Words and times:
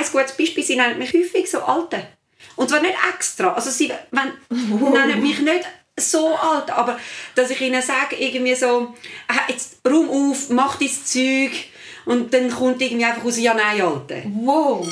ein 0.00 0.12
gutes 0.12 0.36
Beispiel, 0.36 0.64
sie 0.64 0.76
nennen 0.76 0.98
mich 0.98 1.12
häufig 1.12 1.50
so 1.50 1.60
Alte. 1.60 2.06
Und 2.56 2.70
zwar 2.70 2.80
nicht 2.80 2.96
extra. 3.14 3.52
Also 3.52 3.70
sie 3.70 3.92
wenn, 4.10 4.32
oh. 4.80 4.90
nennen 4.90 5.22
mich 5.22 5.40
nicht 5.40 5.66
so 5.96 6.34
alt, 6.34 6.70
aber 6.70 6.98
dass 7.34 7.50
ich 7.50 7.60
ihnen 7.60 7.82
sage, 7.82 8.16
irgendwie 8.16 8.54
so, 8.54 8.94
äh, 9.28 9.52
jetzt 9.52 9.78
rum 9.86 10.08
auf, 10.08 10.48
mach 10.48 10.76
dein 10.76 10.88
Zeug 10.88 11.52
und 12.06 12.32
dann 12.32 12.50
kommt 12.50 12.80
irgendwie 12.80 13.04
einfach 13.04 13.24
aus, 13.24 13.38
ja 13.38 13.52
nein, 13.52 13.82
Alte. 13.82 14.22
Wow. 14.42 14.88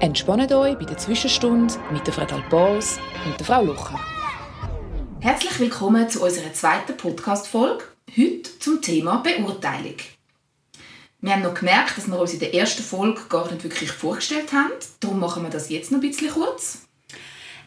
Entspannt 0.00 0.50
euch 0.50 0.76
bei 0.78 0.84
der 0.86 0.96
Zwischenstunde 0.96 1.74
mit 1.92 2.06
der 2.06 2.14
Frau 2.14 2.24
Dalbos 2.24 2.98
und 3.26 3.38
der 3.38 3.46
Frau 3.46 3.62
Lucha. 3.62 4.00
Herzlich 5.20 5.60
willkommen 5.60 6.08
zu 6.08 6.24
unserer 6.24 6.52
zweiten 6.52 6.96
Podcast-Folge. 6.96 7.84
Heute 8.16 8.58
zum 8.58 8.82
Thema 8.82 9.18
Beurteilung. 9.18 9.94
Wir 11.20 11.32
haben 11.32 11.42
noch 11.42 11.54
gemerkt, 11.54 11.96
dass 11.96 12.08
wir 12.08 12.18
uns 12.18 12.32
in 12.32 12.40
der 12.40 12.52
ersten 12.54 12.82
Folge 12.82 13.20
gar 13.28 13.48
nicht 13.52 13.62
wirklich 13.62 13.92
vorgestellt 13.92 14.52
haben. 14.52 14.72
Darum 14.98 15.20
machen 15.20 15.44
wir 15.44 15.50
das 15.50 15.68
jetzt 15.68 15.92
noch 15.92 15.98
ein 15.98 16.08
bisschen 16.08 16.30
kurz. 16.30 16.88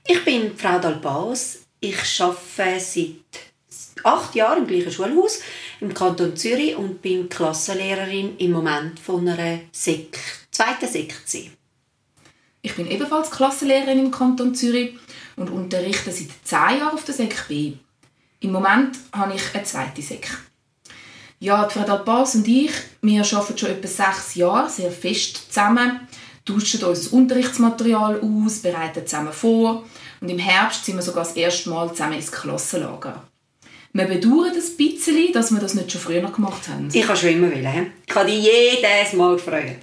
Ich 0.05 0.25
bin 0.25 0.57
Frau 0.57 0.79
Dalbaus. 0.79 1.59
Ich 1.79 2.20
arbeite 2.20 2.79
seit 2.81 4.03
acht 4.03 4.35
Jahren 4.35 4.63
im 4.63 4.67
gleichen 4.67 4.91
Schulhaus 4.91 5.39
im 5.79 5.93
Kanton 5.93 6.35
Zürich 6.35 6.75
und 6.75 7.01
bin 7.01 7.29
Klassenlehrerin 7.29 8.37
im 8.37 8.51
Moment 8.51 8.99
von 8.99 9.25
einer 9.25 9.62
Sek 9.71 10.20
zweiten 10.51 10.89
Sektion. 10.89 11.53
Ich 12.62 12.75
bin 12.75 12.91
ebenfalls 12.91 13.31
Klassenlehrerin 13.31 13.99
im 13.99 14.12
Kanton 14.12 14.53
Zürich 14.55 14.95
und 15.37 15.49
unterrichte 15.49 16.12
seit 16.12 16.29
zehn 16.43 16.79
Jahren 16.79 16.95
auf 16.95 17.05
der 17.05 17.15
Sek 17.15 17.48
B. 17.48 17.75
Im 18.43 18.52
Moment 18.52 18.97
habe 19.13 19.35
ich 19.35 19.55
eine 19.55 19.63
zweite 19.63 20.02
Sek. 20.02 20.27
Ja, 21.39 21.65
die 21.65 21.73
Frau 21.73 21.85
Dalpas 21.85 22.35
und 22.35 22.45
ich, 22.45 22.71
wir 23.01 23.21
arbeiten 23.21 23.57
schon 23.57 23.70
etwa 23.70 23.88
sechs 23.88 24.35
Jahre 24.35 24.70
sehr 24.70 24.91
fest 24.91 25.48
zusammen, 25.48 26.01
tauschen 26.45 26.84
unser 26.84 27.13
Unterrichtsmaterial 27.13 28.20
aus, 28.20 28.59
bereiten 28.59 29.07
zusammen 29.07 29.31
vor 29.31 29.85
und 30.20 30.27
im 30.27 30.40
Herbst 30.40 30.84
sind 30.84 30.95
wir 30.95 31.01
sogar 31.01 31.23
das 31.23 31.37
erste 31.37 31.70
Mal 31.70 31.90
zusammen 31.91 32.15
ins 32.15 32.34
Klassenlager. 32.34 33.23
Wir 33.93 34.05
bedauern 34.05 34.51
ein 34.51 34.77
bisschen, 34.77 35.31
dass 35.31 35.51
wir 35.51 35.62
das 35.62 35.73
nicht 35.73 35.91
schon 35.91 36.01
früher 36.01 36.21
gemacht 36.21 36.68
haben. 36.68 36.90
Ich 36.91 37.05
kann 37.05 37.15
schon 37.15 37.29
immer 37.29 37.49
wollen. 37.49 37.93
Ich 38.05 38.15
habe 38.15 38.29
dich 38.29 38.43
jedes 38.43 39.13
Mal 39.13 39.35
gefreut. 39.35 39.77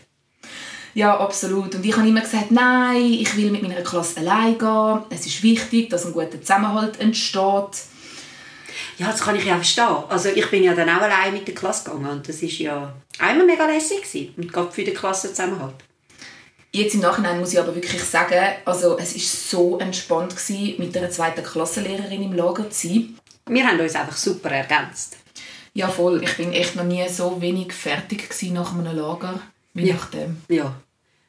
Ja, 0.92 1.18
absolut. 1.18 1.74
Und 1.76 1.86
ich 1.86 1.96
habe 1.96 2.06
immer 2.06 2.20
gesagt, 2.20 2.50
nein, 2.50 3.04
ich 3.04 3.34
will 3.36 3.52
mit 3.52 3.62
meiner 3.62 3.80
Klasse 3.80 4.20
allein 4.20 4.58
gehen. 4.58 4.98
Es 5.08 5.24
ist 5.24 5.42
wichtig, 5.42 5.88
dass 5.88 6.04
ein 6.04 6.12
guter 6.12 6.40
Zusammenhalt 6.42 7.00
entsteht. 7.00 7.84
Ja, 9.00 9.10
das 9.10 9.22
kann 9.22 9.34
ich 9.34 9.46
ja 9.46 9.54
verstehen. 9.54 10.04
Also 10.10 10.28
ich 10.28 10.50
bin 10.50 10.62
ja 10.62 10.74
dann 10.74 10.90
auch 10.90 11.00
allein 11.00 11.32
mit 11.32 11.48
der 11.48 11.54
Klasse 11.54 11.84
gegangen 11.84 12.10
und 12.10 12.28
das 12.28 12.42
ist 12.42 12.58
ja 12.58 12.92
einmal 13.18 13.46
mega 13.46 13.64
lässig 13.64 14.02
gewesen. 14.02 14.34
und 14.36 14.52
gerade 14.52 14.70
für 14.70 14.84
die 14.84 14.92
Klasse 14.92 15.30
zusammenhalt. 15.30 15.76
Jetzt 16.70 16.94
im 16.94 17.00
Nachhinein 17.00 17.40
muss 17.40 17.54
ich 17.54 17.58
aber 17.58 17.74
wirklich 17.74 18.02
sagen, 18.02 18.38
also 18.66 18.98
es 18.98 19.16
ist 19.16 19.48
so 19.48 19.78
entspannt 19.78 20.36
gewesen, 20.36 20.74
mit 20.76 20.94
einer 20.94 21.08
zweiten 21.08 21.42
Klassenlehrerin 21.42 22.24
im 22.24 22.34
Lager 22.34 22.68
zu 22.68 22.88
sein. 22.88 23.18
Wir 23.46 23.66
haben 23.66 23.80
uns 23.80 23.94
einfach 23.94 24.18
super 24.18 24.50
ergänzt. 24.50 25.16
Ja, 25.72 25.88
voll. 25.88 26.22
Ich 26.22 26.36
bin 26.36 26.52
echt 26.52 26.76
noch 26.76 26.84
nie 26.84 27.08
so 27.08 27.40
wenig 27.40 27.72
fertig 27.72 28.28
gewesen 28.28 28.52
nach 28.52 28.74
einem 28.74 28.94
Lager 28.94 29.40
wie 29.72 29.86
ja. 29.86 29.94
nach 29.94 30.10
dem. 30.10 30.42
Ja. 30.48 30.74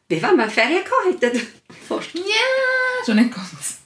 Wie 0.09 0.21
wenn 0.21 0.35
wir 0.35 0.49
Ferien 0.49 0.83
gehabt 0.83 1.23
hätten. 1.23 1.47
Fast. 1.87 2.13
Ja, 2.15 3.05
schon 3.05 3.15
nicht 3.15 3.33
ganz. 3.33 3.80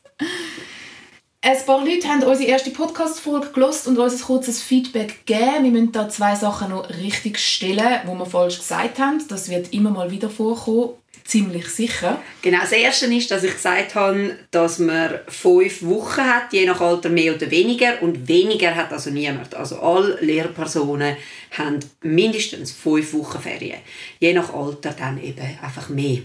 Ein 1.48 1.64
paar 1.64 1.86
Leute 1.86 2.08
haben 2.08 2.24
unsere 2.24 2.50
erste 2.50 2.72
Podcast-Folge 2.72 3.52
gelost 3.54 3.86
und 3.86 4.00
uns 4.00 4.16
ein 4.16 4.22
kurzes 4.22 4.64
Feedback 4.64 5.28
gegeben. 5.28 5.64
Wir 5.64 5.70
müssen 5.70 5.92
da 5.92 6.10
zwei 6.10 6.34
Sachen 6.34 6.72
noch 6.72 6.90
richtig 6.90 7.38
stellen, 7.38 8.00
wo 8.06 8.16
wir 8.16 8.26
falsch 8.26 8.58
gesagt 8.58 8.98
haben. 8.98 9.24
Das 9.28 9.48
wird 9.48 9.72
immer 9.72 9.92
mal 9.92 10.10
wieder 10.10 10.32
vorkommen. 10.32 10.96
Ziemlich 11.24 11.68
sicher. 11.68 12.20
Genau, 12.42 12.62
das 12.62 12.72
Erste 12.72 13.06
ist, 13.14 13.30
dass 13.30 13.44
ich 13.44 13.54
gesagt 13.54 13.94
habe, 13.94 14.36
dass 14.50 14.80
man 14.80 15.20
fünf 15.28 15.84
Wochen 15.84 16.22
hat, 16.22 16.52
je 16.52 16.66
nach 16.66 16.82
Alter 16.82 17.10
mehr 17.10 17.36
oder 17.36 17.52
weniger. 17.52 18.02
Und 18.02 18.28
weniger 18.28 18.74
hat 18.74 18.92
also 18.92 19.12
niemand. 19.12 19.54
Also 19.54 19.80
alle 19.80 20.18
Lehrpersonen 20.22 21.16
haben 21.56 21.80
mindestens 22.02 22.72
fünf 22.72 23.14
Wochen 23.14 23.40
Ferien. 23.40 23.78
Je 24.20 24.34
nach 24.34 24.52
Alter 24.52 24.96
dann 24.98 25.22
eben 25.22 25.46
einfach 25.62 25.90
mehr. 25.90 26.24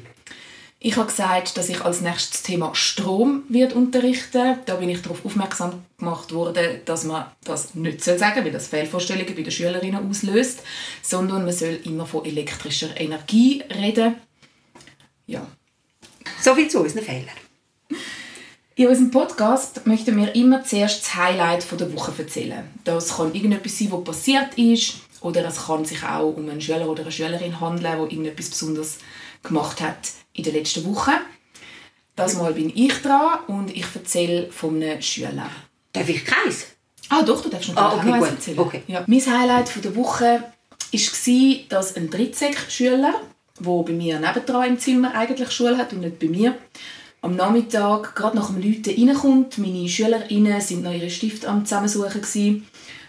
Ich 0.82 0.96
habe 0.96 1.08
gesagt, 1.08 1.58
dass 1.58 1.68
ich 1.68 1.82
als 1.82 2.00
nächstes 2.00 2.42
Thema 2.42 2.74
Strom 2.74 3.42
wird 3.50 3.74
unterrichten. 3.74 4.56
Da 4.64 4.76
bin 4.76 4.88
ich 4.88 5.02
darauf 5.02 5.26
aufmerksam 5.26 5.84
gemacht 5.98 6.32
worden, 6.32 6.80
dass 6.86 7.04
man 7.04 7.26
das 7.44 7.74
nicht 7.74 8.02
sagen 8.02 8.18
soll, 8.18 8.44
weil 8.46 8.50
das 8.50 8.68
Fehlvorstellungen 8.68 9.34
bei 9.34 9.42
den 9.42 9.50
Schülerinnen 9.50 10.08
auslöst, 10.08 10.60
sondern 11.02 11.44
man 11.44 11.52
soll 11.52 11.80
immer 11.84 12.06
von 12.06 12.24
elektrischer 12.24 12.98
Energie 12.98 13.62
reden. 13.70 14.14
Ja. 15.26 15.46
So 16.40 16.54
viel 16.54 16.68
zu 16.68 16.80
unseren 16.80 17.04
Fehlern. 17.04 17.28
In 18.74 18.86
unserem 18.86 19.10
Podcast 19.10 19.86
möchten 19.86 20.16
wir 20.16 20.34
immer 20.34 20.64
zuerst 20.64 21.02
das 21.02 21.14
Highlight 21.14 21.66
der 21.78 21.94
Woche 21.94 22.14
erzählen. 22.16 22.64
Das 22.84 23.18
kann 23.18 23.34
irgendetwas 23.34 23.78
sein, 23.78 23.92
was 23.92 24.04
passiert 24.04 24.54
ist, 24.56 24.94
oder 25.20 25.46
es 25.46 25.66
kann 25.66 25.84
sich 25.84 26.02
auch 26.02 26.34
um 26.34 26.48
einen 26.48 26.62
Schüler 26.62 26.88
oder 26.88 27.02
eine 27.02 27.12
Schülerin 27.12 27.60
handeln, 27.60 27.98
wo 27.98 28.04
irgendetwas 28.04 28.48
Besonderes 28.48 28.96
gemacht 29.42 29.80
hat 29.80 30.10
in 30.32 30.44
der 30.44 30.52
letzten 30.52 30.84
Woche. 30.84 31.12
Das 32.16 32.34
Mal 32.34 32.52
bin 32.52 32.70
ich 32.74 32.94
dran 33.00 33.38
und 33.46 33.74
ich 33.74 33.86
erzähle 33.94 34.50
von 34.50 34.76
einem 34.76 35.00
Schüler. 35.00 35.50
Darf 35.92 36.08
ich 36.08 36.24
keins? 36.24 36.66
Ah 37.08 37.22
doch, 37.22 37.42
du 37.42 37.48
darfst 37.48 37.68
noch 37.68 37.76
ah, 37.76 37.96
okay, 37.96 38.18
gut. 38.18 38.28
erzählen. 38.28 38.58
Okay. 38.58 38.82
Ja. 38.86 39.04
Mein 39.06 39.20
Highlight 39.20 39.84
der 39.84 39.96
Woche 39.96 40.44
war, 40.92 41.54
dass 41.68 41.96
ein 41.96 42.10
Drittsek-Schüler, 42.10 43.14
der 43.58 43.82
bei 43.82 43.92
mir 43.92 44.20
nebendran 44.20 44.68
im 44.68 44.78
Zimmer 44.78 45.14
eigentlich 45.14 45.50
Schule 45.50 45.76
hat 45.76 45.92
und 45.92 46.00
nicht 46.00 46.18
bei 46.18 46.28
mir, 46.28 46.56
am 47.22 47.36
Nachmittag 47.36 48.14
gerade 48.14 48.36
nach 48.36 48.50
dem 48.50 48.62
Leuten 48.62 49.08
reinkommt. 49.08 49.58
Meine 49.58 49.88
SchülerInnen 49.88 50.60
sind 50.60 50.82
noch 50.82 50.92
ihre 50.92 51.10
Stifte 51.10 51.48
am 51.48 51.64
Zusammensuchen 51.64 52.20
gewesen. 52.20 52.66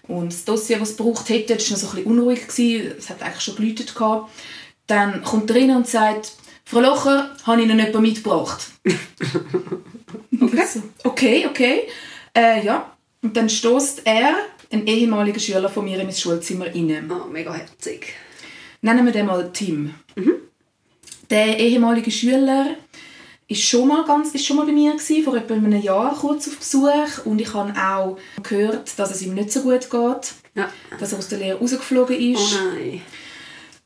und 0.08 0.34
das 0.34 0.46
Dossier, 0.46 0.80
das 0.80 0.92
es 0.92 0.98
gebraucht 0.98 1.30
hätte, 1.30 1.54
war 1.54 1.58
noch 1.58 1.64
so 1.64 1.74
ein 1.74 1.96
bisschen 1.96 2.06
unruhig. 2.06 2.48
Gewesen. 2.48 2.94
Es 2.98 3.10
hat 3.10 3.22
eigentlich 3.22 3.42
schon 3.42 3.56
geläutet. 3.56 3.94
Dann 4.88 5.24
kommt 5.24 5.50
er 5.50 5.58
rein 5.58 5.76
und 5.76 5.88
sagt, 5.88 6.34
Frau 6.66 6.80
Locher, 6.80 7.36
habe 7.44 7.62
ich 7.62 7.68
Ihnen 7.68 7.80
jemanden 7.80 8.02
mitgebracht. 8.02 8.68
okay. 10.42 10.66
okay, 11.04 11.48
okay. 11.50 11.82
Äh, 12.34 12.66
ja. 12.66 12.96
Und 13.22 13.36
dann 13.36 13.50
stößt 13.50 14.04
er, 14.06 14.36
ein 14.72 14.88
ehemaliger 14.88 15.40
Schüler 15.40 15.68
von 15.70 15.84
mir, 15.84 16.00
in 16.00 16.06
mein 16.06 16.16
Schulzimmer 16.16 16.68
rein. 16.68 17.12
Oh, 17.12 17.28
mega 17.30 17.54
herzig. 17.54 18.14
Nennen 18.82 19.06
wir 19.06 19.12
den 19.12 19.26
mal 19.26 19.52
Tim. 19.52 19.94
Mhm. 20.16 20.34
Der 21.30 21.60
ehemalige 21.60 22.10
Schüler 22.10 22.78
ist 23.48 23.64
schon 23.64 23.90
mal 23.90 24.06
ganz, 24.06 24.34
ist 24.34 24.46
schon 24.46 24.56
mal 24.56 24.66
bei 24.66 24.72
mir 24.72 24.94
gewesen, 24.94 25.24
vor 25.24 25.36
etwa 25.36 25.56
einem 25.56 25.82
Jahr 25.82 26.16
kurz 26.16 26.48
auf 26.48 26.58
Besuch 26.58 27.26
und 27.26 27.42
ich 27.42 27.54
habe 27.54 27.74
auch 27.78 28.18
gehört, 28.44 28.98
dass 28.98 29.12
es 29.12 29.22
ihm 29.22 29.34
nicht 29.34 29.52
so 29.52 29.62
gut 29.62 29.90
geht, 29.90 30.34
ja. 30.56 30.70
dass 31.00 31.12
er 31.12 31.18
aus 31.18 31.28
der 31.28 31.40
Lehre 31.40 31.60
rausgeflogen 31.60 32.16
ist. 32.16 32.56
Oh 32.56 32.76
nein 32.76 33.02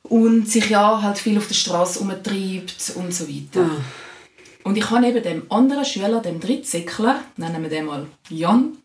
und 0.10 0.50
sich 0.50 0.70
ja 0.70 1.02
halt 1.02 1.18
viel 1.18 1.38
auf 1.38 1.48
der 1.48 1.56
Straße 1.56 2.00
umtreibt 2.00 2.94
und 2.96 3.14
so 3.14 3.28
weiter. 3.28 3.62
Ja. 3.62 3.78
Und 4.64 4.78
ich 4.78 4.90
habe 4.90 5.08
eben 5.08 5.22
dem 5.22 5.44
anderen 5.50 5.86
Schüler, 5.86 6.22
dem 6.22 6.40
Drittsäckler, 6.40 7.22
nennen 7.38 7.62
wir 7.62 7.70
den 7.70 7.86
mal 7.86 8.08
Jan, 8.30 8.78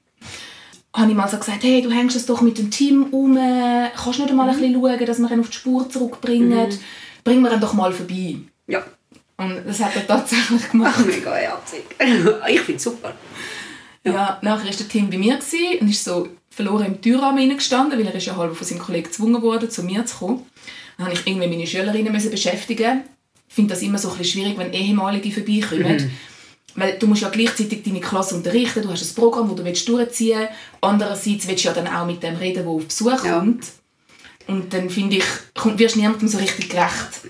habe 0.95 1.11
ich 1.11 1.17
mal 1.17 1.29
so 1.29 1.39
gesagt, 1.39 1.63
hey, 1.63 1.83
du 1.83 1.91
hängst 1.91 2.17
es 2.17 2.27
doch 2.27 2.41
mit 2.41 2.59
dem 2.59 2.71
Team 2.71 3.05
um, 3.13 3.37
kannst 3.37 4.19
du 4.19 4.25
nicht 4.25 4.35
mal 4.35 4.49
ein 4.49 4.59
bisschen 4.59 4.75
schauen, 4.75 5.07
dass 5.07 5.19
wir 5.19 5.31
ihn 5.31 5.41
auf 5.41 5.49
die 5.49 5.57
Spur 5.57 5.89
zurückbringen? 5.89 6.69
Mhm. 6.69 6.79
Bringen 7.25 7.43
wir 7.43 7.53
ihn 7.53 7.61
doch 7.61 7.75
mal 7.75 7.93
vorbei. 7.93 8.37
Ja. 8.67 8.83
Und 9.37 9.63
das 9.67 9.81
hat 9.81 9.97
er 9.97 10.07
tatsächlich 10.07 10.71
gemacht. 10.71 10.97
Ach, 10.99 11.05
mega 11.07 11.35
herzig. 11.35 11.85
ich 12.49 12.61
finde 12.61 12.77
es 12.77 12.83
super. 12.83 13.15
Ja. 14.05 14.13
ja, 14.13 14.39
nachher 14.43 14.65
war 14.65 14.71
der 14.71 14.89
Team 14.89 15.11
bei 15.11 15.19
mir 15.19 15.39
und 15.81 15.89
ist 15.89 16.05
so 16.05 16.29
verloren 16.51 16.87
im 16.87 17.01
Türrahmen 17.01 17.49
gestanden, 17.57 17.99
weil 17.99 18.07
er 18.07 18.15
ist 18.15 18.27
ja 18.27 18.37
halb 18.37 18.55
von 18.55 18.67
seinem 18.67 18.81
Kollegen 18.81 19.07
gezwungen 19.07 19.41
wurde, 19.41 19.69
zu 19.69 19.83
mir 19.83 20.05
zu 20.05 20.17
kommen. 20.17 20.47
Dann 21.01 21.09
habe 21.09 21.19
ich 21.19 21.27
irgendwie 21.27 21.49
meine 21.49 21.67
Schülerinnen 21.67 22.13
müssen 22.13 22.31
beschäftigen. 22.31 23.05
Ich 23.49 23.55
finde 23.55 23.73
das 23.73 23.83
immer 23.83 23.97
so 23.97 24.11
ein 24.11 24.19
bisschen 24.19 24.43
schwierig, 24.43 24.59
wenn 24.59 24.71
Ehemalige 24.75 25.31
vorbeikommen. 25.31 25.97
Mhm. 25.97 26.11
Weil 26.75 26.99
du 26.99 27.07
musst 27.07 27.23
ja 27.23 27.31
gleichzeitig 27.31 27.83
deine 27.83 28.01
Klasse 28.01 28.35
unterrichten, 28.35 28.83
du 28.83 28.91
hast 28.91 29.11
ein 29.11 29.15
Programm, 29.15 29.49
das 29.49 29.57
du 29.57 29.65
willst 29.65 29.89
durchziehen 29.89 30.41
willst. 30.41 30.53
Andererseits 30.83 31.49
willst 31.49 31.65
du 31.65 31.69
ja 31.69 31.75
dann 31.75 31.89
auch 31.89 32.05
mit 32.05 32.23
dem 32.23 32.37
reden, 32.37 32.65
der 32.65 32.67
auf 32.67 32.85
Besuch 32.85 33.25
ja. 33.25 33.39
kommt. 33.39 33.65
Und 34.47 34.75
dann 34.75 34.91
finde 34.91 35.17
ich, 35.17 35.25
wirst 35.79 35.95
du 35.95 36.01
niemandem 36.01 36.29
so 36.29 36.37
richtig 36.37 36.69
gerecht. 36.69 37.23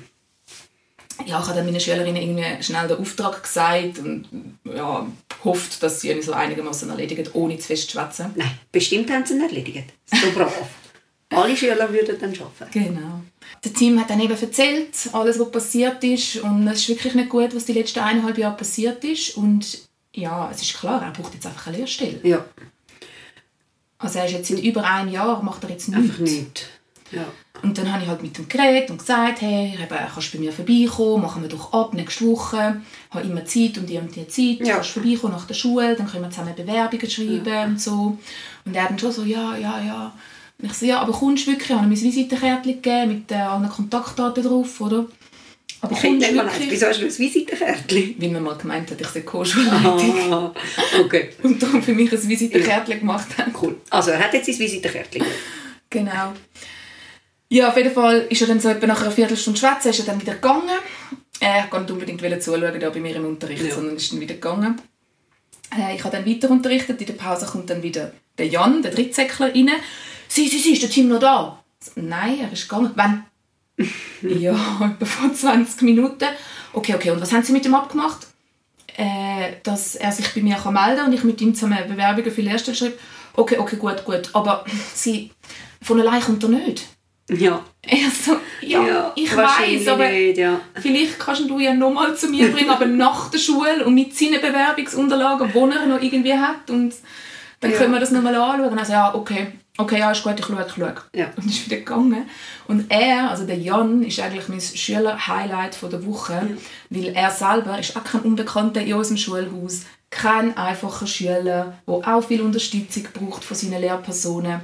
Ja, 1.25 1.39
ich 1.39 1.47
habe 1.47 1.55
dann 1.55 1.65
meinen 1.65 1.79
Schülerinnen 1.79 2.21
irgendwie 2.21 2.65
schnell 2.65 2.89
den 2.89 2.99
Auftrag 2.99 3.41
gesagt 3.41 4.01
und 4.01 4.27
ja, 4.65 5.07
hofft, 5.45 5.81
dass 5.81 6.01
sie 6.01 6.11
ihn 6.11 6.23
so 6.23 6.33
einigermaßen 6.33 6.91
erledigen, 6.91 7.29
ohne 7.35 7.57
zu 7.57 7.69
fest 7.69 7.89
zu 7.89 7.99
schwätzen. 7.99 8.33
Nein, 8.35 8.51
bestimmt 8.73 9.13
haben 9.13 9.25
sie 9.25 9.35
ihn 9.35 9.43
erledigt. 9.43 9.93
So 10.07 10.29
brav. 10.35 10.53
Alle 11.31 11.57
Schüler 11.57 11.93
würden 11.93 12.17
dann 12.21 12.35
arbeiten. 12.35 12.73
Genau. 12.73 13.23
Der 13.65 13.75
Team 13.75 14.01
hat 14.01 14.09
dann 14.09 14.21
eben 14.21 14.33
erzählt, 14.41 14.95
alles, 15.13 15.39
was 15.39 15.51
passiert 15.51 16.03
ist. 16.03 16.37
Und 16.37 16.67
es 16.69 16.81
ist 16.81 16.89
wirklich 16.89 17.15
nicht 17.15 17.29
gut, 17.29 17.55
was 17.55 17.67
die 17.67 17.73
letzten 17.75 18.01
eineinhalb 18.01 18.39
Jahre 18.39 18.57
passiert 18.57 19.05
ist. 19.05 19.37
Und 19.37 19.81
ja, 20.15 20.51
es 20.51 20.63
ist 20.63 20.79
klar, 20.79 21.03
er 21.03 21.11
braucht 21.11 21.35
jetzt 21.35 21.47
einfach 21.47 21.67
eine 21.67 21.79
Lehrstelle. 21.79 22.21
Ja. 22.23 22.45
Also 23.99 24.19
er 24.19 24.25
ist 24.27 24.33
jetzt 24.33 24.49
seit 24.49 24.61
über 24.61 24.83
einem 24.85 25.13
Jahr, 25.13 25.43
macht 25.43 25.63
er 25.65 25.71
jetzt 25.71 25.89
nichts. 25.89 26.05
Einfach 26.05 26.19
nichts. 26.21 26.63
Ja. 27.13 27.25
Und 27.63 27.77
dann 27.77 27.93
habe 27.93 28.03
ich 28.03 28.09
halt 28.09 28.23
mit 28.23 28.39
ihm 28.39 28.49
geredet 28.49 28.89
und 28.91 28.99
gesagt, 28.99 29.43
hey, 29.43 29.75
eben, 29.75 29.89
kannst 30.15 30.33
du 30.33 30.39
bei 30.39 30.45
mir 30.45 30.53
vorbeikommen, 30.53 31.23
machen 31.23 31.43
wir 31.43 31.49
doch 31.49 31.73
ab 31.73 31.93
nächste 31.93 32.27
Woche. 32.27 32.81
Ich 33.11 33.15
habe 33.15 33.27
immer 33.27 33.45
Zeit 33.45 33.77
und 33.77 33.87
die 33.91 33.99
und 33.99 34.15
die 34.15 34.27
Zeit, 34.29 34.67
Ja. 34.67 34.77
kannst 34.77 34.97
du 34.97 35.01
vorbeikommen 35.01 35.35
nach 35.35 35.47
der 35.47 35.55
Schule, 35.55 35.97
dann 35.97 36.07
können 36.07 36.25
wir 36.25 36.31
zusammen 36.31 36.55
Bewerbungen 36.55 37.11
schreiben 37.11 37.73
und 37.73 37.81
so. 37.81 38.17
Und 38.65 38.75
er 38.75 38.87
dann 38.87 38.99
schon 38.99 39.13
so, 39.13 39.25
ja, 39.25 39.57
ja, 39.57 39.83
ja. 39.83 40.13
Ich 40.63 40.73
so, 40.75 40.87
ja, 40.87 41.01
aber 41.01 41.13
kommst 41.13 41.47
du 41.47 41.53
wirklich? 41.53 41.71
Ich 41.71 41.77
habe 41.77 41.87
ihm 41.87 41.91
mein 41.91 42.01
Visitenkärtchen 42.01 42.75
gegeben 42.83 43.09
mit 43.13 43.31
äh, 43.33 43.37
allen 43.37 43.69
Kontaktdaten 43.69 44.45
drauf, 44.45 44.81
oder? 44.81 45.07
Aber 45.83 45.93
Ich 45.93 46.01
kommst 46.03 46.19
nicht 46.21 46.33
du 46.33 46.37
wirklich? 46.37 46.71
Wieso 46.71 46.87
hast 46.87 47.01
du 47.01 47.07
ein 47.07 47.19
Visitenkärtchen? 47.19 48.15
Weil 48.19 48.31
man 48.31 48.43
mal 48.43 48.57
gemeint 48.57 48.91
hat, 48.91 49.01
ich 49.01 49.07
sei 49.07 49.21
Co-Schulleitung. 49.23 50.33
Ah, 50.33 50.53
okay. 51.03 51.31
Und 51.43 51.63
darum 51.63 51.83
für 51.83 51.95
mich 51.95 52.13
ein 52.13 52.29
Visitenkärtchen 52.29 53.01
gemacht 53.01 53.27
haben. 53.39 53.55
Cool. 53.61 53.77
Also, 53.89 54.11
er 54.11 54.19
hat 54.19 54.35
jetzt 54.35 54.47
sein 54.47 54.59
Visitenkärtchen. 54.59 55.25
Genau. 55.89 56.33
Ja, 57.49 57.69
auf 57.69 57.77
jeden 57.77 57.93
Fall 57.93 58.27
ist 58.29 58.41
er 58.43 58.49
dann 58.49 58.61
so 58.61 58.69
etwa 58.69 58.87
nach 58.87 59.01
einer 59.01 59.11
Viertelstunde 59.11 59.59
schwätzen, 59.59 59.89
ist 59.89 59.99
er 60.01 60.05
dann 60.07 60.21
wieder 60.21 60.35
gegangen. 60.35 60.69
Äh, 61.41 61.65
ich 61.67 61.73
wollte 61.73 61.93
nicht 61.95 62.11
unbedingt 62.13 62.43
zuschauen 62.43 62.79
da 62.81 62.91
bei 62.91 63.01
mir 63.01 63.17
im 63.17 63.25
Unterricht, 63.25 63.65
Ja. 63.65 63.75
sondern 63.75 63.97
ist 63.97 64.13
dann 64.13 64.21
wieder 64.21 64.35
gegangen. 64.35 64.81
Äh, 65.77 65.97
ich 65.97 66.05
habe 66.05 66.17
dann 66.17 66.27
weiter 66.27 66.51
unterrichtet. 66.51 67.01
In 67.01 67.07
der 67.07 67.15
Pause 67.15 67.47
kommt 67.47 67.71
dann 67.71 67.83
wieder 67.83 68.13
der 68.39 68.47
Jan, 68.47 68.83
der 68.83 68.93
Drittsäckler, 68.93 69.55
rein. 69.55 69.71
«Sie, 70.33 70.49
sie, 70.49 70.59
sie, 70.59 70.73
ist 70.75 70.83
der 70.83 70.91
Tim 70.91 71.09
noch 71.09 71.19
da?» 71.19 71.59
«Nein, 71.97 72.39
er 72.41 72.53
ist 72.53 72.69
gegangen.» 72.69 72.93
«Wann?» 72.95 73.25
«Ja, 74.23 74.55
etwa 74.81 75.05
vor 75.05 75.35
20 75.35 75.83
Minuten.» 75.83 76.29
«Okay, 76.73 76.95
okay, 76.95 77.11
und 77.11 77.21
was 77.21 77.33
haben 77.33 77.43
Sie 77.43 77.53
mit 77.53 77.67
ihm 77.67 77.75
abgemacht?» 77.75 78.29
äh, 78.97 79.53
dass 79.63 79.95
er 79.97 80.13
sich 80.13 80.35
bei 80.35 80.43
mir 80.43 80.57
kann 80.57 80.75
melden 80.75 80.97
kann 80.99 81.07
und 81.07 81.13
ich 81.15 81.25
mit 81.25 81.41
ihm 81.41 81.55
zusammen 81.55 81.79
Bewerbungen 81.89 82.31
für 82.31 82.43
Lehrstelle 82.43 82.77
schreibe. 82.77 82.99
Okay, 83.35 83.57
okay, 83.59 83.77
gut, 83.77 84.05
gut. 84.05 84.29
Aber 84.33 84.65
sie, 84.95 85.31
von 85.83 86.01
allein 86.01 86.21
kommt 86.21 86.43
er 86.43 86.51
nicht. 86.51 86.87
Ja. 87.31 87.65
Er 87.83 88.11
so, 88.11 88.37
ja, 88.61 89.13
ich 89.15 89.35
weiß, 89.35 89.87
aber 89.89 90.09
nicht, 90.09 90.37
ja. 90.37 90.61
vielleicht 90.75 91.19
kannst 91.19 91.49
du 91.49 91.59
ihn 91.59 91.65
ja 91.65 91.75
nochmal 91.75 92.15
zu 92.17 92.29
mir 92.29 92.51
bringen, 92.51 92.69
aber 92.69 92.87
nach 92.87 93.31
der 93.31 93.39
Schule 93.39 93.85
und 93.87 93.95
mit 93.95 94.17
seinen 94.17 94.41
Bewerbungsunterlagen, 94.41 95.51
die 95.53 95.77
er 95.77 95.87
noch 95.87 96.03
irgendwie 96.03 96.35
hat. 96.35 96.69
Und 96.69 96.93
dann 97.61 97.71
Ja. 97.71 97.77
können 97.79 97.93
wir 97.93 98.01
das 98.01 98.11
nochmal 98.11 98.35
anschauen. 98.35 98.79
Also 98.79 98.93
ja, 98.93 99.15
okay, 99.15 99.53
okay, 99.81 99.99
ja, 99.99 100.11
ist 100.11 100.23
gut, 100.23 100.39
ich 100.39 100.47
schaue, 100.47 100.65
ich 100.67 100.75
schaue. 100.75 100.95
Ja. 101.15 101.27
Und 101.37 101.47
ist 101.47 101.67
wieder 101.67 101.79
gegangen. 101.79 102.29
Und 102.69 102.91
er, 102.91 103.31
also 103.31 103.47
der 103.47 103.59
Jan, 103.59 104.03
ist 104.03 104.21
eigentlich 104.21 104.49
mein 104.49 104.61
Schüler-Highlight 104.61 105.79
der 105.83 106.07
Woche, 106.07 106.57
weil 106.91 107.07
er 107.07 107.31
selber 107.31 107.79
ist 107.79 107.97
auch 107.97 108.05
kein 108.05 108.23
Unbekannter 108.23 108.81
in 108.81 108.95
unserem 108.95 109.17
Schulhaus, 109.17 109.83
kein 110.11 110.57
einfacher 110.57 111.07
Schüler, 111.07 111.79
der 111.87 111.95
auch 111.95 112.25
viel 112.25 112.43
Unterstützung 112.43 113.05
braucht 113.13 113.45
von 113.45 113.57
seinen 113.57 113.81
Lehrpersonen. 113.81 114.61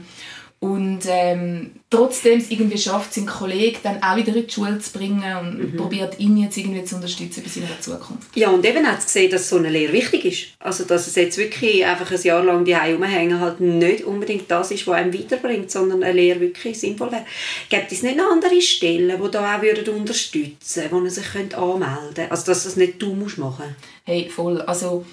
Und 0.58 1.00
ähm, 1.06 1.72
trotzdem 1.90 2.38
es 2.38 2.50
irgendwie 2.50 2.78
schafft, 2.78 3.12
seinen 3.12 3.26
Kollegen 3.26 3.76
dann 3.82 4.02
auch 4.02 4.16
wieder 4.16 4.34
in 4.34 4.46
die 4.46 4.52
Schule 4.52 4.78
zu 4.78 4.90
bringen 4.92 5.22
und 5.40 5.72
Mhm. 5.74 5.76
probiert 5.76 6.18
ihn 6.18 6.38
jetzt 6.38 6.56
irgendwie 6.56 6.82
zu 6.82 6.96
unterstützen 6.96 7.42
bei 7.44 7.50
seiner 7.50 7.78
Zukunft. 7.78 8.34
Ja, 8.34 8.48
und 8.48 8.64
eben 8.64 8.86
hat 8.86 9.00
es 9.00 9.04
gesehen, 9.04 9.30
dass 9.30 9.48
so 9.50 9.56
eine 9.56 9.68
Lehre 9.68 9.92
wichtig 9.92 10.24
ist. 10.24 10.46
Also, 10.58 10.84
dass 10.84 11.06
es 11.06 11.14
jetzt 11.14 11.36
wirklich 11.36 11.84
einfach 11.84 12.10
ein 12.10 12.22
Jahr 12.22 12.42
lang 12.42 12.64
die 12.64 12.72
rumhängen 12.72 13.38
halt 13.38 13.60
nicht 13.60 14.04
unbedingt 14.04 14.50
das 14.50 14.70
ist, 14.70 14.86
was 14.86 14.94
einem 14.96 15.12
weiterbringt, 15.12 15.70
sondern 15.70 16.02
eine 16.02 16.14
Lehre 16.14 16.40
wirklich 16.40 16.80
sinnvoll 16.80 17.12
wäre. 17.12 17.26
Gibt 17.68 17.92
es 17.92 18.02
nicht 18.02 18.16
noch 18.16 18.32
andere 18.32 18.60
Stellen, 18.62 19.20
die 19.22 19.30
da 19.30 19.56
auch 19.56 19.62
würden 19.62 19.94
unterstützen 19.94 20.82
würden, 20.84 20.90
wo 20.92 21.00
man 21.00 21.10
sich 21.10 21.26
anmelden 21.34 21.86
könnte? 22.14 22.30
Also, 22.30 22.46
dass 22.46 22.64
das 22.64 22.76
nicht 22.76 23.00
du 23.00 23.12
musst 23.14 23.36
machen 23.38 23.76
Hey, 24.04 24.30
voll. 24.34 24.62
Also, 24.62 25.04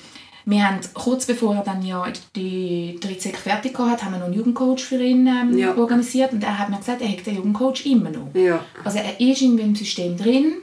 wir 0.46 0.68
haben 0.68 0.80
kurz 0.94 1.26
bevor 1.26 1.56
er 1.56 1.64
dann 1.64 1.82
ja 1.86 2.06
die 2.36 2.98
Dritzek 3.00 3.38
fertig 3.38 3.78
hat, 3.80 4.04
haben 4.04 4.12
wir 4.14 4.20
noch 4.20 4.26
einen 4.26 4.34
Jugendcoach 4.36 4.80
für 4.84 5.02
ihn 5.02 5.26
ähm, 5.28 5.58
Ja. 5.58 5.76
organisiert 5.78 6.34
und 6.34 6.44
er 6.44 6.58
hat 6.60 6.70
mir 6.70 6.78
gesagt, 6.78 7.02
er 7.02 7.10
hat 7.10 7.26
den 7.26 7.36
Jugendcoach 7.36 7.86
immer 7.86 8.10
noch. 8.10 8.34
Ja. 8.36 8.64
Also 8.84 8.98
er 9.00 9.20
ist 9.20 9.42
irgendwie 9.42 9.64
im 9.64 9.76
System 9.76 10.18
drin. 10.18 10.54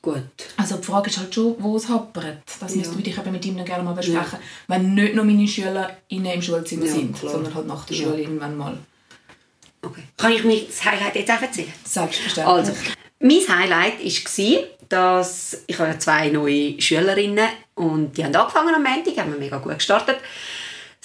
Gut. 0.00 0.22
Also 0.56 0.76
die 0.76 0.84
Frage 0.84 1.10
ist 1.10 1.18
halt 1.18 1.34
schon, 1.34 1.54
wo 1.58 1.76
es 1.76 1.88
hapert. 1.88 2.38
Das 2.60 2.72
Ja. 2.74 2.78
müsste 2.78 2.98
ich 3.02 3.18
eben 3.18 3.32
mit 3.32 3.44
ihm 3.44 3.56
noch 3.56 3.64
gerne 3.66 3.82
mal 3.84 3.92
besprechen. 3.94 4.38
Wenn 4.66 4.94
nicht 4.94 5.14
nur 5.14 5.24
meine 5.24 5.46
Schüler 5.46 5.90
innen 6.08 6.26
im 6.32 6.40
Schulzimmer 6.42 6.86
Ja, 6.86 6.92
sind, 6.92 7.18
klar. 7.18 7.32
sondern 7.32 7.54
halt 7.54 7.66
nach 7.66 7.84
der 7.84 7.96
Ja. 7.96 8.04
Schule 8.04 8.20
irgendwann 8.22 8.56
mal. 8.56 8.78
Okay. 9.82 10.02
Kann 10.16 10.32
ich 10.32 10.42
mir 10.42 10.60
das 10.66 10.84
Highlight 10.84 11.14
jetzt 11.16 11.30
auch 11.30 11.40
erzählen? 11.42 11.72
Selbstverständlich. 11.84 12.46
Also, 12.56 12.72
mein 13.20 13.48
Highlight 13.48 14.04
war, 14.04 14.62
dass 14.88 15.62
ich 15.66 15.78
habe 15.78 15.98
zwei 15.98 16.28
neue 16.28 16.80
Schülerinnen 16.80 17.48
und 17.74 18.16
die 18.16 18.24
haben 18.24 18.34
angefangen 18.34 18.74
am 18.74 18.82
Montag, 18.82 19.16
haben 19.18 19.32
wir 19.32 19.38
mega 19.38 19.58
gut 19.58 19.74
gestartet. 19.74 20.16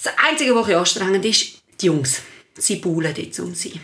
Das 0.02 0.12
Einzige, 0.28 0.54
was 0.54 0.64
bisschen 0.64 0.78
anstrengend 0.78 1.24
ist, 1.24 1.62
die 1.80 1.86
Jungs. 1.86 2.22
Sie 2.56 2.76
buhlen 2.76 3.14
jetzt 3.16 3.40
um 3.40 3.54
sie. 3.54 3.80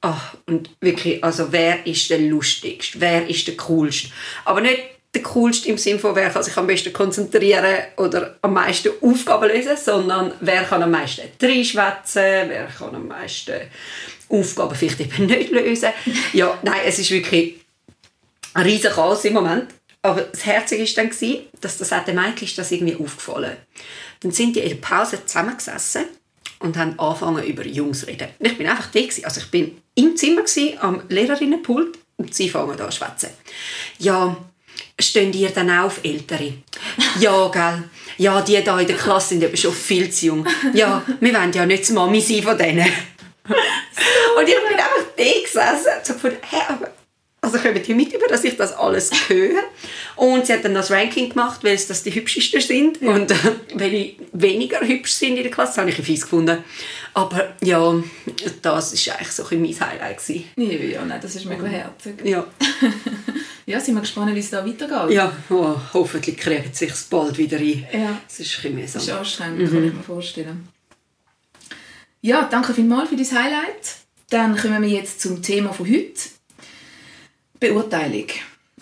Ach, 0.00 0.34
und 0.46 0.70
wirklich, 0.80 1.22
also 1.22 1.50
wer 1.50 1.86
ist 1.86 2.10
der 2.10 2.18
lustigste? 2.18 3.00
Wer 3.00 3.28
ist 3.28 3.46
der 3.46 3.56
coolste? 3.56 4.08
Aber 4.44 4.60
nicht 4.60 4.82
der 5.14 5.22
coolste 5.22 5.68
im 5.68 5.78
Sinne 5.78 5.98
von, 5.98 6.14
wer 6.14 6.30
kann 6.30 6.42
sich 6.42 6.56
am 6.56 6.66
besten 6.66 6.92
konzentrieren 6.92 7.76
oder 7.96 8.36
am 8.42 8.54
meisten 8.54 8.90
Aufgaben 9.00 9.48
lösen, 9.48 9.76
sondern 9.82 10.32
wer 10.40 10.64
kann 10.64 10.82
am 10.82 10.90
meisten 10.90 11.22
reinschwätzen, 11.40 12.48
wer 12.48 12.66
kann 12.66 12.94
am 12.94 13.08
meisten 13.08 13.54
Aufgaben 14.28 14.74
vielleicht 14.74 15.00
eben 15.00 15.26
nicht 15.26 15.50
lösen. 15.50 15.90
Ja, 16.32 16.58
nein, 16.62 16.80
es 16.84 16.98
ist 16.98 17.10
wirklich 17.10 17.63
ein 18.54 18.64
riesen 18.64 18.90
Chaos 18.90 19.24
im 19.24 19.34
Moment. 19.34 19.74
Aber 20.02 20.20
das 20.20 20.44
Herzige 20.44 20.82
war 20.82 20.90
dann, 20.96 21.10
gewesen, 21.10 21.46
dass 21.60 21.78
das 21.78 21.92
auch 21.92 22.04
den 22.04 22.16
Mädchen 22.16 22.46
ist 22.46 22.58
das 22.58 22.70
irgendwie 22.72 22.96
aufgefallen. 22.96 23.56
Dann 24.20 24.32
sind 24.32 24.54
die 24.54 24.60
in 24.60 24.68
der 24.68 24.76
Pause 24.76 25.24
zusammengesessen 25.24 26.04
und 26.60 26.76
haben 26.76 26.98
angefangen 26.98 27.44
über 27.44 27.64
Jungs 27.64 28.00
zu 28.00 28.06
reden. 28.06 28.28
Und 28.38 28.46
ich 28.46 28.58
bin 28.58 28.66
einfach 28.66 28.90
da 28.90 29.00
gewesen. 29.00 29.24
Also 29.24 29.40
ich 29.40 29.50
bin 29.50 29.80
im 29.94 30.16
Zimmer 30.16 30.42
gewesen, 30.42 30.78
am 30.80 31.02
Lehrerinnenpult 31.08 31.98
und 32.16 32.34
sie 32.34 32.48
fangen 32.48 32.78
an 32.78 32.90
zu 32.90 32.98
schwätzen. 32.98 33.30
Ja, 33.98 34.36
stehen 34.98 35.32
ihr 35.32 35.50
dann 35.50 35.70
auch 35.70 35.84
auf 35.84 36.00
Ältere? 36.04 36.54
Ja, 37.18 37.48
gell. 37.48 37.84
Ja, 38.18 38.40
die 38.42 38.62
da 38.62 38.78
in 38.78 38.86
der 38.86 38.96
Klasse 38.96 39.30
sind 39.30 39.42
eben 39.42 39.56
schon 39.56 39.72
viel 39.72 40.10
zu 40.10 40.26
jung. 40.26 40.46
Ja, 40.72 41.02
wir 41.18 41.34
wollen 41.34 41.52
ja 41.52 41.66
nicht 41.66 41.88
die 41.88 41.92
Mami 41.92 42.20
sein 42.20 42.42
von 42.42 42.56
denen. 42.56 42.86
Und 44.36 44.48
ich 44.48 44.54
bin 44.54 44.76
einfach 44.76 45.04
da 45.16 45.24
gesessen 45.24 45.98
und 45.98 46.06
so 46.06 46.14
gefunden, 46.14 46.38
hä, 46.50 46.56
aber 46.68 46.90
also 47.44 47.58
kommen 47.58 47.82
die 47.82 47.94
mit 47.94 48.12
über, 48.12 48.26
dass 48.28 48.42
ich 48.44 48.56
das 48.56 48.72
alles 48.72 49.10
höre. 49.28 49.62
Und 50.16 50.46
sie 50.46 50.52
hat 50.54 50.64
dann 50.64 50.74
das 50.74 50.90
Ranking 50.90 51.28
gemacht, 51.28 51.62
weil 51.62 51.74
es 51.74 51.86
das 51.86 52.02
die 52.02 52.14
hübschesten 52.14 52.60
sind. 52.60 53.02
Und 53.02 53.30
äh, 53.30 53.34
welche 53.74 54.14
weniger 54.32 54.80
hübsch 54.80 55.12
sind 55.12 55.36
in 55.36 55.42
der 55.42 55.50
Klasse, 55.52 55.80
habe 55.80 55.90
ich 55.90 55.96
fies 55.96 56.22
gefunden. 56.22 56.64
Aber 57.12 57.54
ja, 57.62 57.94
das 58.62 59.06
war 59.06 59.14
eigentlich 59.16 59.30
so 59.32 59.46
ein 59.48 59.62
mein 59.62 59.78
Highlight. 59.80 60.18
Gewesen. 60.18 60.44
Ja, 60.56 60.64
ja, 60.98 61.04
nein, 61.04 61.20
das 61.22 61.36
ist 61.36 61.44
mega 61.44 61.66
herzig. 61.66 62.24
Ja, 62.24 62.46
Ja, 63.66 63.80
sind 63.80 63.94
wir 63.94 64.02
gespannt, 64.02 64.34
wie 64.34 64.40
es 64.40 64.50
da 64.50 64.66
weitergeht. 64.66 65.16
ja 65.16 65.32
oh, 65.48 65.74
hoffentlich 65.94 66.36
kriegen 66.36 66.68
sie 66.72 66.86
sich 66.86 66.94
bald 67.08 67.38
wieder 67.38 67.56
ein. 67.56 67.86
Ja. 67.92 68.20
Es 68.28 68.40
ist 68.40 68.62
ein 68.62 68.74
bisschen 68.74 68.92
Das 68.92 68.96
ist 68.96 69.02
mühsam. 69.06 69.18
anstrengend, 69.20 69.70
kann 69.72 69.84
ich 69.84 69.94
mir 69.94 70.02
vorstellen. 70.02 70.68
Ja, 72.20 72.46
danke 72.50 72.74
vielmals 72.74 73.08
für 73.08 73.16
dein 73.16 73.24
Highlight. 73.26 73.96
Dann 74.30 74.56
kommen 74.56 74.82
wir 74.82 74.88
jetzt 74.88 75.20
zum 75.20 75.40
Thema 75.42 75.72
von 75.72 75.86
heute. 75.88 76.12
Beurteilung. 77.68 78.26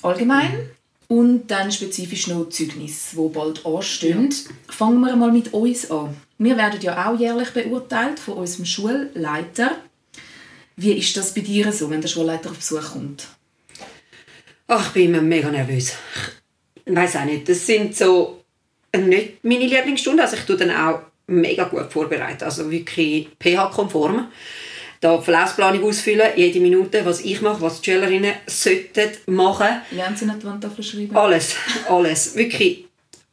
Allgemein. 0.02 0.70
Und 1.08 1.48
dann 1.48 1.70
spezifisch 1.70 2.28
noch 2.28 2.48
Zeugnis, 2.48 3.10
wo 3.14 3.28
bald 3.28 3.64
anstehen. 3.66 4.34
Fangen 4.68 5.00
wir 5.00 5.14
mal 5.14 5.30
mit 5.30 5.52
uns 5.52 5.90
an. 5.90 6.16
Wir 6.38 6.56
werden 6.56 6.80
ja 6.80 7.06
auch 7.06 7.18
jährlich 7.18 7.50
beurteilt 7.50 8.18
von 8.18 8.34
unserem 8.34 8.64
Schulleiter. 8.64 9.72
Wie 10.76 10.92
ist 10.92 11.16
das 11.16 11.34
bei 11.34 11.42
dir 11.42 11.70
so, 11.72 11.90
wenn 11.90 12.00
der 12.00 12.08
Schulleiter 12.08 12.50
auf 12.50 12.56
Besuch 12.56 12.92
kommt? 12.92 13.26
Ach, 14.66 14.86
ich 14.86 14.92
bin 14.94 15.12
immer 15.12 15.20
mega 15.20 15.50
nervös. 15.50 15.92
Ich 16.84 16.96
weiß 16.96 17.16
auch 17.16 17.24
nicht. 17.24 17.48
Das 17.48 17.66
sind 17.66 17.94
so 17.94 18.42
nicht 18.96 19.44
meine 19.44 19.66
Lieblingsstunden. 19.66 20.20
Also 20.20 20.36
ich 20.36 20.44
tue 20.44 20.56
dann 20.56 20.70
auch 20.70 21.02
mega 21.26 21.64
gut 21.64 21.92
vorbereiten. 21.92 22.44
Also 22.44 22.70
wirklich 22.70 23.28
pH-konform. 23.38 24.28
Da 25.02 25.16
die 25.16 25.24
Verlaufsplanung 25.24 25.82
ausfüllen, 25.82 26.28
jede 26.36 26.60
Minute, 26.60 27.04
was 27.04 27.22
ich 27.22 27.40
mache, 27.40 27.60
was 27.60 27.80
die 27.80 27.90
Schülerinnen 27.90 28.34
sollten 28.46 29.10
machen. 29.26 29.82
Lernen 29.90 30.16
Sie 30.16 30.26
nicht 30.26 30.42
die 30.42 30.46
Wand 30.46 30.64
schreiben? 30.80 31.16
Alles, 31.16 31.56
alles. 31.88 32.36
Wirklich. 32.36 32.86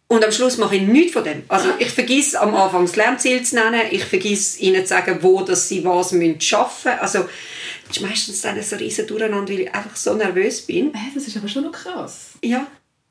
Und 0.08 0.26
am 0.26 0.32
Schluss 0.32 0.58
mache 0.58 0.78
ich 0.78 0.82
nichts 0.82 1.14
von 1.14 1.24
dem. 1.24 1.44
Also 1.48 1.70
ich 1.78 1.92
vergesse 1.92 2.42
am 2.42 2.56
Anfang 2.56 2.88
das 2.88 2.96
Lernziel 2.96 3.44
zu 3.44 3.54
nennen, 3.54 3.82
ich 3.92 4.04
vergesse 4.04 4.60
ihnen 4.62 4.82
zu 4.82 4.88
sagen, 4.88 5.20
wo 5.22 5.44
dass 5.44 5.70
sie 5.70 5.86
was 5.86 6.12
müssen 6.12 6.42
schaffen 6.42 6.90
müssen. 6.90 7.02
Also 7.02 7.30
das 7.88 7.98
ist 7.98 8.02
meistens 8.02 8.42
dann 8.42 8.58
ein 8.58 8.80
riesen 8.80 9.06
Durcheinander, 9.06 9.54
weil 9.54 9.60
ich 9.60 9.76
einfach 9.76 9.96
so 9.96 10.16
nervös 10.16 10.62
bin. 10.62 10.92
Das 11.14 11.28
ist 11.28 11.38
aber 11.38 11.48
schon 11.48 11.66
noch 11.66 11.72
krass. 11.72 12.30
Ja, 12.44 12.66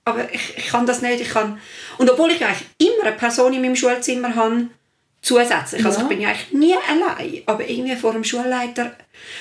aber 0.05 0.35
ich, 0.35 0.57
ich 0.57 0.67
kann 0.67 0.85
das 0.85 1.00
nicht. 1.00 1.21
Ich 1.21 1.29
kann, 1.29 1.61
und 1.99 2.11
obwohl 2.11 2.33
ich 2.33 2.45
eigentlich 2.45 2.67
immer 2.79 3.07
eine 3.07 3.17
Person 3.17 3.53
in 3.53 3.62
meinem 3.62 3.77
Schulzimmer 3.77 4.35
habe, 4.35 4.67
zusätzlich. 5.23 5.85
Also 5.85 5.99
Ja. 5.99 6.03
ich 6.05 6.09
bin 6.09 6.21
ja 6.21 6.29
eigentlich 6.29 6.53
nie 6.53 6.75
allein. 6.75 7.43
Aber 7.47 7.69
irgendwie 7.69 7.97
vor 7.97 8.13
dem 8.13 8.25
Schulleiter, 8.25 8.93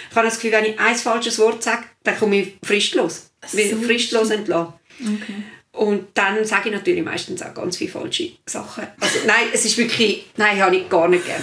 ich 0.10 0.15
habe 0.15 0.27
das 0.27 0.36
Gefühl, 0.36 0.51
wenn 0.53 0.65
ich 0.65 0.79
ein 0.79 0.96
falsches 0.96 1.38
Wort 1.39 1.63
sage, 1.63 1.84
dann 2.03 2.17
komme 2.17 2.41
ich 2.41 2.53
fristlos. 2.63 3.29
So 3.46 3.57
fristlos 3.81 4.29
entlassen. 4.31 4.74
Okay. 5.01 5.34
Und 5.74 6.07
dann 6.15 6.43
sage 6.43 6.69
ich 6.69 6.75
natürlich 6.75 7.03
meistens 7.03 7.41
auch 7.43 7.53
ganz 7.53 7.77
viele 7.77 7.91
falsche 7.91 8.31
Sachen. 8.48 8.88
Also 9.00 9.19
nein, 9.27 9.48
es 9.53 9.63
ist 9.65 9.77
wirklich, 9.77 10.25
nein, 10.36 10.60
habe 10.62 10.75
ich 10.75 10.89
gar 10.89 11.07
nicht 11.07 11.25
gern. 11.25 11.41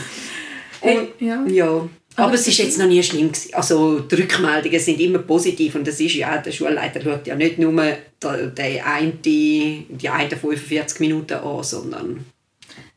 Und, 0.80 0.90
Hey, 0.90 1.08
ja. 1.20 1.44
ja. 1.46 1.88
Aber, 2.16 2.26
Aber 2.28 2.34
es 2.34 2.46
ist 2.46 2.58
jetzt 2.58 2.78
noch 2.78 2.86
nie 2.86 3.02
schlimm 3.02 3.32
gewesen. 3.32 3.54
Also 3.54 4.00
die 4.00 4.14
Rückmeldungen 4.14 4.78
sind 4.78 5.00
immer 5.00 5.18
positiv 5.18 5.74
und 5.74 5.86
das 5.86 5.98
ist 5.98 6.14
ja, 6.14 6.38
der 6.38 6.52
Schulleiter 6.52 7.00
schaut 7.00 7.26
ja 7.26 7.34
nicht 7.34 7.58
nur 7.58 7.72
den 8.22 8.82
einen, 8.84 9.20
die 9.22 9.86
einen 10.08 10.30
45 10.30 11.00
Minuten 11.00 11.34
an, 11.34 11.62
sondern 11.64 12.24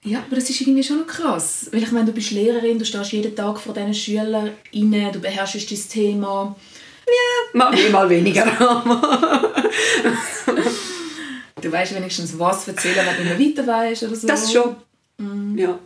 Ja, 0.07 0.19
aber 0.25 0.35
das 0.35 0.49
ist 0.49 0.61
irgendwie 0.61 0.83
schon 0.83 0.99
noch 0.99 1.07
krass. 1.07 1.67
Weil 1.71 1.83
ich 1.83 1.91
meine, 1.91 2.05
du 2.05 2.11
bist 2.13 2.31
Lehrerin, 2.31 2.79
du 2.79 2.85
stehst 2.85 3.11
jeden 3.11 3.35
Tag 3.35 3.59
vor 3.59 3.73
diesen 3.73 3.93
Schülern 3.93 4.51
rein, 4.73 5.11
du 5.11 5.19
beherrschst 5.19 5.69
dein 5.69 5.89
Thema. 5.89 6.55
mal 7.53 7.71
mehr, 7.73 7.89
mal 7.91 8.09
weniger. 8.09 8.45
Du 11.59 11.71
weißt 11.71 11.95
wenigstens, 11.95 12.37
was 12.37 12.67
erzählen, 12.67 13.03
wenn 13.05 13.27
du 13.27 13.35
nicht 13.35 13.57
mehr 13.57 13.65
weiter 13.65 13.67
weißt 13.89 14.03
oder 14.03 14.15
so. 14.15 14.27
das 14.27 14.51
schon. 14.53 14.75
Ja. 15.57 15.79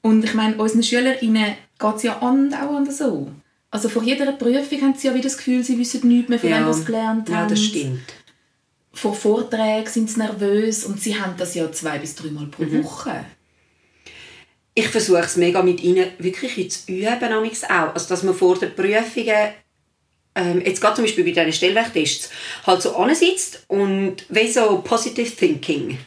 Und 0.00 0.24
ich 0.24 0.32
meine, 0.34 0.56
unseren 0.56 0.82
SchülerInnen 0.82 1.54
geht 1.78 1.96
es 1.96 2.02
ja 2.04 2.18
andauernd 2.20 2.90
so. 2.92 3.30
Also 3.70 3.88
vor 3.90 4.02
jeder 4.02 4.32
Prüfung 4.32 4.80
haben 4.80 4.94
sie 4.96 5.08
ja 5.08 5.14
wieder 5.14 5.24
das 5.24 5.36
Gefühl, 5.36 5.62
sie 5.62 5.78
wissen 5.78 6.08
nichts 6.08 6.30
mehr, 6.30 6.38
von 6.38 6.48
Ja. 6.48 6.64
wem 6.66 6.72
sie 6.72 6.84
gelernt 6.86 7.28
haben. 7.28 7.34
ja, 7.34 7.46
das 7.46 7.60
stimmt. 7.62 8.00
Vor 8.94 9.14
Vorträgen 9.14 9.86
sind 9.90 10.08
sie 10.10 10.20
nervös 10.20 10.84
und 10.84 11.00
sie 11.00 11.20
haben 11.20 11.34
das 11.36 11.54
ja 11.54 11.70
zwei 11.70 11.98
bis 11.98 12.14
dreimal 12.14 12.46
pro 12.46 12.62
Mhm. 12.62 12.82
Woche. 12.84 13.24
Ich 14.74 14.88
versuche 14.88 15.20
es 15.20 15.36
mega 15.36 15.62
mit 15.62 15.82
ihnen 15.82 16.08
wirklich 16.18 16.70
zu 16.70 16.90
üben, 16.90 17.32
auch. 17.32 17.94
Also, 17.94 18.08
dass 18.08 18.22
man 18.24 18.34
vor 18.34 18.58
den 18.58 18.74
Prüfungen, 18.74 19.52
ähm, 20.34 20.62
jetzt 20.66 20.80
gerade 20.80 20.96
zum 20.96 21.04
Beispiel 21.04 21.22
bei 21.24 21.30
diesen 21.30 21.52
Stellwerktests, 21.52 22.30
halt 22.66 22.82
so 22.82 22.96
ansitzt 22.96 23.64
und 23.68 24.16
wie 24.30 24.50
so 24.50 24.78
Positive 24.84 25.30
Thinking. 25.30 25.98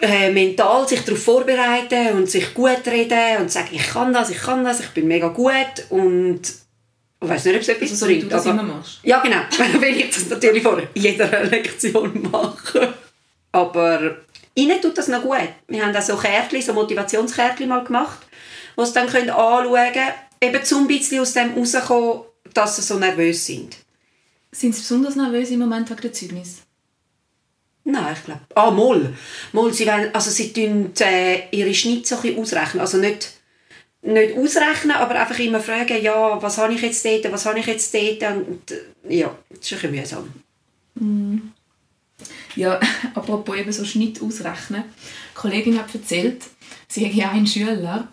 Äh, 0.00 0.32
mental 0.32 0.86
sich 0.86 1.00
darauf 1.00 1.22
vorbereiten 1.22 2.16
und 2.16 2.28
sich 2.28 2.52
gut 2.52 2.80
reden 2.86 3.40
und 3.40 3.50
sagen, 3.50 3.68
ich 3.72 3.86
kann 3.86 4.12
das, 4.12 4.28
ich 4.28 4.38
kann 4.38 4.64
das, 4.64 4.80
ich 4.80 4.88
bin 4.88 5.06
mega 5.06 5.28
gut 5.28 5.54
und 5.88 6.40
ich 7.22 7.28
weiß 7.30 7.44
nicht, 7.46 7.54
ob 7.54 7.60
es 7.62 7.68
etwas 7.68 7.90
Also 7.92 7.96
so 7.96 8.06
bringt. 8.06 8.24
du 8.24 8.26
das 8.28 8.46
aber- 8.46 8.60
immer 8.60 8.74
machst. 8.74 8.98
ja, 9.04 9.20
genau. 9.22 9.38
Wenn 9.80 9.94
ich 9.98 10.10
das 10.10 10.28
natürlich 10.28 10.62
vor 10.62 10.82
jeder 10.94 11.44
Lektion 11.44 12.28
mache. 12.30 12.92
Aber 13.52 14.16
ihnen 14.54 14.80
tut 14.80 14.96
das 14.96 15.08
noch 15.08 15.22
gut. 15.22 15.48
Wir 15.68 15.84
haben 15.84 15.96
auch 15.96 16.02
so 16.02 16.16
Kärtchen, 16.16 16.62
so 16.62 16.72
Motivationskärtchen 16.72 17.68
mal 17.68 17.84
gemacht, 17.84 18.20
die 18.78 18.84
sie 18.84 18.92
dann 18.92 19.08
können 19.08 19.30
anschauen 19.30 19.92
können, 19.92 20.12
eben 20.40 20.64
zum 20.64 20.86
bisschen 20.86 21.20
aus 21.20 21.32
dem 21.32 21.54
rauskommen, 21.54 22.22
dass 22.52 22.76
sie 22.76 22.82
so 22.82 22.98
nervös 22.98 23.46
sind. 23.46 23.76
Sind 24.52 24.74
sie 24.74 24.82
besonders 24.82 25.16
nervös 25.16 25.50
im 25.50 25.58
Moment 25.58 25.90
wegen 25.90 26.00
der 26.00 26.12
Zeugnis? 26.12 26.62
Nein, 27.84 28.14
ich 28.14 28.24
glaube. 28.24 28.40
Ah, 28.54 28.70
Moll. 28.70 29.14
Moll, 29.52 29.72
sie 29.72 29.86
wollen, 29.86 30.14
also 30.14 30.30
sie 30.30 30.52
tun 30.52 30.92
äh, 31.00 31.48
ihre 31.50 31.74
Schnitte 31.74 32.08
so 32.08 32.16
ein 32.16 32.38
ausrechnen. 32.38 32.80
Also 32.80 32.96
nicht, 32.98 33.32
nicht 34.00 34.36
ausrechnen, 34.36 34.96
aber 34.96 35.20
einfach 35.20 35.38
immer 35.38 35.60
fragen, 35.60 36.02
ja, 36.02 36.40
was 36.40 36.56
habe 36.56 36.72
ich 36.72 36.80
jetzt 36.80 37.04
dort, 37.04 37.30
was 37.30 37.44
habe 37.44 37.58
ich 37.58 37.66
jetzt 37.66 37.92
dort. 37.92 38.22
Und, 38.22 38.70
äh, 38.70 39.16
ja, 39.18 39.36
das 39.50 39.70
ist 39.70 39.84
ein 39.84 39.92
bisschen 39.92 40.00
mühsam. 40.00 40.32
Ja, 42.56 42.80
apropos 43.14 43.56
eben 43.56 43.72
so 43.72 43.84
Schnitt 43.84 44.22
ausrechnen. 44.22 44.82
Eine 44.82 44.92
Kollegin 45.34 45.78
hat 45.78 45.94
erzählt, 45.94 46.42
sie 46.88 47.06
hat 47.06 47.14
ja 47.14 47.30
einen 47.30 47.46
Schüler, 47.46 48.08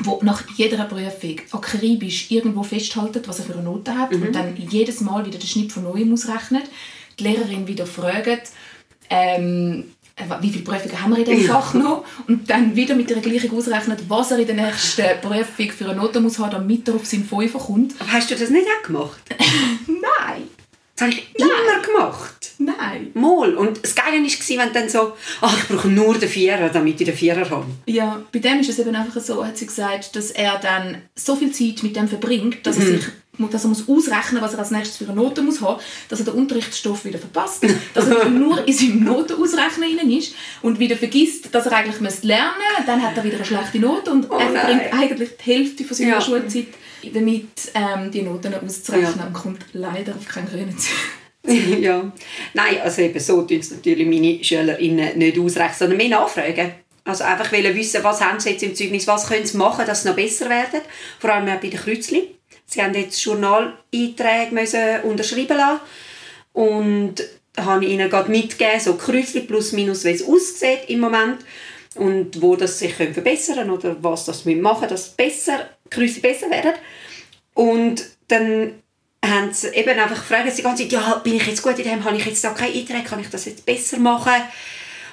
der 0.00 0.18
nach 0.22 0.42
jeder 0.56 0.84
Prüfung 0.84 1.40
akribisch 1.52 2.30
irgendwo 2.30 2.62
festhaltet, 2.62 3.28
was 3.28 3.40
er 3.40 3.44
für 3.44 3.54
eine 3.54 3.62
Note 3.62 3.96
hat 3.96 4.12
und 4.12 4.32
dann 4.34 4.56
jedes 4.56 5.00
Mal 5.00 5.26
wieder 5.26 5.38
den 5.38 5.46
Schnitt 5.46 5.72
von 5.72 5.84
neuem 5.84 6.12
ausrechnet. 6.12 6.64
Die 7.18 7.24
Lehrerin 7.24 7.68
wieder 7.68 7.86
fragt, 7.86 8.50
ähm, 9.10 9.92
wie 10.40 10.50
viele 10.50 10.64
Prüfungen 10.64 11.02
haben 11.02 11.16
wir 11.16 11.18
in 11.18 11.36
diesem 11.36 11.52
Fach 11.52 11.74
noch? 11.74 12.04
Und 12.28 12.48
dann 12.48 12.76
wieder 12.76 12.94
mit 12.94 13.10
der 13.10 13.18
Gleichung 13.18 13.56
ausrechnet, 13.56 14.00
was 14.08 14.30
er 14.30 14.38
in 14.38 14.46
der 14.46 14.56
nächsten 14.56 15.20
Prüfung 15.20 15.70
für 15.70 15.84
eine 15.90 15.96
Note 15.96 16.20
muss 16.20 16.38
haben, 16.38 16.52
damit 16.52 16.88
er 16.88 16.94
auf 16.94 17.06
seinen 17.06 17.24
Fünfer 17.24 17.58
kommt. 17.58 17.94
Aber 18.00 18.12
hast 18.12 18.30
du 18.30 18.34
das 18.34 18.50
nicht 18.50 18.66
auch 18.66 18.86
gemacht? 18.86 19.20
Nein! 19.86 20.48
Das 21.02 21.16
habe 21.16 21.22
ich 21.34 21.40
immer 21.40 21.82
gemacht. 21.86 22.52
Nein! 22.58 23.10
Mal. 23.14 23.54
Und 23.56 23.82
das 23.82 23.94
Geile 23.94 24.18
war, 24.22 24.66
wenn 24.66 24.72
dann 24.72 24.88
so, 24.88 25.12
ach, 25.40 25.56
ich 25.58 25.68
brauche 25.68 25.88
nur 25.88 26.16
den 26.16 26.28
Vierer, 26.28 26.68
damit 26.68 27.00
ich 27.00 27.06
den 27.06 27.16
Vierer 27.16 27.48
habe. 27.50 27.66
Ja, 27.86 28.22
bei 28.32 28.38
dem 28.38 28.60
ist 28.60 28.70
es 28.70 28.78
eben 28.78 28.94
einfach 28.94 29.20
so, 29.20 29.44
hat 29.44 29.56
sie 29.58 29.66
gesagt, 29.66 30.14
dass 30.14 30.30
er 30.30 30.58
dann 30.58 31.02
so 31.16 31.34
viel 31.36 31.50
Zeit 31.52 31.82
mit 31.82 31.96
dem 31.96 32.08
verbringt, 32.08 32.66
dass 32.66 32.78
er 32.78 32.86
sich 32.86 33.04
dass 33.50 33.64
er 33.64 33.68
muss 33.70 33.88
ausrechnen 33.88 34.42
was 34.42 34.52
er 34.52 34.58
als 34.60 34.70
nächstes 34.70 34.98
für 34.98 35.04
eine 35.04 35.14
Note 35.14 35.42
muss 35.42 35.60
haben, 35.62 35.80
dass 36.08 36.20
er 36.20 36.26
den 36.26 36.34
Unterrichtsstoff 36.34 37.04
wieder 37.06 37.18
verpasst, 37.18 37.64
dass 37.94 38.06
er 38.06 38.28
nur 38.28 38.66
in 38.68 38.72
seinem 38.74 39.04
Notenausrechnen 39.04 40.10
ist 40.10 40.34
und 40.60 40.78
wieder 40.78 40.96
vergisst, 40.96 41.52
dass 41.52 41.66
er 41.66 41.72
eigentlich 41.72 41.98
lernen 42.22 42.50
müsste, 42.58 42.86
dann 42.86 43.02
hat 43.02 43.16
er 43.16 43.24
wieder 43.24 43.36
eine 43.36 43.44
schlechte 43.44 43.78
Note 43.78 44.10
und 44.12 44.30
Oh 44.30 44.36
er 44.38 44.50
nein. 44.50 44.54
verbringt 44.54 44.92
eigentlich 44.92 45.30
die 45.38 45.50
Hälfte 45.50 45.84
von 45.84 45.96
seiner 45.96 46.10
Ja. 46.10 46.20
Schulzeit 46.20 46.66
damit, 47.10 47.72
ähm, 47.74 48.10
die 48.10 48.22
Noten 48.22 48.54
auszurechnen 48.54 49.26
und 49.26 49.32
kommt 49.32 49.64
leider 49.72 50.14
auf 50.14 50.26
keinen 50.26 50.48
grünen 50.48 50.76
ja. 51.80 52.12
Nein, 52.54 52.80
also 52.82 53.02
eben 53.02 53.18
so 53.18 53.42
tun 53.42 53.58
es 53.58 53.72
natürlich 53.72 54.06
meine 54.06 54.42
SchülerInnen 54.44 55.18
nicht 55.18 55.38
ausrechnen, 55.38 55.76
sondern 55.76 55.96
mehr 55.98 56.08
nachfragen. 56.10 56.72
Also 57.04 57.24
einfach 57.24 57.50
wollen 57.50 57.74
wissen, 57.74 58.04
was 58.04 58.20
haben 58.20 58.38
sie 58.38 58.50
jetzt 58.50 58.62
im 58.62 58.76
Zeugnis, 58.76 59.08
was 59.08 59.28
können 59.28 59.44
sie 59.44 59.56
machen, 59.56 59.84
dass 59.86 60.02
sie 60.02 60.08
noch 60.08 60.14
besser 60.14 60.48
werden. 60.48 60.80
Vor 61.18 61.30
allem 61.30 61.48
auch 61.48 61.60
bei 61.60 61.68
den 61.68 61.80
Kreuzchen. 61.80 62.22
Sie 62.64 62.80
haben 62.80 62.94
jetzt 62.94 63.22
Journaleinträge 63.22 64.52
müssen 64.52 65.00
unterschreiben 65.02 65.56
lassen. 65.56 65.80
Und 66.52 67.14
habe 67.56 67.84
ich 67.84 67.90
ihnen 67.90 68.08
gerade 68.08 68.30
mitgegeben, 68.30 68.80
so 68.80 68.94
Kreuzchen 68.94 69.46
plus 69.46 69.72
minus, 69.72 70.04
wie 70.04 70.10
es 70.10 70.24
aussieht 70.24 70.88
im 70.88 71.00
Moment. 71.00 71.38
Und 71.96 72.40
wo 72.40 72.56
das 72.56 72.78
sich 72.78 72.94
verbessern 72.94 73.56
können 73.56 73.70
oder 73.70 73.96
was 74.00 74.24
das 74.24 74.46
wir 74.46 74.56
machen, 74.56 74.88
dass 74.88 75.10
besser, 75.10 75.68
Kreuzchen 75.92 76.22
besser 76.22 76.50
werden. 76.50 76.72
Und 77.54 78.04
dann 78.28 78.82
haben 79.24 79.52
sie 79.52 79.68
eben 79.68 79.98
einfach 79.98 80.16
gefragt, 80.16 80.56
die 80.56 80.62
ganze 80.62 80.82
Zeit, 80.82 80.92
ja, 80.92 81.14
bin 81.16 81.36
ich 81.36 81.46
jetzt 81.46 81.62
gut 81.62 81.78
in 81.78 81.84
dem, 81.84 82.04
habe 82.04 82.16
ich 82.16 82.26
jetzt 82.26 82.42
da 82.42 82.50
keinen 82.50 82.74
Eintrag, 82.74 83.04
kann 83.04 83.20
ich 83.20 83.28
das 83.28 83.44
jetzt 83.44 83.64
besser 83.64 83.98
machen? 83.98 84.42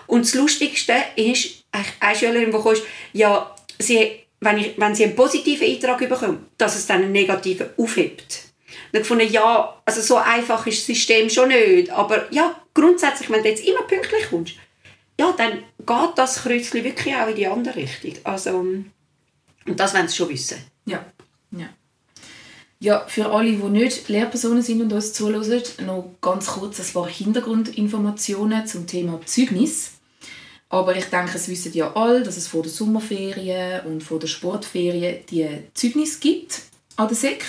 Und 0.07 0.25
das 0.25 0.33
Lustigste 0.33 0.95
ist, 1.15 1.63
eine 1.99 2.15
Schülerin, 2.15 2.51
die 2.51 2.57
kam, 2.57 2.73
ist, 2.73 2.83
ja, 3.13 3.55
sie, 3.77 4.23
wenn, 4.39 4.57
ich, 4.57 4.73
wenn 4.77 4.95
sie 4.95 5.03
einen 5.03 5.15
positiven 5.15 5.67
Eintrag 5.67 5.99
bekommt, 5.99 6.39
dass 6.57 6.75
es 6.75 6.87
dann 6.87 7.03
einen 7.03 7.11
negativen 7.11 7.69
aufhebt. 7.77 8.49
Dann 8.91 9.03
gefunden, 9.03 9.31
ja, 9.31 9.79
also 9.85 10.01
so 10.01 10.17
einfach 10.17 10.65
ist 10.65 10.79
das 10.79 10.85
System 10.87 11.29
schon 11.29 11.49
nicht, 11.49 11.91
aber 11.91 12.31
ja, 12.31 12.59
grundsätzlich, 12.73 13.29
wenn 13.29 13.43
du 13.43 13.49
jetzt 13.49 13.63
immer 13.63 13.83
pünktlich 13.83 14.29
kommst, 14.29 14.55
ja, 15.19 15.33
dann 15.37 15.63
geht 15.77 16.17
das 16.17 16.43
Kreuzchen 16.43 16.83
wirklich 16.83 17.13
auch 17.13 17.27
in 17.27 17.35
die 17.35 17.47
andere 17.47 17.75
Richtung. 17.75 18.13
Also, 18.23 18.65
und 19.69 19.79
das 19.79 19.93
wollen 19.93 20.07
sie 20.07 20.15
schon 20.15 20.29
wissen. 20.29 20.57
Ja, 20.85 21.05
ja. 21.51 21.69
Ja, 22.81 23.05
für 23.07 23.29
alle, 23.29 23.51
die 23.51 23.57
nicht 23.57 24.07
Lehrpersonen 24.07 24.63
sind 24.63 24.81
und 24.81 24.93
uns 24.93 25.11
zuhören, 25.11 25.61
noch 25.85 26.15
ganz 26.21 26.47
kurz 26.47 26.79
ein 26.79 26.93
paar 26.93 27.09
Hintergrundinformationen 27.09 28.65
zum 28.65 28.87
Thema 28.87 29.19
Zeugnis. 29.25 29.91
Aber 30.69 30.95
ich 30.95 31.05
denke, 31.05 31.35
es 31.35 31.49
wissen 31.49 31.73
ja 31.73 31.93
alle, 31.93 32.23
dass 32.23 32.37
es 32.37 32.47
vor 32.47 32.61
der 32.61 32.71
Sommerferien 32.71 33.85
und 33.85 34.01
vor 34.01 34.19
der 34.19 34.27
Sportferien 34.27 35.25
die 35.29 35.47
Zeugnis 35.73 36.19
gibt 36.19 36.61
an 36.95 37.07
der 37.07 37.17
SEC. 37.17 37.43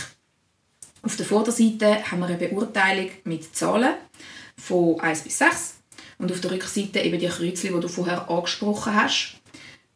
Auf 1.03 1.17
der 1.17 1.27
Vorderseite 1.27 2.11
haben 2.11 2.21
wir 2.21 2.27
eine 2.27 2.37
Beurteilung 2.37 3.11
mit 3.25 3.55
Zahlen 3.55 3.95
von 4.57 4.99
1 5.00 5.23
bis 5.23 5.39
6 5.39 5.75
und 6.19 6.33
auf 6.33 6.41
der 6.41 6.50
Rückseite 6.50 7.00
eben 7.00 7.19
die 7.19 7.29
Kreuzchen, 7.29 7.75
die 7.75 7.81
du 7.81 7.89
vorher 7.89 8.29
angesprochen 8.29 8.95
hast. 8.95 9.39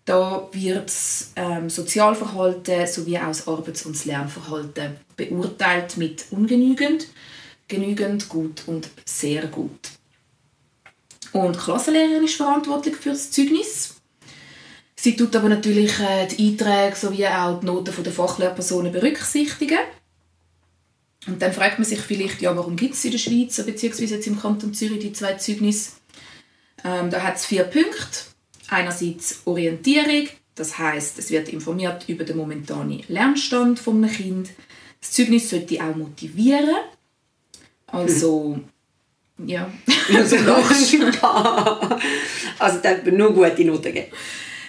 Da 0.05 0.49
wird 0.53 0.87
das 0.87 1.33
ähm, 1.37 1.71
Sozialverhalten 1.71 2.87
sowie 2.87 3.19
auch 3.19 3.29
das 3.29 3.49
Arbeits- 3.49 3.87
und 3.87 3.97
das 3.97 4.05
Lernverhalten 4.05 4.97
beurteilt 5.17 5.97
mit 5.97 6.27
ungenügend, 6.31 7.07
genügend, 7.69 8.29
gut 8.29 8.65
und 8.67 8.91
sehr 9.07 9.47
gut. 9.47 9.91
Und 11.33 11.57
die 11.57 11.61
Klassenlehrerin 11.61 12.25
ist 12.25 12.37
verantwortlich 12.37 12.97
für 12.97 13.11
das 13.11 13.31
Zeugnis. 13.31 13.95
Sie 14.95 15.17
tut 15.17 15.35
aber 15.35 15.49
natürlich 15.49 15.99
äh, 16.01 16.27
die 16.27 16.51
Einträge 16.51 16.97
sowie 16.97 17.27
auch 17.27 17.61
die 17.61 17.67
Noten 17.67 18.03
der 18.03 18.13
Fachlehrpersonen 18.13 18.93
berücksichtigen. 18.93 19.79
Und 21.27 21.41
dann 21.41 21.53
fragt 21.53 21.79
man 21.79 21.87
sich 21.87 22.01
vielleicht, 22.01 22.43
ja, 22.43 22.55
warum 22.55 22.77
gibt 22.77 22.95
es 22.95 23.05
in 23.05 23.13
der 23.13 23.19
Schweiz, 23.19 23.57
beziehungsweise 23.65 24.17
jetzt 24.17 24.27
im 24.27 24.39
Kanton 24.39 24.75
Zürich, 24.75 25.01
die 25.01 25.13
zwei 25.13 25.35
Zeugnisse? 25.35 25.93
Ähm, 26.85 27.11
da 27.11 27.23
hat 27.23 27.37
es 27.37 27.47
vier 27.47 27.65
Punkte. 27.65 28.34
Einerseits 28.69 29.43
Orientierung, 29.45 30.29
das 30.55 30.79
heißt, 30.79 31.19
es 31.19 31.31
wird 31.31 31.49
informiert 31.49 32.09
über 32.09 32.25
den 32.25 32.37
momentanen 32.37 33.03
Lernstand 33.09 33.81
einem 33.87 34.11
Kind. 34.11 34.51
Das 35.01 35.13
Zeugnis 35.13 35.51
sollte 35.51 35.83
auch 35.83 35.95
motivieren. 35.95 36.77
Also, 37.87 38.61
ja. 39.45 39.71
Also, 40.09 40.37
also 42.59 42.79
da 42.83 43.05
wird 43.05 43.17
nur 43.17 43.33
gute 43.33 43.65
Noten 43.65 43.93
geben. 43.93 44.09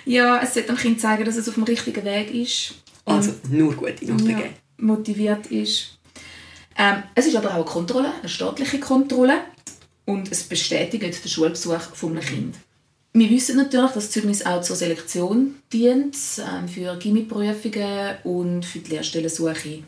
ja, 0.05 0.41
es 0.41 0.53
sollte 0.53 0.69
dem 0.69 0.77
Kind 0.77 1.01
zeigen, 1.01 1.25
dass 1.25 1.35
es 1.35 1.49
auf 1.49 1.55
dem 1.55 1.63
richtigen 1.63 2.05
Weg 2.05 2.33
ist. 2.33 2.75
Also 3.05 3.33
nur 3.49 3.73
gute 3.73 4.05
Noten 4.05 4.29
ja, 4.29 4.37
geben. 4.37 4.53
motiviert 4.77 5.47
ist. 5.47 5.97
Ähm, 6.77 7.03
es 7.15 7.27
ist 7.27 7.35
aber 7.35 7.51
auch 7.51 7.55
eine 7.55 7.65
Kontrolle, 7.65 8.13
eine 8.19 8.29
staatliche 8.29 8.79
Kontrolle. 8.79 9.41
Und 10.05 10.31
es 10.31 10.43
bestätigt 10.43 11.03
den 11.03 11.29
Schulbesuch 11.29 11.81
von 11.93 12.11
einem 12.11 12.21
Kind. 12.21 12.55
Wir 13.17 13.29
wissen 13.29 13.55
natürlich, 13.55 13.91
dass 13.91 13.93
das 13.93 14.11
Zeugnis 14.11 14.45
auch 14.45 14.61
zur 14.61 14.75
Selektion 14.75 15.55
dient, 15.71 16.17
ähm, 16.37 16.67
für 16.67 16.97
Gimmiprüfungen 16.97 18.17
und 18.25 18.65
für 18.65 18.79
die 18.79 18.91
Lehrstellensuche 18.91 19.83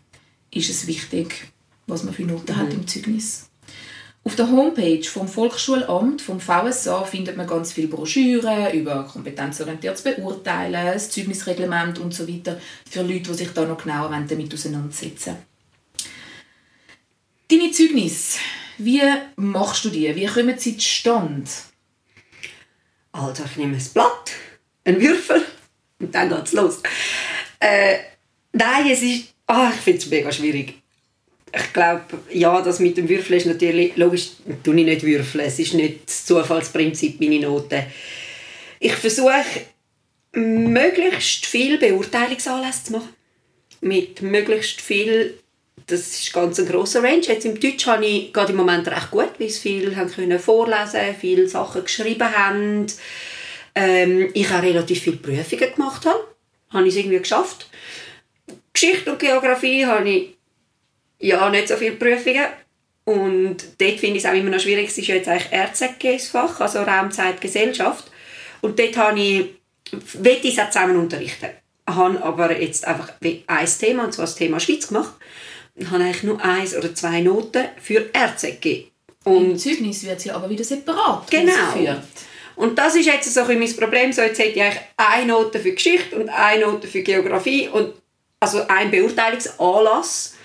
ist 0.50 0.70
es 0.70 0.88
wichtig, 0.88 1.52
was 1.88 2.04
man 2.04 2.14
für 2.14 2.24
Noten 2.24 2.54
mhm. 2.54 2.56
hat 2.56 2.74
im 2.74 2.88
Zeugnis. 2.88 3.50
Auf 4.24 4.38
der 4.38 4.50
Homepage 4.50 5.04
vom 5.04 5.28
Volksschulamt, 5.28 6.22
vom 6.22 6.40
VSA, 6.40 7.04
findet 7.04 7.36
man 7.36 7.48
ganz 7.48 7.74
viele 7.74 7.90
Broschüren 7.90 8.72
über 8.72 9.04
kompetenzorientiertes 9.04 10.04
Beurteilen, 10.04 10.94
das 10.94 11.10
Zeugnisreglement 11.10 12.00
und 12.00 12.14
so 12.14 12.30
weiter 12.30 12.62
für 12.90 13.02
Leute, 13.02 13.32
die 13.32 13.34
sich 13.34 13.50
da 13.50 13.66
noch 13.66 13.84
genauer 13.84 14.10
damit 14.26 14.54
auseinandersetzen 14.54 15.36
Deine 17.50 17.72
Zeugnisse, 17.72 18.40
wie 18.78 19.02
machst 19.36 19.84
du 19.84 19.90
die? 19.90 20.16
Wie 20.16 20.28
kommen 20.28 20.58
sie 20.58 20.78
zustande? 20.78 21.44
Also 23.18 23.44
ich 23.46 23.58
nehme 23.58 23.78
ein 23.78 23.84
Blatt, 23.94 24.32
einen 24.86 25.02
Würfel 25.02 25.44
und 26.00 26.14
dann 26.14 26.30
geht 26.30 26.46
es 26.46 26.54
los. 26.54 26.82
Äh, 27.60 27.98
nein, 28.54 28.90
es 28.90 29.02
ist... 29.02 29.34
Ah, 29.48 29.72
ich 29.74 29.82
finde 29.82 30.00
es 30.00 30.08
mega 30.08 30.32
schwierig 30.32 30.76
ich 31.54 31.74
glaube, 31.74 32.04
ja, 32.32 32.62
das 32.62 32.80
mit 32.80 32.98
dem 32.98 33.08
Würfeln 33.08 33.38
ist 33.38 33.46
natürlich, 33.46 33.96
logisch, 33.96 34.32
tue 34.64 34.80
ich 34.80 34.86
nicht 34.86 35.04
würfeln, 35.04 35.46
es 35.46 35.60
ist 35.60 35.74
nicht 35.74 36.06
das 36.06 36.26
Zufallsprinzip, 36.26 37.20
meine 37.20 37.40
Noten. 37.40 37.84
Ich 38.80 38.94
versuche, 38.94 39.44
möglichst 40.34 41.46
viel 41.46 41.78
Beurteilungsanlässe 41.78 42.86
zu 42.86 42.92
machen. 42.94 43.10
Mit 43.82 44.22
möglichst 44.22 44.82
viel, 44.82 45.40
das 45.88 46.20
ist 46.20 46.34
ganz 46.34 46.60
ein 46.60 46.68
grosser 46.68 47.02
Range. 47.02 47.22
Jetzt 47.22 47.46
im 47.46 47.60
Deutsch 47.60 47.88
habe 47.88 48.06
ich 48.06 48.34
gerade 48.34 48.52
im 48.52 48.58
Moment 48.58 48.88
recht 48.88 49.10
gut, 49.10 49.32
weil 49.40 49.50
sie 49.50 49.60
viel 49.60 49.96
haben 49.96 50.12
können 50.12 50.38
vorlesen, 50.38 51.16
viele 51.20 51.48
Sachen 51.48 51.84
geschrieben 51.84 52.30
haben. 52.30 52.88
Ähm, 53.74 54.30
ich 54.34 54.52
auch 54.52 54.62
relativ 54.62 55.02
viele 55.02 55.18
Prüfungen 55.18 55.74
gemacht 55.74 56.06
habe. 56.06 56.28
Habe 56.72 56.88
ich 56.88 56.94
es 56.94 57.00
irgendwie 57.00 57.20
geschafft. 57.20 57.70
Geschichte 58.74 59.12
und 59.12 59.20
Geografie 59.20 59.86
habe 59.86 60.10
ich 60.10 60.38
ja, 61.20 61.50
nicht 61.50 61.70
so 61.70 61.78
viele 61.78 61.96
Prüfungen. 61.96 62.46
Und 63.06 63.58
dort 63.78 64.00
finde 64.00 64.18
ich 64.18 64.24
es 64.24 64.30
auch 64.30 64.36
immer 64.36 64.50
noch 64.50 64.60
schwierig. 64.60 64.90
Es 64.90 64.98
ist 64.98 65.08
jetzt 65.08 65.30
eigentlich 65.30 65.54
RZG 65.54 66.18
das 66.18 66.28
Fach, 66.28 66.60
also 66.60 66.82
Raumzeit 66.82 67.40
Gesellschaft. 67.40 68.12
Und 68.60 68.78
dort 68.78 68.98
habe 68.98 69.20
ich, 69.20 69.46
will 69.92 70.38
ich 70.44 70.58
es 70.58 70.60
auch 70.60 70.70
zusammen 70.70 70.98
unterrichten. 70.98 71.48
Ich 71.88 71.96
habe 71.96 72.22
aber 72.22 72.60
jetzt 72.60 72.86
einfach 72.86 73.14
ein 73.22 73.68
Thema, 73.80 74.04
und 74.04 74.14
zwar 74.14 74.26
das 74.26 74.36
Thema 74.36 74.60
Schweiz 74.60 74.90
gemacht. 74.90 75.14
Habe 75.86 76.04
eigentlich 76.04 76.24
nur 76.24 76.44
eins 76.44 76.76
oder 76.76 76.94
zwei 76.96 77.22
Noten 77.22 77.66
für 77.82 78.10
RZG. 78.16 78.86
Und 79.24 79.52
Im 79.52 79.58
Zeugnis 79.58 80.06
wird 80.06 80.22
sie 80.22 80.32
aber 80.32 80.50
wieder 80.50 80.64
separat 80.64 81.30
genau. 81.30 81.54
Geführt. 81.74 82.02
Und 82.56 82.78
das 82.78 82.96
ist 82.96 83.06
jetzt 83.06 83.32
so 83.32 83.42
ein 83.42 83.60
mein 83.60 83.76
Problem. 83.76 84.12
So, 84.12 84.22
jetzt 84.22 84.40
hätte 84.40 84.58
ich 84.58 84.64
eigentlich 84.64 84.84
eine 84.98 85.32
Note 85.32 85.60
für 85.60 85.74
Geschichte 85.74 86.16
und 86.16 86.30
eine 86.30 86.66
Note 86.66 86.88
für 86.88 87.02
Geografie 87.02 87.68
und 87.68 87.94
also 88.40 88.62
ein 88.68 88.90
Beurteilungsanlass. 88.90 90.36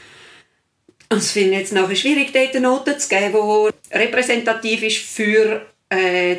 Und 1.10 1.18
es 1.18 1.32
finde 1.32 1.52
ich 1.52 1.58
jetzt 1.58 1.72
nachher 1.72 1.96
schwierig, 1.96 2.32
dort 2.32 2.54
eine 2.54 2.60
Note 2.68 2.98
zu 2.98 3.08
geben, 3.08 3.32
die 3.32 3.96
repräsentativ 3.96 4.82
ist 4.82 4.98
für 4.98 5.62
äh, 5.88 6.36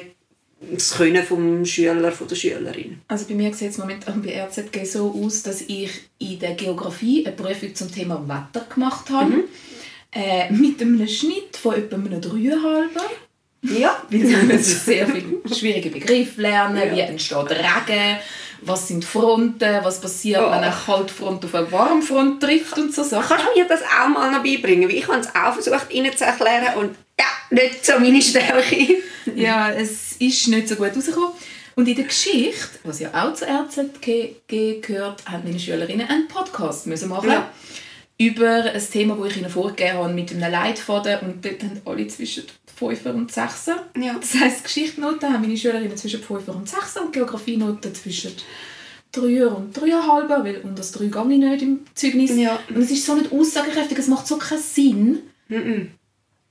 das 0.72 0.96
Können 0.96 1.24
vom 1.24 1.66
Schüler, 1.66 2.12
von 2.12 2.28
der 2.28 2.36
Schülerin. 2.36 3.02
Also 3.08 3.26
bei 3.26 3.36
mir 3.36 3.54
sieht 3.54 3.72
es 3.72 3.78
momentan 3.78 4.22
bei 4.22 4.42
RZG 4.42 4.84
so 4.86 5.14
aus, 5.24 5.44
dass 5.44 5.62
ich 5.62 5.92
in 6.20 6.40
der 6.40 6.56
Geografie 6.56 7.26
eine 7.26 7.36
Prüfung 7.36 7.76
zum 7.76 7.92
Thema 7.92 8.24
Wetter 8.28 8.66
gemacht 8.74 9.10
habe. 9.10 9.32
Mhm. 9.32 9.44
Äh, 10.12 10.52
mit 10.52 10.80
einem 10.80 11.08
Schnitt 11.08 11.58
von 11.58 11.76
etwa 11.76 11.96
einem 11.96 12.20
3,5. 12.20 12.60
Ja. 13.80 14.02
Weil 14.10 14.26
sie 14.26 14.36
müssen 14.36 14.60
sehr 14.60 15.08
viele 15.08 15.56
schwierige 15.56 15.90
Begriffe 15.90 16.42
lernen, 16.42 16.90
ja. 16.90 16.96
wie 16.96 17.00
entsteht 17.00 17.50
Regen, 17.50 18.18
was 18.62 18.88
sind 18.88 19.06
Fronten, 19.06 19.80
was 19.84 20.02
passiert, 20.02 20.42
oh. 20.42 20.52
wenn 20.52 20.60
eine 20.60 20.74
Kaltfront 20.86 21.44
auf 21.46 21.56
eine 21.56 21.72
Warmfront 21.72 22.42
trifft 22.42 22.78
und 22.78 22.94
so 22.94 23.04
Sachen. 23.04 23.38
Kannst 23.38 23.48
du 23.56 23.60
mir 23.60 23.68
das 23.68 23.82
auch 23.82 24.10
mal 24.10 24.32
noch 24.32 24.44
beibringen? 24.44 24.90
ich 24.90 25.08
habe 25.08 25.20
es 25.20 25.28
auch 25.34 25.54
versucht, 25.54 25.92
Ihnen 25.92 26.16
zu 26.16 26.26
erklären 26.26 26.78
und 26.78 26.96
ja, 27.20 27.26
nicht 27.50 27.86
so 27.86 28.00
meine 28.00 28.22
Stärke. 28.22 29.02
ja, 29.36 29.72
es 29.72 30.14
ist 30.14 30.48
nicht 30.48 30.68
so 30.68 30.76
gut 30.76 30.96
rausgekommen. 30.96 31.34
Und 31.76 31.88
in 31.88 31.96
der 31.96 32.06
Geschichte, 32.06 32.80
was 32.84 33.00
ja 33.00 33.10
auch 33.14 33.34
zur 33.34 33.48
RZG 33.48 34.82
gehört, 34.82 35.26
haben 35.26 35.44
meine 35.44 35.60
Schülerinnen 35.60 36.08
einen 36.08 36.28
Podcast 36.28 36.86
müssen 36.86 37.10
machen 37.10 37.30
ja. 37.30 37.52
über 38.20 38.64
ein 38.64 38.90
Thema, 38.92 39.16
das 39.16 39.32
ich 39.32 39.38
ihnen 39.38 39.50
vorgegeben 39.50 39.98
habe 39.98 40.14
mit 40.14 40.32
einem 40.32 40.52
Leitfaden 40.52 41.20
und 41.22 41.44
dort 41.44 41.64
haben 41.64 41.82
alle 41.86 42.08
zwischen 42.08 42.44
5 42.76 43.06
und 43.08 43.32
6. 43.32 43.72
Ja. 44.00 44.16
Das 44.20 44.36
heisst, 44.36 44.64
Geschichtsnoten 44.64 45.34
haben 45.34 45.42
meine 45.42 45.58
Schülerinnen 45.58 45.98
zwischen 45.98 46.22
5 46.22 46.48
und 46.50 46.70
6 46.70 46.98
und 46.98 47.14
Geografienoten 47.14 47.96
zwischen 47.96 48.34
3 49.14 49.48
und 49.48 49.76
3,5, 49.76 50.44
weil 50.44 50.58
unter 50.58 50.76
das 50.76 50.92
3 50.92 51.06
gehe 51.06 51.22
ich 51.22 51.40
nicht 51.40 51.62
im 51.62 51.80
Zeugnis. 51.96 52.36
Ja. 52.36 52.60
Und 52.70 52.82
es 52.82 52.92
ist 52.92 53.06
so 53.06 53.16
nicht 53.16 53.32
aussagekräftig, 53.32 53.98
es 53.98 54.08
macht 54.08 54.28
so 54.28 54.38
keinen 54.38 54.62
Sinn. 54.62 55.20
Mm 55.48 55.56
-mm. 55.56 55.88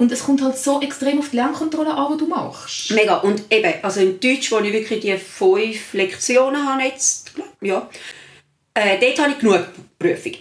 Und 0.03 0.11
es 0.11 0.25
kommt 0.25 0.43
halt 0.43 0.59
so 0.59 0.81
extrem 0.81 1.21
auf 1.21 1.31
die 1.31 1.37
Lernkontrolle 1.37 1.95
an, 1.95 2.13
die 2.13 2.25
du 2.25 2.29
machst. 2.29 2.91
Mega. 2.91 3.19
Und 3.19 3.45
eben, 3.53 3.73
also 3.83 4.01
in 4.01 4.19
Deutsch, 4.19 4.51
wo 4.51 4.59
ich 4.59 4.73
wirklich 4.73 4.99
die 4.99 5.17
fünf 5.17 5.93
Lektionen 5.93 6.67
habe 6.67 6.83
jetzt, 6.83 7.31
ja, 7.61 7.89
äh, 8.75 8.99
dort 8.99 9.21
habe 9.21 9.31
ich 9.31 9.39
genug 9.39 9.69
Prüfung. 10.01 10.33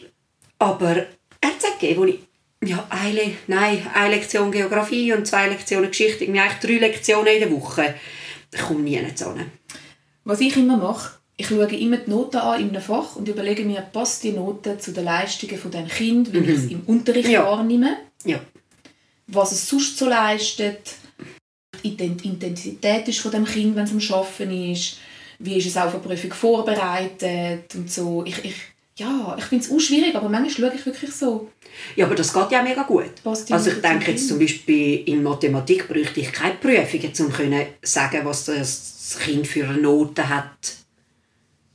Aber 0.58 1.06
RZG, 1.46 1.96
wo 1.96 2.06
ich 2.06 2.18
ja, 2.66 2.88
eine, 2.90 3.34
nein, 3.46 3.86
eine 3.94 4.16
Lektion 4.16 4.52
Geografie 4.52 5.14
und 5.14 5.28
zwei 5.28 5.48
Lektionen 5.48 5.92
Geschichte. 5.92 6.24
Ich 6.24 6.30
eigentlich 6.32 6.60
drei 6.60 6.88
Lektionen 6.88 7.32
in 7.32 7.42
der 7.42 7.52
Woche. 7.52 7.94
Ich 8.52 8.62
komme 8.62 8.80
nie 8.80 9.00
zu 9.14 9.36
Was 10.24 10.42
ich 10.42 10.58
immer 10.58 10.78
mache, 10.78 11.20
ich 11.38 11.46
schaue 11.46 11.72
immer 11.72 11.98
die 11.98 12.10
Noten 12.10 12.38
an 12.38 12.60
in 12.60 12.70
einem 12.70 12.82
Fach 12.82 13.16
und 13.16 13.28
überlege 13.28 13.64
mir, 13.64 13.82
passt 13.82 14.24
die 14.24 14.32
Note 14.32 14.80
zu 14.80 14.92
den 14.92 15.06
Leistungen 15.06 15.60
von 15.60 15.70
dem 15.70 15.88
Kind, 15.88 16.34
wie 16.34 16.40
mhm. 16.40 16.50
ich 16.50 16.56
es 16.56 16.72
im 16.72 16.82
Unterricht 16.88 17.30
ja. 17.30 17.46
wahrnehme. 17.46 17.98
Ja. 18.26 18.40
Was 19.32 19.52
es 19.52 19.68
sonst 19.68 19.98
so 19.98 20.08
leistet, 20.08 20.96
die 21.84 21.96
Intensität 21.96 23.08
ist 23.08 23.20
von 23.20 23.32
dem 23.32 23.46
Kind, 23.46 23.76
wenn 23.76 23.86
es 23.86 23.92
am 23.92 24.18
Arbeiten 24.18 24.72
ist, 24.72 24.98
wie 25.40 25.58
ist 25.58 25.68
es 25.68 25.74
für 25.74 25.98
die 25.98 26.08
Prüfung 26.08 26.34
vorbereitet 26.34 27.74
und 27.74 27.92
so. 27.92 28.24
Ich, 28.26 28.44
ich 28.46 28.56
ja, 28.98 29.36
ich 29.38 29.46
finde 29.46 29.66
es 29.66 29.72
auch 29.72 29.80
schwierig, 29.80 30.16
aber 30.16 30.30
manchmal 30.30 30.70
schaue 30.70 30.78
ich 30.78 30.86
wirklich 30.86 31.12
so. 31.12 31.50
Ja, 31.96 32.06
aber 32.06 32.16
das 32.16 32.34
geht 32.34 32.52
ja 32.52 32.62
mega 32.62 32.84
gut. 32.84 33.12
Also 33.24 33.72
ich 33.72 33.82
denke 33.82 34.12
jetzt 34.12 34.28
zum 34.28 34.38
Beispiel 34.38 35.04
in 35.08 35.24
Mathematik 35.24 35.88
bräuchte 35.88 36.20
ich 36.20 36.32
keine 36.32 36.56
Prüfungen, 36.56 37.08
um 37.08 37.34
zu 37.34 37.66
sagen, 37.82 38.22
was 38.24 38.46
das 38.46 39.18
Kind 39.24 39.48
für 39.48 39.68
eine 39.68 39.82
Note 39.82 40.28
hat. 40.28 40.76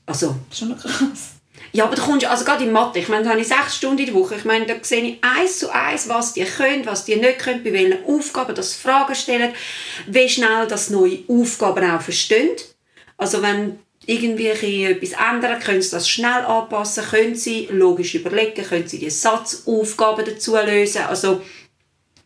Also... 0.04 0.36
Schon 0.52 0.76
krass. 0.76 1.35
Ja, 1.72 1.84
aber 1.84 1.96
da 1.96 2.02
kommst 2.02 2.26
also 2.26 2.44
gerade 2.44 2.64
in 2.64 2.72
Mathe, 2.72 2.98
ich 2.98 3.08
meine, 3.08 3.24
da 3.24 3.30
habe 3.30 3.40
ich 3.40 3.48
sechs 3.48 3.76
Stunden 3.76 3.98
in 3.98 4.06
der 4.06 4.14
Woche, 4.14 4.36
ich 4.36 4.44
meine, 4.44 4.66
da 4.66 4.74
sehe 4.80 5.02
ich 5.02 5.18
eins 5.22 5.58
zu 5.58 5.70
eins, 5.70 6.08
was 6.08 6.32
die 6.32 6.44
können, 6.44 6.86
was 6.86 7.04
die 7.04 7.16
nicht 7.16 7.38
können, 7.38 7.62
bei 7.62 7.72
welchen 7.72 8.04
Aufgaben 8.04 8.54
das 8.54 8.74
Fragen 8.74 9.14
stellen, 9.14 9.52
wie 10.06 10.28
schnell 10.28 10.66
das 10.68 10.90
neue 10.90 11.18
Aufgaben 11.28 11.90
auch 11.90 12.00
verstehen. 12.00 12.56
Also 13.18 13.42
wenn 13.42 13.78
irgendwie 14.06 14.46
etwas 14.46 15.12
ändern, 15.12 15.60
können 15.60 15.82
Sie 15.82 15.90
das 15.90 16.08
schnell 16.08 16.44
anpassen, 16.44 17.04
können 17.04 17.34
Sie 17.34 17.68
logisch 17.70 18.14
überlegen, 18.14 18.64
können 18.64 18.88
Sie 18.88 18.98
die 18.98 19.10
Satzaufgaben 19.10 20.24
dazu 20.24 20.56
lösen. 20.56 21.02
Also 21.02 21.42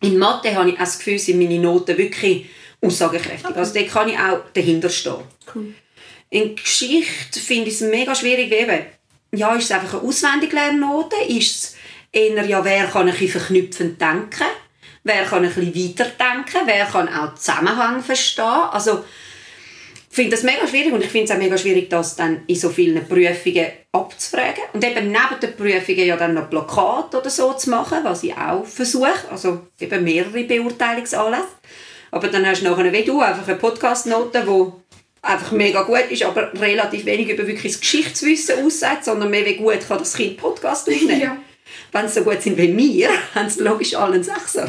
in 0.03 0.19
Mathe 0.19 0.55
habe 0.55 0.71
ich 0.71 0.77
das 0.77 0.99
Gefühl, 0.99 1.19
sind 1.19 1.39
meine 1.39 1.59
Noten 1.59 1.97
wirklich 1.97 2.47
aussagekräftig. 2.83 3.51
Okay. 3.51 3.59
Also 3.59 3.75
da 3.75 3.83
kann 3.83 4.09
ich 4.09 4.19
auch 4.19 4.41
dahinter 4.53 4.89
stehen. 4.89 5.23
Cool. 5.55 5.75
In 6.31 6.55
Geschichte 6.55 7.41
finde 7.41 7.69
ich 7.69 7.75
es 7.75 7.81
mega 7.81 8.15
schwierig, 8.15 8.51
wie 8.51 8.55
eben, 8.55 8.87
ja, 9.33 9.55
ist 9.55 9.65
es 9.65 9.73
einfach 9.73 9.99
eine 9.99 10.09
Auswendiglernnote, 10.09 11.17
ist 11.29 11.65
es 11.65 11.77
eher, 12.13 12.45
ja, 12.45 12.65
wer 12.65 12.87
kann 12.87 13.09
ein 13.09 13.13
bisschen 13.13 13.41
verknüpfend 13.41 14.01
denken, 14.01 14.47
wer 15.05 15.25
kann 15.25 15.45
ein 15.45 15.53
bisschen 15.53 15.75
weiterdenken, 15.75 16.61
wer 16.67 16.87
kann 16.87 17.09
auch 17.09 17.35
Zusammenhang 17.35 18.03
verstehen, 18.03 18.45
also 18.45 19.05
ich 20.11 20.17
finde 20.17 20.33
das 20.33 20.43
mega 20.43 20.67
schwierig 20.67 20.93
und 20.93 21.05
ich 21.05 21.11
finde 21.11 21.27
es 21.27 21.31
auch 21.31 21.39
mega 21.41 21.57
schwierig, 21.57 21.89
das 21.89 22.17
dann 22.17 22.43
in 22.49 22.57
so 22.57 22.69
vielen 22.69 23.07
Prüfungen 23.07 23.67
abzufragen. 23.93 24.65
Und 24.73 24.85
eben 24.85 25.13
neben 25.13 25.41
den 25.41 25.57
Prüfungen 25.57 26.05
ja 26.05 26.17
dann 26.17 26.35
noch 26.35 26.51
Plakat 26.51 27.15
oder 27.15 27.31
so 27.31 27.53
zu 27.53 27.71
machen, 27.71 27.99
was 28.03 28.25
ich 28.25 28.37
auch 28.37 28.67
versuche. 28.67 29.31
Also 29.31 29.69
eben 29.79 30.03
mehrere 30.03 30.43
Beurteilungsanlässe. 30.43 31.47
Aber 32.11 32.27
dann 32.27 32.45
hast 32.45 32.61
du 32.63 32.69
nachher, 32.69 32.93
wie 32.93 33.05
du, 33.05 33.21
einfach 33.21 33.47
eine 33.47 33.57
Podcast-Note, 33.57 34.45
die 34.45 34.90
einfach 35.23 35.53
mega 35.53 35.83
gut 35.83 36.11
ist, 36.11 36.23
aber 36.23 36.53
relativ 36.55 37.05
wenig 37.05 37.29
über 37.29 37.47
wirklich 37.47 37.73
das 37.73 37.81
Geschichtswissen 37.81 38.65
aussagt, 38.65 39.05
sondern 39.05 39.31
mehr, 39.31 39.45
wie 39.45 39.57
gut 39.57 39.87
kann 39.87 39.99
das 39.99 40.15
Kind 40.15 40.37
Podcast 40.37 40.89
aufnehmen. 40.89 41.21
Ja. 41.21 41.37
Wenn 41.93 42.09
sie 42.09 42.21
so 42.21 42.25
gut 42.25 42.41
sind 42.43 42.57
wie 42.57 42.77
wir, 42.77 43.11
haben 43.35 43.49
sie 43.49 43.63
logisch 43.63 43.95
allen 43.95 44.23
Sechser 44.23 44.69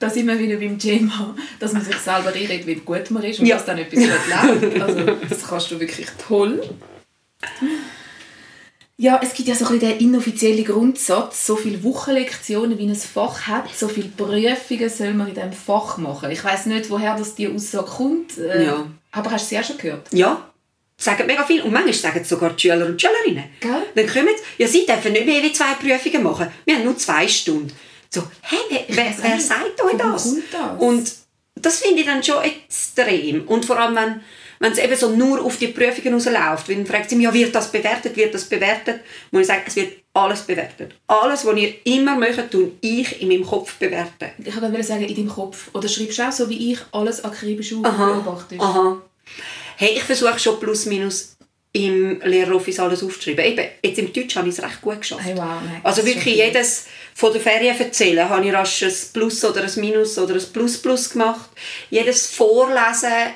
da 0.00 0.08
sind 0.08 0.26
wir 0.26 0.38
wieder 0.38 0.56
beim 0.56 0.78
Thema, 0.78 1.36
dass 1.60 1.74
man 1.74 1.84
sich 1.84 1.96
selber 1.96 2.34
reinredet, 2.34 2.66
wie 2.66 2.74
gut 2.76 3.10
man 3.10 3.22
ist 3.22 3.38
und 3.38 3.46
ja. 3.46 3.56
dass 3.56 3.66
dann 3.66 3.78
etwas 3.78 3.98
nicht 3.98 4.10
läuft. 4.10 4.80
Also 4.80 5.04
das 5.28 5.46
kannst 5.46 5.70
du 5.70 5.78
wirklich 5.78 6.08
toll. 6.26 6.62
Ja, 9.00 9.18
es 9.22 9.32
gibt 9.32 9.48
ja 9.48 9.54
so 9.54 9.64
ein 9.64 9.78
bisschen 9.78 9.98
den 9.98 10.08
inoffiziellen 10.08 10.62
Grundsatz, 10.62 11.46
so 11.46 11.56
viele 11.56 11.82
Wochenlektionen 11.82 12.76
wie 12.76 12.86
ein 12.86 12.94
Fach 12.94 13.46
hat, 13.46 13.74
so 13.74 13.88
viele 13.88 14.08
Prüfungen 14.08 14.90
soll 14.90 15.14
man 15.14 15.28
in 15.28 15.34
diesem 15.34 15.54
Fach 15.54 15.96
machen. 15.96 16.30
Ich 16.30 16.44
weiß 16.44 16.66
nicht, 16.66 16.90
woher 16.90 17.16
das 17.16 17.34
die 17.34 17.48
Aussage 17.48 17.86
kommt, 17.86 18.36
äh, 18.36 18.66
Ja. 18.66 18.86
aber 19.12 19.30
hast 19.30 19.46
du 19.46 19.54
sie 19.54 19.58
auch 19.58 19.64
schon 19.64 19.78
gehört? 19.78 20.06
Ja, 20.12 20.50
sagen 20.98 21.26
mega 21.26 21.44
viel. 21.44 21.62
Und 21.62 21.72
manchmal 21.72 21.94
sagen 21.94 22.22
sogar 22.26 22.50
die 22.50 22.60
Schüler 22.60 22.84
und 22.84 23.00
Schülerinnen. 23.00 23.44
Gell? 23.60 23.82
Dann 23.94 24.06
kommen 24.06 24.34
sie, 24.36 24.62
ja, 24.62 24.68
sie 24.68 24.84
dürfen 24.84 25.12
nicht 25.12 25.24
mehr 25.24 25.42
wie 25.42 25.52
zwei 25.54 25.72
Prüfungen 25.80 26.22
machen. 26.22 26.48
Wir 26.66 26.74
haben 26.74 26.84
nur 26.84 26.98
zwei 26.98 27.26
Stunden. 27.26 27.72
So, 28.10 28.20
hä, 28.42 28.56
wer, 28.68 28.84
wer, 28.88 29.14
wer 29.22 29.40
sagt 29.40 29.82
euch 29.82 29.96
das? 29.96 30.34
das? 30.52 30.78
Und 30.78 31.10
das 31.54 31.78
finde 31.80 32.00
ich 32.00 32.06
dann 32.06 32.22
schon 32.22 32.42
extrem. 32.44 33.48
Und 33.48 33.64
vor 33.64 33.78
allem, 33.78 33.96
wenn, 33.96 34.20
wenn 34.60 34.72
es 34.72 34.78
eben 34.78 34.94
so 34.94 35.08
nur 35.08 35.42
auf 35.42 35.56
die 35.56 35.68
Prüfungen 35.68 36.14
rausläuft. 36.14 36.68
Wenn 36.68 36.78
man 36.78 36.86
fragt 36.86 37.10
sie 37.10 37.16
mich, 37.16 37.24
ja, 37.24 37.32
wird 37.32 37.54
das 37.54 37.72
bewertet, 37.72 38.14
wird 38.16 38.34
das 38.34 38.44
bewertet? 38.44 39.00
Muss 39.30 39.42
ich 39.42 39.46
sagen, 39.48 39.62
es 39.66 39.74
wird 39.74 39.92
alles 40.12 40.42
bewertet. 40.42 40.94
Alles, 41.06 41.44
was 41.46 41.56
ihr 41.56 41.74
immer 41.84 42.14
möchtet, 42.16 42.50
tun 42.50 42.76
ich 42.82 43.22
in 43.22 43.28
meinem 43.28 43.46
Kopf 43.46 43.74
bewerten. 43.76 44.30
Ich 44.38 44.60
wollte 44.60 44.82
sagen, 44.82 45.04
in 45.04 45.16
deinem 45.16 45.28
Kopf. 45.28 45.70
Oder 45.72 45.88
schreibst 45.88 46.18
du 46.18 46.22
auch 46.22 46.32
so 46.32 46.48
wie 46.50 46.72
ich 46.72 46.78
alles 46.92 47.24
akribisch 47.24 47.72
auf 47.72 47.82
beobachtest? 47.82 48.60
Aha. 48.60 49.00
Hey, 49.76 49.92
ich 49.96 50.02
versuche 50.02 50.38
schon 50.38 50.60
plus 50.60 50.84
minus 50.84 51.36
im 51.72 52.20
Lehreroffice 52.22 52.80
alles 52.80 53.02
aufzuschreiben. 53.02 53.44
Eben, 53.44 53.64
jetzt 53.82 53.98
im 53.98 54.12
Deutsch 54.12 54.36
habe 54.36 54.48
ich 54.48 54.58
es 54.58 54.62
recht 54.62 54.82
gut 54.82 55.00
geschafft. 55.00 55.22
Hey, 55.24 55.36
wow, 55.36 55.60
nein, 55.64 55.80
also 55.84 56.04
wirklich 56.04 56.36
jedes 56.36 56.86
von 57.14 57.32
der 57.32 57.40
Ferien 57.40 57.78
erzählen, 57.78 58.28
habe 58.28 58.44
ich 58.44 58.52
rasch 58.52 58.82
ein 58.82 58.92
Plus 59.12 59.44
oder 59.44 59.62
ein 59.62 59.70
Minus 59.76 60.18
oder 60.18 60.34
ein 60.34 60.44
Plus 60.52 60.78
Plus 60.78 61.10
gemacht. 61.10 61.48
Jedes 61.88 62.26
Vorlesen 62.26 63.32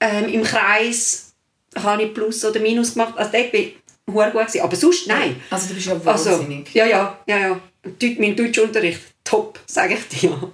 ähm, 0.00 0.28
im 0.28 0.42
Kreis 0.42 1.32
habe 1.76 2.02
ich 2.04 2.14
Plus 2.14 2.44
oder 2.44 2.60
Minus 2.60 2.94
gemacht. 2.94 3.14
Also 3.16 3.32
dort 3.32 3.52
bin 3.52 3.62
ich 3.62 3.76
gut 4.06 4.32
gewesen. 4.32 4.60
Aber 4.60 4.76
sonst, 4.76 5.06
nein. 5.06 5.40
Also 5.50 5.68
du 5.68 5.74
bist 5.74 5.86
ja 5.86 5.92
Also, 6.04 6.30
wahnsinnig. 6.30 6.72
ja, 6.74 6.86
ja, 6.86 7.18
ja, 7.26 7.38
ja. 7.38 7.60
Deut- 8.00 8.18
Mein 8.18 8.34
Deutschunterricht, 8.36 9.00
top, 9.24 9.60
sage 9.66 9.94
ich 9.94 10.08
dir. 10.20 10.52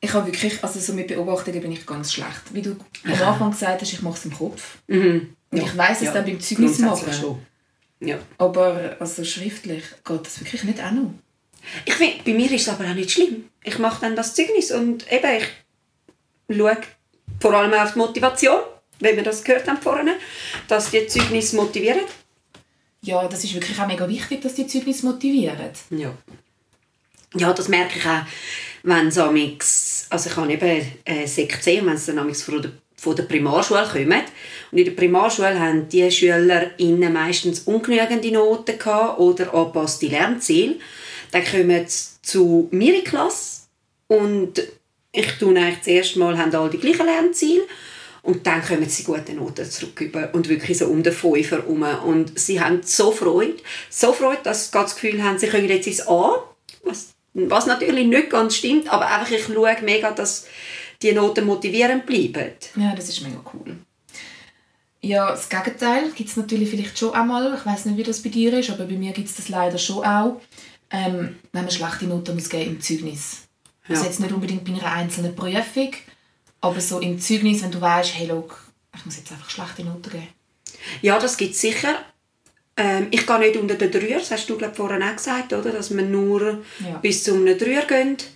Ich 0.00 0.12
habe 0.12 0.26
wirklich, 0.26 0.62
also 0.62 0.78
so 0.78 0.92
mit 0.92 1.08
Beobachtungen 1.08 1.60
bin 1.60 1.72
ich 1.72 1.84
ganz 1.84 2.12
schlecht. 2.12 2.42
Wie 2.52 2.62
du 2.62 2.76
am 3.04 3.12
Anfang 3.22 3.50
gesagt 3.50 3.80
hast, 3.82 3.92
ich 3.92 4.00
mache 4.02 4.16
es 4.18 4.24
im 4.26 4.32
Kopf. 4.32 4.78
Und 4.86 5.34
ich 5.50 5.76
weiss 5.76 5.98
es 5.98 6.04
Ja, 6.04 6.12
dann 6.12 6.24
beim 6.24 6.40
Zeugnis 6.40 6.78
machen. 6.78 7.12
schon. 7.12 7.42
Ja. 8.00 8.16
Aber 8.38 8.96
also 9.00 9.24
schriftlich 9.24 9.82
geht 10.04 10.24
das 10.26 10.38
wirklich 10.40 10.62
nicht 10.62 10.80
auch 10.80 10.92
noch. 10.92 11.10
Ich 11.84 11.94
finde, 11.94 12.18
bei 12.24 12.32
mir 12.32 12.50
ist 12.52 12.62
es 12.62 12.68
aber 12.68 12.84
auch 12.88 12.94
nicht 12.94 13.10
schlimm. 13.10 13.48
Ich 13.64 13.78
mache 13.80 14.00
dann 14.02 14.14
das 14.14 14.34
Zeugnis 14.36 14.70
und 14.70 15.10
eben, 15.12 15.42
ich 16.48 16.56
schaue 16.56 16.76
vor 17.40 17.54
allem 17.54 17.72
auf 17.74 17.92
die 17.94 17.98
Motivation, 17.98 18.60
wenn 19.00 19.16
wir 19.16 19.22
das 19.22 19.44
gehört 19.44 19.68
haben 19.68 19.80
vorhin, 19.80 20.10
dass 20.66 20.90
die 20.90 21.06
Zeugnis 21.06 21.52
motivieren. 21.52 22.00
Ja, 23.02 23.26
das 23.28 23.44
ist 23.44 23.54
wirklich 23.54 23.78
auch 23.80 23.86
mega 23.86 24.08
wichtig, 24.08 24.40
dass 24.42 24.54
die 24.54 24.66
Zeugnisse 24.66 25.06
motivieren. 25.06 25.70
Ja. 25.90 26.14
Ja, 27.34 27.52
das 27.52 27.68
merke 27.68 27.98
ich 27.98 28.06
auch, 28.06 28.22
wenn 28.82 29.08
es 29.08 29.18
amix, 29.18 30.06
also 30.10 30.30
ich 30.30 30.36
habe 30.36 30.52
eben 30.52 30.92
äh, 31.04 31.26
Sek 31.26 31.62
C, 31.62 31.80
wenn 31.84 31.94
es 31.94 32.06
dann 32.06 32.18
amix 32.18 32.42
von 32.42 32.62
der, 32.62 32.72
von 32.96 33.14
der 33.14 33.24
Primarschule 33.24 33.86
kommt. 33.90 34.32
Und 34.72 34.78
in 34.78 34.84
der 34.84 34.92
Primarschule 34.92 35.58
haben 35.58 35.88
die 35.88 36.10
SchülerInnen 36.10 37.12
meistens 37.12 37.60
ungenügende 37.60 38.32
Noten 38.32 38.78
gehabt 38.78 39.18
oder 39.20 39.52
angepasste 39.54 40.06
Lernziele. 40.06 40.76
Dann 41.30 41.44
kommen 41.44 41.84
sie 41.86 42.08
zu 42.22 42.68
mir 42.70 42.94
in 42.94 43.04
die 43.04 43.10
Klasse 43.10 43.62
und 44.06 44.62
ich 45.12 45.32
tue 45.38 45.56
eigentlich 45.56 45.78
das 45.78 45.86
erste 45.86 46.18
Mal, 46.18 46.38
haben 46.38 46.54
alle 46.54 46.70
die 46.70 46.78
gleichen 46.78 47.06
Lernziele. 47.06 47.62
Und 48.28 48.46
dann 48.46 48.60
kommen 48.62 48.86
sie 48.86 49.04
gute 49.04 49.32
Noten 49.32 49.64
zurück 49.70 49.98
über 50.02 50.34
und 50.34 50.50
wirklich 50.50 50.76
so 50.76 50.88
um 50.88 51.02
den 51.02 51.14
Fünfer 51.14 51.62
herum. 51.62 51.82
Und 52.04 52.38
sie 52.38 52.60
haben 52.60 52.82
so 52.84 53.10
Freude, 53.10 53.56
so 53.88 54.12
Freude, 54.12 54.40
dass 54.44 54.66
sie 54.66 54.72
das 54.72 54.96
Gefühl 54.96 55.22
haben, 55.22 55.38
sie 55.38 55.46
können 55.46 55.66
jetzt 55.66 55.86
ins 55.86 56.06
A, 56.06 56.34
was, 56.84 57.14
was 57.32 57.64
natürlich 57.64 58.06
nicht 58.06 58.28
ganz 58.28 58.56
stimmt, 58.56 58.92
aber 58.92 59.06
einfach 59.06 59.30
ich 59.30 59.44
schaue 59.44 59.74
mega, 59.82 60.10
dass 60.10 60.44
die 61.00 61.12
Noten 61.12 61.46
motivierend 61.46 62.04
bleiben. 62.04 62.52
Ja, 62.76 62.94
das 62.94 63.08
ist 63.08 63.22
mega 63.22 63.40
cool. 63.54 63.78
Ja, 65.00 65.30
das 65.30 65.48
Gegenteil 65.48 66.10
gibt 66.14 66.28
es 66.28 66.36
natürlich 66.36 66.68
vielleicht 66.68 66.98
schon 66.98 67.14
einmal. 67.14 67.54
Ich 67.58 67.64
weiß 67.64 67.86
nicht, 67.86 67.96
wie 67.96 68.02
das 68.02 68.22
bei 68.22 68.28
dir 68.28 68.52
ist, 68.58 68.68
aber 68.68 68.84
bei 68.84 68.96
mir 68.96 69.12
gibt 69.12 69.30
es 69.30 69.36
das 69.36 69.48
leider 69.48 69.78
schon 69.78 70.04
auch. 70.04 70.38
Ähm, 70.90 71.36
wenn 71.52 71.62
man 71.62 71.70
schlechte 71.70 72.04
Noten 72.04 72.34
muss 72.34 72.50
geben 72.50 72.72
im 72.72 72.80
Zeugnis. 72.82 73.48
Also 73.88 74.02
Ja. 74.02 74.08
jetzt 74.08 74.20
nicht 74.20 74.32
unbedingt 74.32 74.64
bei 74.64 74.72
einer 74.72 74.92
einzelnen 74.92 75.34
Prüfung, 75.34 75.92
aber 76.60 76.80
so 76.80 77.00
im 77.00 77.20
Zeugnis, 77.20 77.62
wenn 77.62 77.70
du 77.70 77.80
weißt, 77.80 78.14
hey, 78.16 78.26
look, 78.26 78.58
ich 78.96 79.04
muss 79.04 79.16
jetzt 79.16 79.30
einfach 79.32 79.50
schlechte 79.50 79.84
Noten 79.84 80.10
geben. 80.10 80.28
Ja, 81.02 81.18
das 81.18 81.36
gibt 81.36 81.54
es 81.54 81.60
sicher. 81.60 82.04
Ähm, 82.76 83.08
ich 83.10 83.26
gehe 83.26 83.38
nicht 83.38 83.56
unter 83.56 83.74
den 83.74 83.90
Dreier, 83.90 84.18
das 84.18 84.30
hast 84.30 84.48
du 84.48 84.56
glaub, 84.56 84.76
vorhin 84.76 85.02
auch 85.02 85.16
gesagt, 85.16 85.52
oder? 85.52 85.70
dass 85.72 85.90
man 85.90 86.10
nur 86.10 86.62
Ja. 86.84 86.98
bis 87.02 87.24
zu 87.24 87.34
einem 87.34 87.58
Dreier 87.58 87.84
geht. 87.86 88.28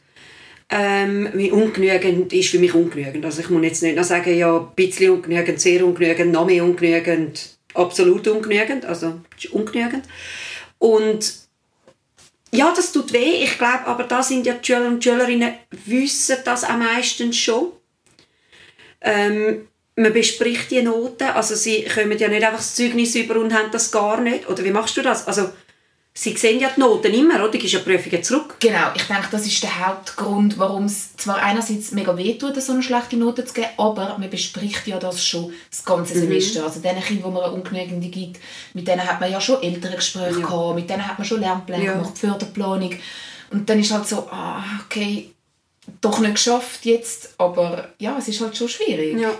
Ähm, 0.68 1.28
ungenügend 1.52 2.32
ist 2.32 2.48
für 2.48 2.58
mich 2.58 2.72
ungenügend. 2.74 3.24
Also 3.24 3.40
ich 3.42 3.50
muss 3.50 3.62
jetzt 3.62 3.82
nicht 3.82 3.96
noch 3.96 4.04
sagen, 4.04 4.34
ja, 4.36 4.56
ein 4.56 4.74
bisschen 4.74 5.10
ungenügend, 5.12 5.60
sehr 5.60 5.84
ungenügend, 5.84 6.32
noch 6.32 6.46
mehr 6.46 6.64
ungenügend, 6.64 7.58
absolut 7.74 8.26
ungenügend. 8.26 8.84
Also 8.86 9.20
ungenügend. 9.52 10.04
Und 10.78 11.34
ja, 12.54 12.72
das 12.74 12.90
tut 12.92 13.12
weh. 13.12 13.44
Ich 13.44 13.58
glaube, 13.58 13.86
aber 13.86 14.04
da 14.04 14.22
sind 14.22 14.46
ja 14.46 14.54
die 14.54 14.64
Schüler 14.66 14.86
und 14.88 15.04
Schülerinnen 15.04 15.54
wissen 15.86 16.36
das 16.44 16.64
am 16.64 16.78
meisten 16.80 17.32
schon. 17.32 17.72
Ähm, 19.02 19.68
man 19.96 20.12
bespricht 20.12 20.70
die 20.70 20.82
Noten, 20.82 21.24
also 21.24 21.54
sie 21.54 21.84
kommen 21.84 22.16
ja 22.18 22.28
nicht 22.28 22.42
einfach 22.44 22.58
das 22.58 22.74
Zeugnis 22.74 23.14
über 23.14 23.36
und 23.38 23.52
haben 23.52 23.70
das 23.70 23.90
gar 23.90 24.20
nicht. 24.20 24.48
Oder 24.48 24.64
wie 24.64 24.70
machst 24.70 24.96
du 24.96 25.02
das? 25.02 25.26
Also 25.28 25.50
sie 26.14 26.34
sehen 26.36 26.60
ja 26.60 26.70
die 26.74 26.80
Noten 26.80 27.12
immer, 27.12 27.34
oder? 27.36 27.50
Du 27.50 27.58
gibst 27.58 27.74
ja 27.74 27.80
Prüfungen 27.80 28.22
zurück. 28.22 28.56
Genau, 28.60 28.88
ich 28.94 29.02
denke, 29.02 29.28
das 29.30 29.44
ist 29.46 29.62
der 29.62 29.86
Hauptgrund, 29.86 30.58
warum 30.58 30.84
es 30.86 31.14
zwar 31.16 31.36
einerseits 31.42 31.92
mega 31.92 32.16
wehtut, 32.16 32.60
so 32.62 32.72
eine 32.72 32.82
schlechte 32.82 33.16
Note 33.18 33.44
zu 33.44 33.52
geben, 33.52 33.68
aber 33.76 34.16
man 34.18 34.30
bespricht 34.30 34.86
ja 34.86 34.98
das 34.98 35.26
schon 35.26 35.52
das 35.70 35.84
ganze 35.84 36.14
Semester. 36.18 36.64
Also 36.64 36.80
den 36.80 36.98
Kindern, 37.02 37.30
die 37.30 37.34
man 37.34 37.42
eine 37.44 37.52
ungenügende 37.52 38.08
gibt, 38.08 38.40
mit 38.72 38.88
denen 38.88 39.06
hat 39.06 39.20
man 39.20 39.30
ja 39.30 39.40
schon 39.42 39.62
ältere 39.62 39.96
Gespräche 39.96 40.40
Ja. 40.40 40.46
gehabt, 40.46 40.74
mit 40.74 40.88
denen 40.88 41.06
hat 41.06 41.18
man 41.18 41.26
schon 41.26 41.40
Lernpläne 41.40 41.84
Ja. 41.84 41.92
gemacht, 41.92 42.16
Förderplanung. 42.16 42.94
Und 43.50 43.68
dann 43.68 43.78
ist 43.78 43.92
halt 43.92 44.06
so, 44.08 44.26
ah, 44.30 44.62
okay, 44.86 45.30
doch 46.00 46.20
nicht 46.20 46.34
geschafft 46.34 46.84
jetzt, 46.84 47.34
aber 47.38 47.88
ja, 47.98 48.16
es 48.18 48.28
ist 48.28 48.40
halt 48.40 48.56
schon 48.56 48.68
schwierig. 48.68 49.18
Ja. 49.18 49.34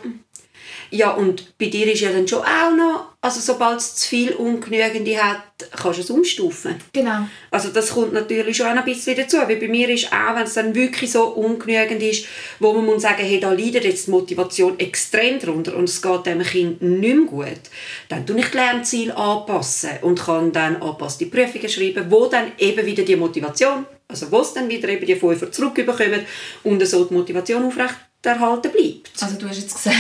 Ja, 0.93 1.12
und 1.12 1.57
bei 1.59 1.67
dir 1.67 1.91
ist 1.91 2.01
ja 2.01 2.12
dann 2.12 2.29
schon 2.29 2.43
auch 2.43 2.71
noch, 2.77 3.07
also 3.23 3.41
sobald 3.41 3.81
es 3.81 3.97
zu 3.97 4.09
viel 4.09 4.33
Ungenügende 4.33 5.17
hat, 5.17 5.43
kannst 5.75 5.99
du 5.99 6.03
es 6.03 6.11
umstufen. 6.11 6.77
Genau. 6.93 7.27
Also 7.51 7.71
das 7.71 7.91
kommt 7.95 8.12
natürlich 8.12 8.59
schon 8.59 8.67
auch 8.67 8.77
ein 8.77 8.85
bisschen 8.85 9.17
dazu, 9.17 9.38
weil 9.38 9.57
bei 9.57 9.69
mir 9.69 9.88
ist 9.88 10.12
auch, 10.12 10.37
wenn 10.37 10.43
es 10.43 10.53
dann 10.53 10.75
wirklich 10.75 11.11
so 11.11 11.29
ungenügend 11.29 12.03
ist, 12.03 12.27
wo 12.59 12.75
man 12.75 12.85
muss 12.85 13.03
sagen, 13.03 13.23
hey, 13.23 13.41
da 13.41 13.53
leidet 13.53 13.85
jetzt 13.85 14.07
die 14.07 14.11
Motivation 14.11 14.79
extrem 14.79 15.38
drunter 15.38 15.75
und 15.77 15.88
es 15.88 16.03
geht 16.03 16.27
dem 16.27 16.43
Kind 16.43 16.83
nicht 16.83 17.17
mehr 17.17 17.27
gut, 17.27 17.61
dann 18.11 18.27
tue 18.27 18.41
ich 18.41 18.51
die 18.51 18.57
Lernziele 18.59 19.17
anpassen 19.17 19.93
und 20.03 20.21
kann 20.21 20.53
dann 20.53 20.77
angepasste 20.77 21.25
Prüfungen 21.25 21.71
schreiben, 21.71 22.11
wo 22.11 22.27
dann 22.27 22.53
eben 22.59 22.85
wieder 22.85 23.03
die 23.03 23.17
Motivation, 23.17 23.87
also 24.12 24.31
wo 24.31 24.40
es 24.40 24.53
dann 24.55 24.68
wieder 24.68 24.88
eben 24.88 25.05
die 25.07 25.16
Fünfer 25.16 25.51
zurückbekommen 25.51 26.20
und 26.64 26.87
so 26.87 27.05
die 27.05 27.14
Motivation 27.14 27.64
aufrechterhalten 27.64 28.70
bleibt. 28.70 29.11
Also 29.20 29.37
du 29.38 29.48
hast 29.48 29.59
jetzt 29.59 29.75
gesagt, 29.75 29.96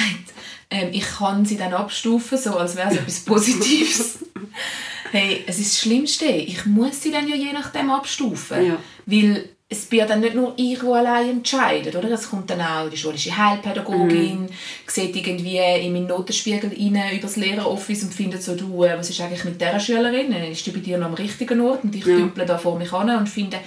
ähm, 0.70 0.88
ich 0.92 1.04
kann 1.04 1.44
sie 1.44 1.56
dann 1.56 1.74
abstufen, 1.74 2.38
so 2.38 2.56
als 2.56 2.76
wäre 2.76 2.90
es 2.90 2.96
etwas 2.96 3.20
Positives. 3.20 4.18
hey, 5.12 5.44
es 5.46 5.58
ist 5.58 5.72
das 5.72 5.80
Schlimmste. 5.80 6.26
Ich 6.26 6.64
muss 6.66 7.02
sie 7.02 7.10
dann 7.10 7.28
ja 7.28 7.36
je 7.36 7.52
nachdem 7.52 7.90
abstufen. 7.90 8.66
Ja. 8.66 8.78
Weil 9.06 9.48
es 9.72 9.86
bin 9.86 10.00
ja 10.00 10.06
dann 10.06 10.20
nicht 10.20 10.34
nur 10.34 10.52
ich, 10.56 10.78
die 10.80 10.86
allein 10.86 11.30
entscheidet, 11.30 11.96
oder? 11.96 12.10
Es 12.10 12.28
kommt 12.28 12.50
dann 12.50 12.60
auch 12.60 12.90
die 12.90 12.96
schulische 12.96 13.34
Heilpädagogin, 13.34 14.48
sieht 14.86 15.16
irgendwie 15.16 15.56
in 15.56 15.92
meinen 15.94 16.08
Notenspiegel 16.08 16.70
rein 16.70 17.12
über 17.12 17.22
das 17.22 17.36
Lehreroffice 17.36 18.02
und 18.02 18.12
findet 18.12 18.42
so, 18.42 18.54
du, 18.54 18.84
äh, 18.84 18.98
was 18.98 19.08
ist 19.08 19.20
eigentlich 19.22 19.44
mit 19.44 19.60
dieser 19.60 19.80
Schülerin? 19.80 20.30
Ist 20.32 20.66
die 20.66 20.72
bei 20.72 20.80
dir 20.80 20.98
noch 20.98 21.06
am 21.06 21.14
richtigen 21.14 21.60
Ort? 21.62 21.84
Und 21.84 21.94
ich 21.96 22.04
Ja. 22.04 22.28
da 22.44 22.58
vor 22.58 22.78
mich 22.78 22.92
an 22.92 23.16
und 23.16 23.28
finde, 23.28 23.58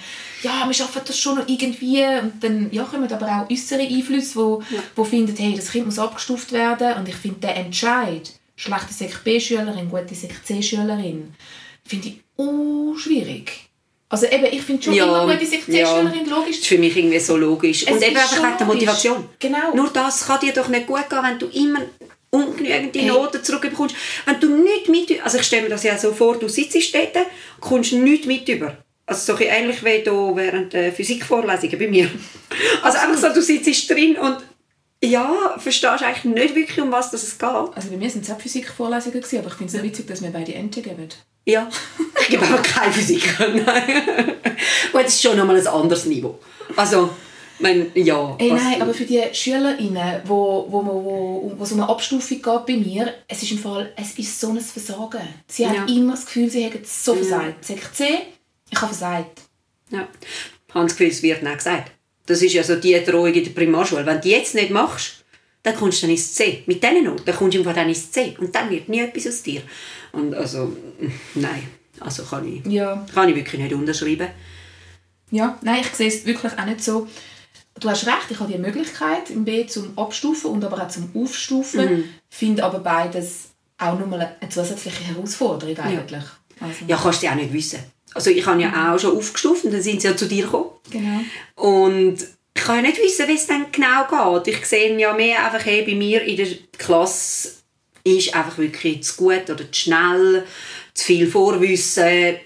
ja, 0.46 0.66
wir 0.66 0.74
schaffen 0.74 1.02
das 1.04 1.18
schon 1.18 1.36
noch 1.36 1.48
irgendwie. 1.48 2.04
Und 2.04 2.42
dann 2.42 2.68
ja, 2.70 2.84
kommen 2.84 3.12
aber 3.12 3.26
auch 3.26 3.50
äußere 3.50 3.82
Einflüsse, 3.82 4.36
wo, 4.36 4.62
wo 4.94 5.04
finden, 5.04 5.36
hey, 5.36 5.54
das 5.54 5.70
Kind 5.72 5.86
muss 5.86 5.98
abgestuft 5.98 6.52
werden. 6.52 6.96
Und 6.96 7.08
ich 7.08 7.16
finde, 7.16 7.40
der 7.40 7.56
Entscheid, 7.56 8.30
schlechte 8.54 8.92
Sek 8.92 9.24
B-Schülerin, 9.24 9.90
gute 9.90 10.14
Sek 10.14 10.44
C-Schülerin, 10.44 11.34
finde 11.84 12.08
ich 12.08 12.20
uh, 12.38 12.96
schwierig. 12.96 13.52
Also 14.08 14.26
eben, 14.26 14.46
ich 14.52 14.62
finde 14.62 14.84
schon 14.84 14.94
immer 14.94 15.26
gute 15.26 15.46
Sek 15.46 15.64
C-Schülerin 15.64 16.28
logisch. 16.28 16.56
Das 16.56 16.58
ist 16.58 16.66
für 16.66 16.78
mich 16.78 16.96
irgendwie 16.96 17.18
so 17.18 17.36
logisch. 17.36 17.82
Es 17.82 17.92
und 17.92 18.02
eben 18.02 18.16
ist 18.16 18.22
einfach 18.22 18.42
wegen 18.42 18.58
der. 18.58 18.66
Motivation. 18.66 19.28
Genau. 19.38 19.74
Nur 19.74 19.90
das 19.92 20.26
kann 20.26 20.40
dir 20.40 20.52
doch 20.52 20.68
nicht 20.68 20.86
gut 20.86 21.10
gehen, 21.10 21.22
wenn 21.22 21.38
du 21.38 21.46
immer 21.46 21.80
ungenügende 22.30 22.98
Hey. 22.98 23.08
Noten 23.08 23.42
zurückbekommst. 23.42 23.96
Wenn 24.26 24.40
du 24.40 24.48
nicht 24.62 24.88
mit... 24.88 25.24
Also 25.24 25.38
ich 25.38 25.44
stelle 25.44 25.62
mir 25.62 25.70
das 25.70 25.82
ja 25.82 25.98
so 25.98 26.12
vor, 26.12 26.38
du 26.38 26.48
sitzt 26.48 26.94
dort 26.94 27.26
kommst 27.60 27.92
nicht 27.94 28.26
mit 28.26 28.48
über. 28.48 28.76
Also 29.06 29.32
so 29.32 29.38
ein 29.38 29.46
ähnlich 29.48 29.84
wie 29.84 30.02
hier 30.02 30.32
während 30.34 30.72
der 30.72 30.92
Physikvorlesungen 30.92 31.78
bei 31.78 31.88
mir. 31.88 32.10
Also 32.82 32.98
einfach 32.98 33.16
so, 33.18 33.32
du 33.32 33.40
sitzt 33.40 33.88
drin 33.88 34.16
und 34.16 34.38
ja, 35.02 35.54
verstehst 35.58 36.02
eigentlich 36.02 36.24
nicht 36.24 36.54
wirklich, 36.56 36.80
um 36.80 36.90
was 36.90 37.10
das 37.10 37.22
es 37.22 37.38
geht. 37.38 37.48
Also 37.48 37.90
bei 37.90 37.96
mir 37.96 38.10
sind 38.10 38.24
es 38.24 38.30
auch 38.30 38.40
Physikvorlesungen, 38.40 39.20
gewesen, 39.20 39.38
aber 39.38 39.48
ich 39.48 39.54
finde 39.54 39.72
es 39.72 39.78
so 39.78 39.82
witzig, 39.84 40.06
dass 40.08 40.22
wir 40.22 40.30
beide 40.30 40.54
Ente 40.54 40.82
geben. 40.82 41.08
Ja, 41.44 41.68
ich 42.20 42.28
gebe 42.28 42.44
aber 42.44 42.58
keine 42.58 42.92
Physik. 42.92 43.22
Nein. 43.38 44.32
Gut, 44.92 45.04
das 45.04 45.14
ist 45.14 45.22
schon 45.22 45.36
nochmal 45.36 45.56
ein 45.56 45.66
anderes 45.66 46.06
Niveau. 46.06 46.40
Also, 46.74 47.10
ich 47.58 47.62
meine, 47.62 47.86
ja. 47.94 48.34
Ey, 48.38 48.52
nein, 48.52 48.82
aber 48.82 48.92
für 48.92 49.04
die 49.04 49.22
SchülerInnen, 49.32 50.22
wo, 50.24 50.66
wo, 50.68 50.84
wo, 50.84 51.04
wo, 51.04 51.52
wo 51.56 51.62
es 51.62 51.72
um 51.72 51.80
eine 51.80 51.88
Abstufung 51.88 52.42
geht 52.42 52.66
bei 52.66 52.76
mir, 52.76 53.14
es 53.28 53.42
ist 53.42 53.52
im 53.52 53.58
Fall, 53.58 53.92
es 53.96 54.18
ist 54.18 54.40
so 54.40 54.48
ein 54.50 54.60
Versagen. 54.60 55.20
Sie 55.46 55.66
haben 55.66 55.74
Ja. 55.74 55.94
immer 55.94 56.12
das 56.12 56.26
Gefühl, 56.26 56.50
sie 56.50 56.64
hätten 56.64 56.84
so 56.84 57.14
versagt. 57.14 57.64
Sag 57.64 57.76
ich 57.76 57.92
C, 57.92 58.04
ich 58.70 58.80
habe 58.80 58.94
versagt. 58.94 59.42
Ja. 59.90 60.06
Ich 60.68 60.74
habe 60.74 60.86
das 60.86 60.96
Gefühl, 60.96 61.08
es 61.12 61.22
wird 61.22 61.42
nicht 61.42 61.58
gesagt. 61.58 61.92
Das 62.26 62.42
ist 62.42 62.52
ja 62.52 62.62
so 62.62 62.76
die 62.76 63.02
Drohung 63.04 63.32
in 63.32 63.44
der 63.44 63.50
Primarschule. 63.52 64.04
Wenn 64.04 64.20
du 64.20 64.28
jetzt 64.28 64.54
nicht 64.54 64.70
machst, 64.70 65.24
dann 65.62 65.76
kommst 65.76 65.98
du 66.02 66.06
dann 66.06 66.10
ins 66.10 66.34
C. 66.34 66.62
Mit 66.66 66.82
diesen 66.82 67.04
Noten 67.04 67.24
dann 67.24 67.36
kommst 67.36 67.54
du 67.54 67.60
einfach 67.60 67.74
dann 67.74 67.88
ins 67.88 68.10
C. 68.10 68.36
Und 68.38 68.54
dann 68.54 68.68
wird 68.70 68.88
nie 68.88 69.00
etwas 69.00 69.26
aus 69.28 69.42
dir. 69.42 69.62
Und 70.12 70.34
also, 70.34 70.76
nein. 71.34 71.68
Also 72.00 72.24
kann 72.24 72.46
ich, 72.46 72.64
Ja. 72.70 73.06
kann 73.14 73.28
ich 73.28 73.36
wirklich 73.36 73.60
nicht 73.60 73.74
unterschreiben. 73.74 74.28
Ja, 75.30 75.58
nein, 75.62 75.80
ich 75.80 75.88
sehe 75.94 76.08
es 76.08 76.24
wirklich 76.26 76.52
auch 76.58 76.64
nicht 76.66 76.82
so. 76.82 77.08
Du 77.80 77.88
hast 77.90 78.06
recht, 78.06 78.30
ich 78.30 78.38
habe 78.40 78.52
die 78.52 78.58
Möglichkeit 78.58 79.30
im 79.30 79.44
B 79.44 79.66
zum 79.66 79.98
Abstufen 79.98 80.50
und 80.50 80.64
aber 80.64 80.82
auch 80.82 80.88
zum 80.88 81.10
Aufstufen. 81.14 82.04
Finde 82.28 82.64
aber 82.64 82.78
beides 82.80 83.48
auch 83.78 83.98
nochmal 83.98 84.36
eine 84.40 84.50
zusätzliche 84.50 85.04
Herausforderung 85.04 85.76
eigentlich. 85.78 86.24
Also, 86.60 86.84
Ja, 86.86 86.96
kannst 86.96 87.22
du 87.22 87.26
ja 87.26 87.32
auch 87.32 87.36
nicht 87.36 87.52
wissen. 87.52 87.80
Also 88.16 88.30
ich 88.30 88.44
habe 88.46 88.60
ja 88.62 88.94
auch 88.94 88.98
schon 88.98 89.16
aufgestuft 89.16 89.64
und 89.64 89.72
dann 89.72 89.82
sind 89.82 90.00
sie 90.02 90.08
ja 90.08 90.16
zu 90.16 90.26
dir 90.26 90.44
gekommen. 90.44 90.70
Genau. 90.90 91.20
Und 91.54 92.16
ich 92.54 92.62
kann 92.64 92.76
ja 92.76 92.82
nicht 92.82 92.98
wissen, 93.02 93.28
wie 93.28 93.34
es 93.34 93.46
dann 93.46 93.66
genau 93.70 94.40
geht. 94.42 94.54
Ich 94.56 94.66
sehe 94.66 94.98
ja 94.98 95.12
mehr 95.14 95.44
einfach, 95.44 95.64
hey, 95.64 95.82
bei 95.82 95.94
mir 95.94 96.22
in 96.22 96.36
der 96.38 96.48
Klasse 96.78 97.50
ist 98.02 98.34
einfach 98.34 98.56
wirklich 98.58 99.02
zu 99.04 99.16
gut 99.16 99.50
oder 99.50 99.70
zu 99.70 99.80
schnell, 99.80 100.44
zu 100.94 101.04
viel 101.04 101.26
Vorwissen, 101.28 102.36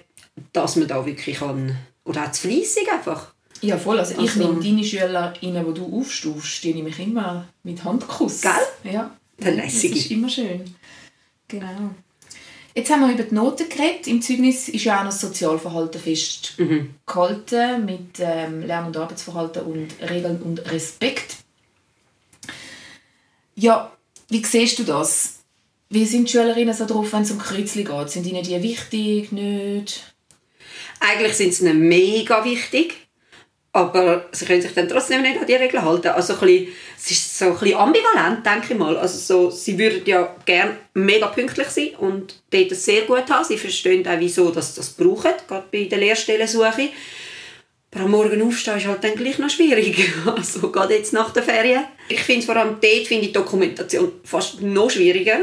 dass 0.53 0.77
man 0.77 0.89
da 0.89 1.05
wirklich 1.07 1.39
kann, 1.39 1.77
oder 2.05 2.25
auch 2.27 2.33
zu 2.33 2.49
fleissig 2.49 2.91
einfach. 2.93 3.33
Ja, 3.63 3.77
voll. 3.77 3.99
Also, 3.99 4.15
ich 4.15 4.21
Also- 4.21 4.41
nehme 4.53 4.63
deine 4.65 4.83
SchülerInnen, 4.85 5.67
die 5.75 5.81
du 5.81 5.99
aufstufst, 6.01 6.65
die 6.65 6.73
nehme 6.75 6.89
ich 6.89 6.99
immer 6.99 7.47
mit 7.63 7.85
Handkuss. 7.85 8.41
Gell? 8.41 8.53
Ja. 8.93 9.15
Dann 9.39 9.57
Das 9.59 9.67
lässig. 9.67 9.97
ist 9.97 10.11
immer 10.11 10.29
schön. 10.29 10.65
Genau. 11.49 11.91
Jetzt 12.75 12.91
haben 12.91 13.01
wir 13.01 13.13
über 13.13 13.25
die 13.25 13.35
Noten 13.35 13.69
geredet. 13.69 14.07
Im 14.07 14.23
Zeugnis 14.23 14.69
ist 14.69 14.85
ja 14.85 14.99
auch 14.99 15.05
noch 15.05 15.11
das 15.11 15.21
Sozialverhalten 15.21 16.01
festgehalten 16.01 17.85
mit 17.85 18.21
ähm, 18.21 18.63
Lern- 18.63 18.87
und 18.87 18.97
Arbeitsverhalten 18.97 19.63
und 19.63 19.89
Regeln 20.09 20.41
und 20.43 20.71
Respekt. 20.71 21.37
Ja, 23.57 23.93
wie 24.29 24.45
siehst 24.45 24.79
du 24.79 24.85
das? 24.85 25.41
Wie 25.89 26.05
sind 26.05 26.29
die 26.29 26.33
Schülerinnen 26.33 26.73
so 26.73 26.87
drauf, 26.87 27.13
wenn 27.13 27.23
es 27.23 27.33
um 27.33 27.39
Kreuzchen 27.39 27.85
geht? 27.85 28.11
Sind 28.11 28.27
ihnen 28.27 28.45
die 28.45 28.63
wichtig, 28.63 29.33
nicht? 29.33 30.15
Eigentlich 31.01 31.35
sind 31.35 31.53
sie 31.53 31.65
ihnen 31.65 31.89
mega 31.89 32.45
wichtig, 32.45 33.09
aber 33.73 34.27
sie 34.33 34.47
können 34.47 34.63
sich 34.63 34.75
dann 34.75 34.89
trotzdem 34.89 35.23
nicht 35.23 35.39
an 35.39 35.47
die 35.47 35.55
Regeln 35.55 35.85
halten. 35.85 36.09
Also 36.09 36.35
bisschen, 36.35 36.69
es 36.99 37.11
ist 37.11 37.39
so 37.39 37.47
ein 37.47 37.59
bisschen 37.59 37.77
ambivalent, 37.77 38.45
denke 38.45 38.73
ich 38.73 38.79
mal. 38.79 38.97
Also 38.97 39.19
so, 39.19 39.51
sie 39.51 39.79
würden 39.79 40.03
ja 40.07 40.35
gerne 40.45 40.77
mega 40.95 41.29
pünktlich 41.29 41.69
sein 41.69 41.91
und 41.99 42.43
dort 42.51 42.73
es 42.73 42.85
sehr 42.85 43.03
gut 43.03 43.31
haben. 43.31 43.45
Sie 43.45 43.57
verstehen 43.57 44.07
auch, 44.09 44.19
wieso 44.19 44.51
dass 44.51 44.75
sie 44.75 44.81
das 44.81 44.91
brauchen, 44.91 45.33
gerade 45.47 45.67
bei 45.71 45.85
der 45.85 45.99
Lehrstellensuche. 45.99 46.89
Aber 47.93 48.05
am 48.05 48.11
Morgen 48.11 48.43
aufstehen 48.43 48.79
ist 48.79 48.87
halt 48.87 49.05
dann 49.05 49.15
gleich 49.15 49.39
noch 49.39 49.51
schwierig. 49.51 49.97
Also 50.27 50.71
gerade 50.71 50.95
jetzt 50.95 51.13
nach 51.13 51.33
der 51.33 51.43
Ferien. 51.43 51.85
Ich 52.09 52.23
finde 52.23 52.47
vor 52.47 52.57
allem 52.57 52.79
dort 52.81 53.07
finde 53.07 53.27
ich 53.27 53.29
die 53.29 53.33
Dokumentation 53.33 54.13
fast 54.25 54.63
noch 54.63 54.91
schwieriger, 54.91 55.39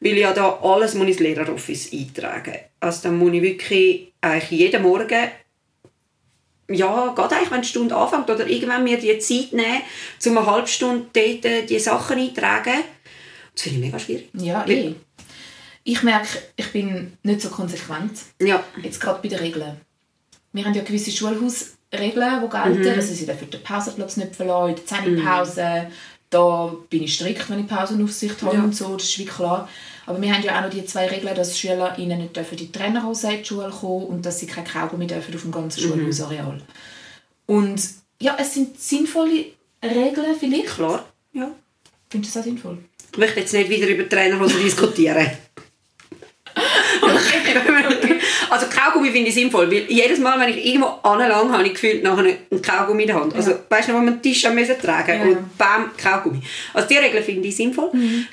weil 0.00 0.18
ja 0.18 0.32
da 0.32 0.60
alles 0.62 0.94
muss 0.94 1.08
ins 1.08 1.18
Lehreroffice 1.18 1.92
eintragen. 1.92 2.56
Also 2.78 3.04
dann 3.04 3.18
muss 3.18 3.32
ich 3.32 3.42
wirklich 3.42 4.12
eigentlich 4.20 4.60
jeden 4.60 4.82
Morgen 4.82 5.30
ja, 6.70 7.12
gerade 7.14 7.36
eigentlich, 7.36 7.50
wenn 7.50 7.62
die 7.62 7.68
Stunde 7.68 7.96
anfängt 7.96 8.28
oder 8.28 8.46
irgendwann 8.46 8.84
mir 8.84 8.98
die 8.98 9.18
Zeit 9.18 9.52
nehmen, 9.52 9.82
um 10.24 10.38
eine 10.38 10.46
halbe 10.46 10.68
Stunde 10.68 11.06
dort 11.12 11.44
äh, 11.44 11.64
die 11.64 11.78
Sachen 11.78 12.18
eintragen. 12.18 12.82
Das 13.54 13.62
finde 13.62 13.78
ich 13.78 13.84
mega 13.84 13.98
schwierig. 13.98 14.28
Ja, 14.34 14.66
eh. 14.66 14.94
Ich 15.84 16.02
merke, 16.02 16.38
ich 16.56 16.72
bin 16.72 17.16
nicht 17.22 17.40
so 17.40 17.48
konsequent. 17.48 18.18
Ja, 18.42 18.62
Jetzt 18.82 19.00
gerade 19.00 19.20
bei 19.22 19.28
den 19.28 19.38
Regeln. 19.38 19.80
Wir 20.52 20.64
haben 20.64 20.74
ja 20.74 20.82
gewisse 20.82 21.12
Schulhausregeln, 21.12 22.42
die 22.42 22.48
gelten. 22.48 22.88
Also 22.88 23.14
sie 23.14 23.26
dürfen 23.26 23.50
den 23.50 23.62
Pausenplatz 23.62 24.16
nicht 24.16 24.34
verlassen, 24.34 24.74
die 24.76 24.84
Zähnepause. 24.84 25.86
Da 26.30 26.74
bin 26.90 27.02
ich 27.04 27.14
strikt, 27.14 27.48
wenn 27.50 27.60
ich 27.60 27.66
Pausenaufsicht 27.68 28.42
habe 28.42 28.56
Ja. 28.56 28.62
und 28.64 28.74
so, 28.74 28.94
das 28.96 29.04
ist 29.04 29.18
wie 29.18 29.24
klar. 29.26 29.68
Aber 30.06 30.20
wir 30.20 30.32
haben 30.32 30.42
ja 30.42 30.58
auch 30.58 30.62
noch 30.62 30.70
die 30.70 30.84
zwei 30.84 31.06
Regeln, 31.08 31.34
dass 31.34 31.58
SchülerInnen 31.58 32.18
nicht 32.20 32.36
dürfen 32.36 32.56
die 32.56 32.70
Trainerhose 32.70 33.32
in 33.32 33.38
die 33.38 33.44
Schule 33.44 33.70
kommen 33.70 34.06
und 34.06 34.26
dass 34.26 34.38
sie 34.40 34.46
kein 34.46 34.64
Kaugummi 34.64 35.06
dürfen 35.06 35.34
auf 35.34 35.42
dem 35.42 35.52
ganzen 35.52 35.80
Schulhausareal. 35.82 36.60
Und 37.46 37.80
ja, 38.20 38.36
es 38.40 38.54
sind 38.54 38.78
sinnvolle 38.80 39.46
Regeln 39.82 40.34
vielleicht. 40.38 40.66
klar. 40.66 41.04
Ja. 41.32 41.50
Findest 42.10 42.34
du 42.34 42.38
das 42.38 42.44
auch 42.44 42.48
sinnvoll? 42.48 42.78
Ich 43.12 43.18
möchte 43.18 43.40
jetzt 43.40 43.52
nicht 43.52 43.68
wieder 43.70 43.88
über 43.88 44.02
die 44.04 44.08
Trainerhose 44.08 44.58
diskutieren. 44.58 45.28
also 48.50 48.66
Kaugummi 48.66 49.10
finde 49.10 49.28
ich 49.28 49.34
sinnvoll, 49.34 49.70
weil 49.70 49.84
jedes 49.88 50.18
Mal, 50.18 50.38
wenn 50.40 50.48
ich 50.56 50.64
irgendwo 50.64 50.86
anlange, 51.02 51.52
habe 51.52 51.64
ich 51.64 51.74
gefühlt 51.74 52.02
nachher 52.02 52.20
einen 52.50 52.62
Kaugummi 52.62 53.02
in 53.02 53.06
der 53.08 53.20
Hand. 53.20 53.34
Also 53.34 53.52
weißt 53.68 53.88
du 53.88 53.92
noch, 53.92 54.00
wo 54.00 54.04
wir 54.04 54.12
einen 54.12 54.22
Tisch 54.22 54.48
müssen 54.50 54.74
tragen 54.80 55.20
Ja, 55.20 55.26
und 55.26 55.58
bam, 55.58 55.90
Kaugummi. 55.96 56.40
Also 56.72 56.88
die 56.88 56.96
Regeln 56.96 57.22
finde 57.24 57.48
ich 57.48 57.56
sinnvoll. 57.56 57.90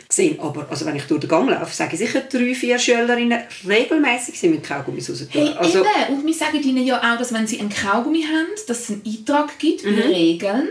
Gesehen, 0.08 0.40
aber 0.40 0.66
also 0.70 0.86
wenn 0.86 0.96
ich 0.96 1.04
durch 1.04 1.22
den 1.22 1.30
Gang 1.30 1.50
laufe, 1.50 1.76
sage 1.76 1.94
ich 1.94 2.00
sicher 2.00 2.22
drei, 2.22 2.54
vier 2.56 2.78
Schülerinnen 2.80 3.40
regelmäßig 3.68 4.40
sind 4.40 4.52
mit 4.52 4.64
Kaugummis 4.64 5.10
raus. 5.10 5.26
Hey, 5.30 5.52
also, 5.58 5.80
eben. 5.80 6.18
Und 6.18 6.26
wir 6.26 6.34
sagen 6.34 6.62
ihnen 6.62 6.86
ja 6.86 6.98
auch, 7.00 7.18
dass 7.18 7.34
wenn 7.34 7.48
sie 7.48 7.60
einen 7.60 7.70
Kaugummi 7.74 8.24
haben, 8.24 8.48
dass 8.68 8.80
es 8.82 8.90
einen 8.92 9.04
Eintrag 9.06 9.58
gibt 9.60 9.84
bei 9.84 9.90
Mhm. 9.92 10.00
Regeln. 10.00 10.70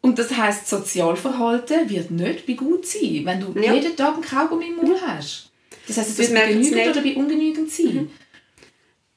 Und 0.00 0.18
das 0.18 0.36
heisst, 0.36 0.68
Sozialverhalten 0.68 1.88
wird 1.88 2.10
nicht 2.10 2.46
bei 2.46 2.52
gut 2.54 2.86
sein, 2.86 3.22
wenn 3.24 3.40
du 3.40 3.54
Ja. 3.60 3.72
jeden 3.72 3.96
Tag 3.96 4.14
einen 4.14 4.22
Kaugummi 4.24 4.66
im 4.68 4.76
Mund 4.76 4.98
hast. 5.06 5.47
Das 5.88 5.96
heisst, 5.96 6.10
es 6.10 6.16
Das 6.16 6.30
wird 6.30 6.48
genügend 6.48 6.74
nicht. 6.74 6.84
Mhm. 6.84 6.90
oder 6.90 7.00
bei 7.00 7.14
ungenügend 7.16 7.70
sein. 7.72 8.10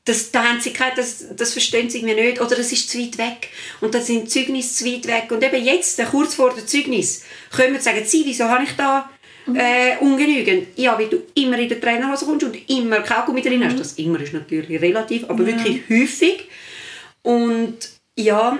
das, 0.06 0.32
da 0.32 0.44
haben 0.44 0.60
sie 0.60 0.72
keine, 0.74 0.96
das, 0.96 1.26
das 1.36 1.54
verstehen 1.54 1.90
sie 1.90 2.00
irgendwie 2.00 2.20
nicht. 2.22 2.42
Oder 2.42 2.58
es 2.58 2.72
ist 2.72 2.90
zu 2.90 2.98
weit 2.98 3.18
weg. 3.18 3.50
Und 3.82 3.94
dann 3.94 4.02
sind 4.02 4.32
Zeugnisse 4.32 4.76
zu 4.76 4.86
weit 4.86 5.06
weg. 5.08 5.32
Und 5.32 5.44
eben 5.44 5.64
jetzt, 5.64 6.02
kurz 6.10 6.34
vor 6.34 6.54
dem 6.54 6.66
Zeugnis, 6.66 7.24
können 7.56 7.74
wir 7.74 7.82
sagen, 7.82 8.02
sie, 8.06 8.26
wieso 8.26 8.46
habe 8.46 8.64
ich 8.64 8.72
da 8.72 9.10
äh, 9.54 9.98
ungenügend? 10.00 10.70
Ja, 10.78 10.98
weil 10.98 11.08
du 11.08 11.22
immer 11.36 11.60
in 11.60 11.70
der 11.70 11.80
Trainerhose 11.80 12.26
kommst 12.26 12.46
und 12.46 12.70
immer 12.70 13.02
Kaugummi 13.02 13.42
drin 13.42 13.64
hast. 13.64 13.80
Das 13.80 13.94
immer 13.94 14.20
ist 14.22 14.34
natürlich 14.34 14.82
relativ, 14.82 15.30
aber 15.30 15.46
wirklich 15.46 15.82
häufig. 15.90 16.48
Und 17.22 17.78
ja, 18.18 18.58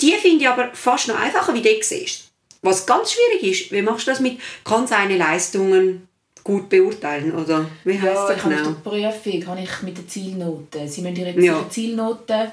die 0.00 0.12
finde 0.12 0.44
ich 0.44 0.48
aber 0.48 0.70
fast 0.74 1.08
noch 1.08 1.18
einfacher, 1.18 1.54
wie 1.54 1.62
du 1.62 1.82
siehst. 1.82 2.24
Was 2.62 2.86
ganz 2.86 3.12
schwierig 3.12 3.60
ist, 3.60 3.72
wie 3.72 3.82
machst 3.82 4.06
du 4.06 4.10
das 4.10 4.20
mit, 4.20 4.38
kann 4.64 4.86
seine 4.86 5.16
Leistungen 5.16 6.07
gut 6.48 6.68
beurteilen, 6.70 7.34
oder 7.34 7.66
wie 7.84 7.92
heißt 8.00 8.04
Ja, 8.04 8.28
das 8.32 8.42
genau? 8.42 8.56
mit 8.56 8.66
der 8.66 8.90
Prüfung 8.90 9.46
habe 9.46 9.60
ich 9.60 9.82
mit 9.82 9.98
den 9.98 10.08
Zielnoten. 10.08 10.88
Sie 10.88 11.02
müssen 11.02 11.16
ihre 11.16 11.30
Ja. 11.40 11.58
ihre 11.58 11.68
Zielnoten 11.68 12.52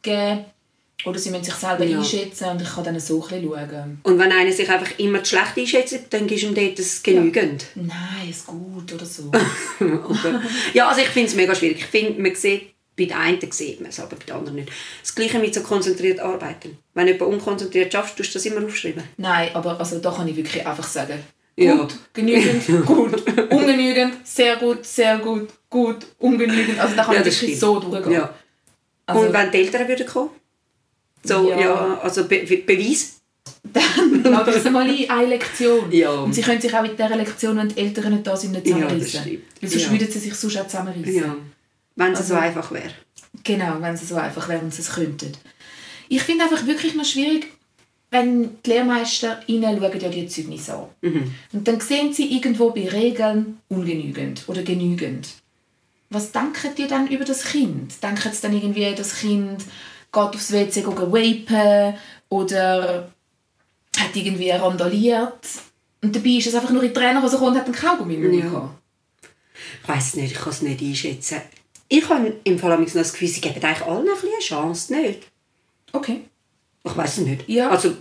geben 0.00 0.44
oder 1.04 1.18
sie 1.18 1.30
müssen 1.30 1.42
sich 1.44 1.54
selber 1.54 1.84
Ja. 1.84 1.98
einschätzen 1.98 2.48
und 2.50 2.62
ich 2.62 2.68
kann 2.72 2.84
dann 2.84 3.00
so 3.00 3.20
ein 3.24 3.42
schauen. 3.42 4.00
Und 4.04 4.18
wenn 4.20 4.30
einer 4.30 4.52
sich 4.52 4.70
einfach 4.70 4.96
immer 4.98 5.24
zu 5.24 5.30
schlecht 5.36 5.58
einschätzt, 5.58 5.98
dann 6.10 6.28
gibst 6.28 6.44
du 6.44 6.48
ihm 6.48 6.54
dort 6.54 6.78
das 6.78 7.02
genügend. 7.02 7.66
Nein, 7.74 8.30
ist 8.30 8.46
gut 8.46 8.92
oder 8.92 9.04
so. 9.04 9.24
Oder? 9.80 10.40
ja, 10.72 10.88
also 10.88 11.00
ich 11.00 11.08
finde 11.08 11.28
es 11.28 11.34
mega 11.34 11.54
schwierig. 11.54 11.78
Ich 11.78 11.86
finde, 11.86 12.22
man 12.22 12.34
sieht, 12.36 12.70
bei 12.96 13.04
den 13.06 13.14
einen 13.14 13.50
sieht 13.50 13.80
man 13.80 13.90
es, 13.90 13.98
aber 13.98 14.14
bei 14.16 14.24
den 14.26 14.34
anderen 14.36 14.54
nicht. 14.56 14.70
Das 15.02 15.14
Gleiche 15.14 15.40
mit 15.40 15.52
so 15.52 15.62
konzentriert 15.62 16.20
arbeiten. 16.20 16.78
Wenn 16.94 17.06
du 17.06 17.12
jemand 17.14 17.32
unkonzentriert 17.32 17.92
schaffst, 17.92 18.16
tust 18.16 18.30
du 18.34 18.38
das 18.38 18.46
immer 18.46 18.64
aufschreiben. 18.64 19.02
Nein, 19.16 19.48
aber 19.54 19.80
also, 19.80 19.98
da 19.98 20.12
kann 20.12 20.28
ich 20.28 20.36
wirklich 20.36 20.64
einfach 20.64 20.86
sagen. 20.86 21.18
Ja. 21.56 21.76
Gut, 21.76 21.94
genügend, 22.14 22.66
gut, 22.86 23.22
ungenügend, 23.50 24.26
sehr 24.26 24.56
gut, 24.56 24.84
sehr 24.86 25.18
gut, 25.18 25.48
gut, 25.68 26.06
ungenügend. 26.18 26.78
Also 26.80 26.96
da 26.96 27.04
kann 27.04 27.14
Ja, 27.14 27.20
ich 27.20 27.26
das 27.26 27.34
wirklich 27.42 27.56
stimmt. 27.58 27.60
so 27.60 27.78
durchgehen. 27.80 28.12
Ja. 28.12 28.34
Also, 29.06 29.20
Und 29.26 29.32
wenn 29.32 29.50
die 29.50 29.58
Eltern 29.58 29.88
würden 29.88 30.06
kommen? 30.06 30.30
So, 31.24 31.50
Ja. 31.50 31.60
ja, 31.60 31.98
also 32.02 32.24
Be 32.26 32.38
Be 32.48 32.56
Beweis? 32.58 33.18
dann 33.64 34.22
lade 34.24 34.50
ich 34.56 34.62
sie 34.62 34.70
mal 34.70 34.88
ein, 34.88 35.10
eine 35.10 35.26
Lektion. 35.28 35.90
Ja. 35.92 36.10
Und 36.10 36.32
sie 36.34 36.42
können 36.42 36.60
sich 36.60 36.74
auch 36.74 36.82
mit 36.82 36.98
dieser 36.98 37.14
Lektion, 37.16 37.56
wenn 37.56 37.68
die 37.68 37.78
Eltern 37.80 38.12
nicht 38.12 38.26
da 38.26 38.36
sind, 38.36 38.52
nicht 38.52 38.66
Ja, 38.66 38.74
zusammenreißen. 38.76 39.20
stimmt. 39.20 39.42
Weil 39.60 39.70
sonst 39.70 39.82
Ja. 39.84 39.90
würden 39.92 40.10
sie 40.10 40.18
sich 40.18 40.34
sonst 40.34 40.56
auch 40.58 40.66
zusammenreißen. 40.66 41.14
Ja. 41.14 41.36
Wenn 41.96 42.12
es 42.12 42.18
Also- 42.20 42.34
so 42.34 42.40
einfach 42.40 42.70
wäre. 42.72 42.90
Genau, 43.44 43.76
wenn 43.80 43.96
sie 43.96 44.06
so 44.06 44.16
einfach 44.16 44.48
wären 44.48 44.62
und 44.64 44.74
sie 44.74 44.82
es 44.82 44.90
könnten. 44.92 45.32
Ich 46.08 46.22
finde 46.22 46.44
einfach 46.44 46.66
wirklich 46.66 46.94
noch 46.94 47.04
schwierig, 47.04 47.48
wenn 48.12 48.62
die 48.62 48.70
Lehrmeister 48.70 49.40
ihnen 49.46 49.80
schauen 49.80 50.00
ja 50.00 50.08
die 50.10 50.28
Zeugnisse 50.28 50.74
an. 50.74 50.88
Mhm. 51.00 51.34
Und 51.52 51.66
dann 51.66 51.80
sehen 51.80 52.12
sie 52.12 52.36
irgendwo 52.36 52.70
bei 52.70 52.86
Regeln 52.86 53.58
ungenügend 53.68 54.44
oder 54.48 54.62
genügend. 54.62 55.28
Was 56.10 56.30
denken 56.30 56.74
die 56.76 56.86
dann 56.86 57.08
über 57.08 57.24
das 57.24 57.44
Kind? 57.44 58.02
Denken 58.02 58.30
sie 58.30 58.42
dann 58.42 58.52
irgendwie, 58.52 58.94
das 58.94 59.18
Kind 59.20 59.62
geht 59.62 60.14
aufs 60.14 60.52
WC 60.52 60.84
vapen 60.86 61.94
oder 62.28 63.10
hat 63.96 64.14
irgendwie 64.14 64.50
randaliert? 64.50 65.48
Und 66.02 66.14
dabei 66.14 66.30
ist 66.30 66.48
es 66.48 66.54
einfach 66.54 66.70
nur 66.70 66.82
in 66.82 66.88
die 66.88 66.94
Trainerhose 66.94 67.36
gekommen 67.36 67.52
und 67.52 67.60
hat 67.60 67.64
einen 67.64 67.74
Kaugummi 67.74 68.14
im 68.14 68.30
Mund 68.30 68.44
Ja. 68.44 68.74
Ich 69.82 69.88
weiß 69.88 70.16
nicht, 70.16 70.32
ich 70.32 70.38
kann 70.38 70.50
es 70.50 70.60
nicht 70.60 70.82
einschätzen. 70.82 71.40
ich 71.88 72.06
habe 72.10 72.34
im 72.44 72.58
Fall 72.58 72.78
noch 72.78 72.92
das 72.92 73.12
Gefühl, 73.12 73.28
sie 73.28 73.40
geben 73.40 73.62
eigentlich 73.64 73.86
allen 73.86 74.06
ein 74.06 74.14
eine 74.14 74.38
Chance, 74.40 74.92
nicht? 74.92 75.30
Okay. 75.92 76.24
Ich 76.84 76.96
weiß 76.96 77.18
es 77.18 77.24
nicht. 77.24 77.48
Ja. 77.48 77.70
Also, 77.70 77.96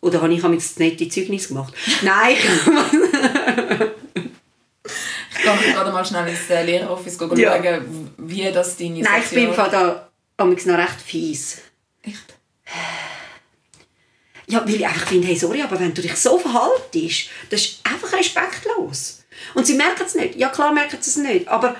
oder 0.00 0.20
habe 0.22 0.32
ich 0.34 0.42
jetzt 0.42 0.78
nette 0.78 1.08
Zeugnis 1.08 1.48
gemacht? 1.48 1.74
Nein, 2.02 2.36
Ich 5.36 5.42
gehe 5.62 5.72
gerade 5.74 5.92
mal 5.92 6.04
schnell 6.04 6.26
ins 6.28 6.48
äh, 6.48 6.62
Lehreroffice 6.64 7.16
schauen, 7.18 7.36
Ja. 7.36 7.60
wie 8.16 8.50
das 8.52 8.76
deine 8.76 9.00
Nein 9.00 9.22
ich 9.22 9.30
bin 9.30 9.52
Fall 9.52 9.70
da 9.70 10.08
amigs 10.36 10.64
noch 10.66 10.78
recht 10.78 11.00
fies. 11.04 11.58
Echt? 12.02 12.34
Ja, 14.46 14.62
weil 14.66 14.74
ich 14.76 14.86
einfach 14.86 15.06
finde, 15.08 15.26
hey, 15.26 15.36
sorry, 15.36 15.62
aber 15.62 15.78
wenn 15.80 15.92
du 15.94 16.02
dich 16.02 16.14
so 16.16 16.38
verhaltest, 16.38 17.28
das 17.50 17.60
ist 17.60 17.80
einfach 17.84 18.12
respektlos. 18.12 19.24
Und 19.54 19.66
sie 19.66 19.74
merken 19.74 20.04
es 20.06 20.14
nicht. 20.14 20.36
Ja, 20.36 20.48
klar 20.48 20.72
merken 20.72 20.98
sie 21.00 21.10
es 21.10 21.16
nicht. 21.16 21.48
Aber 21.48 21.76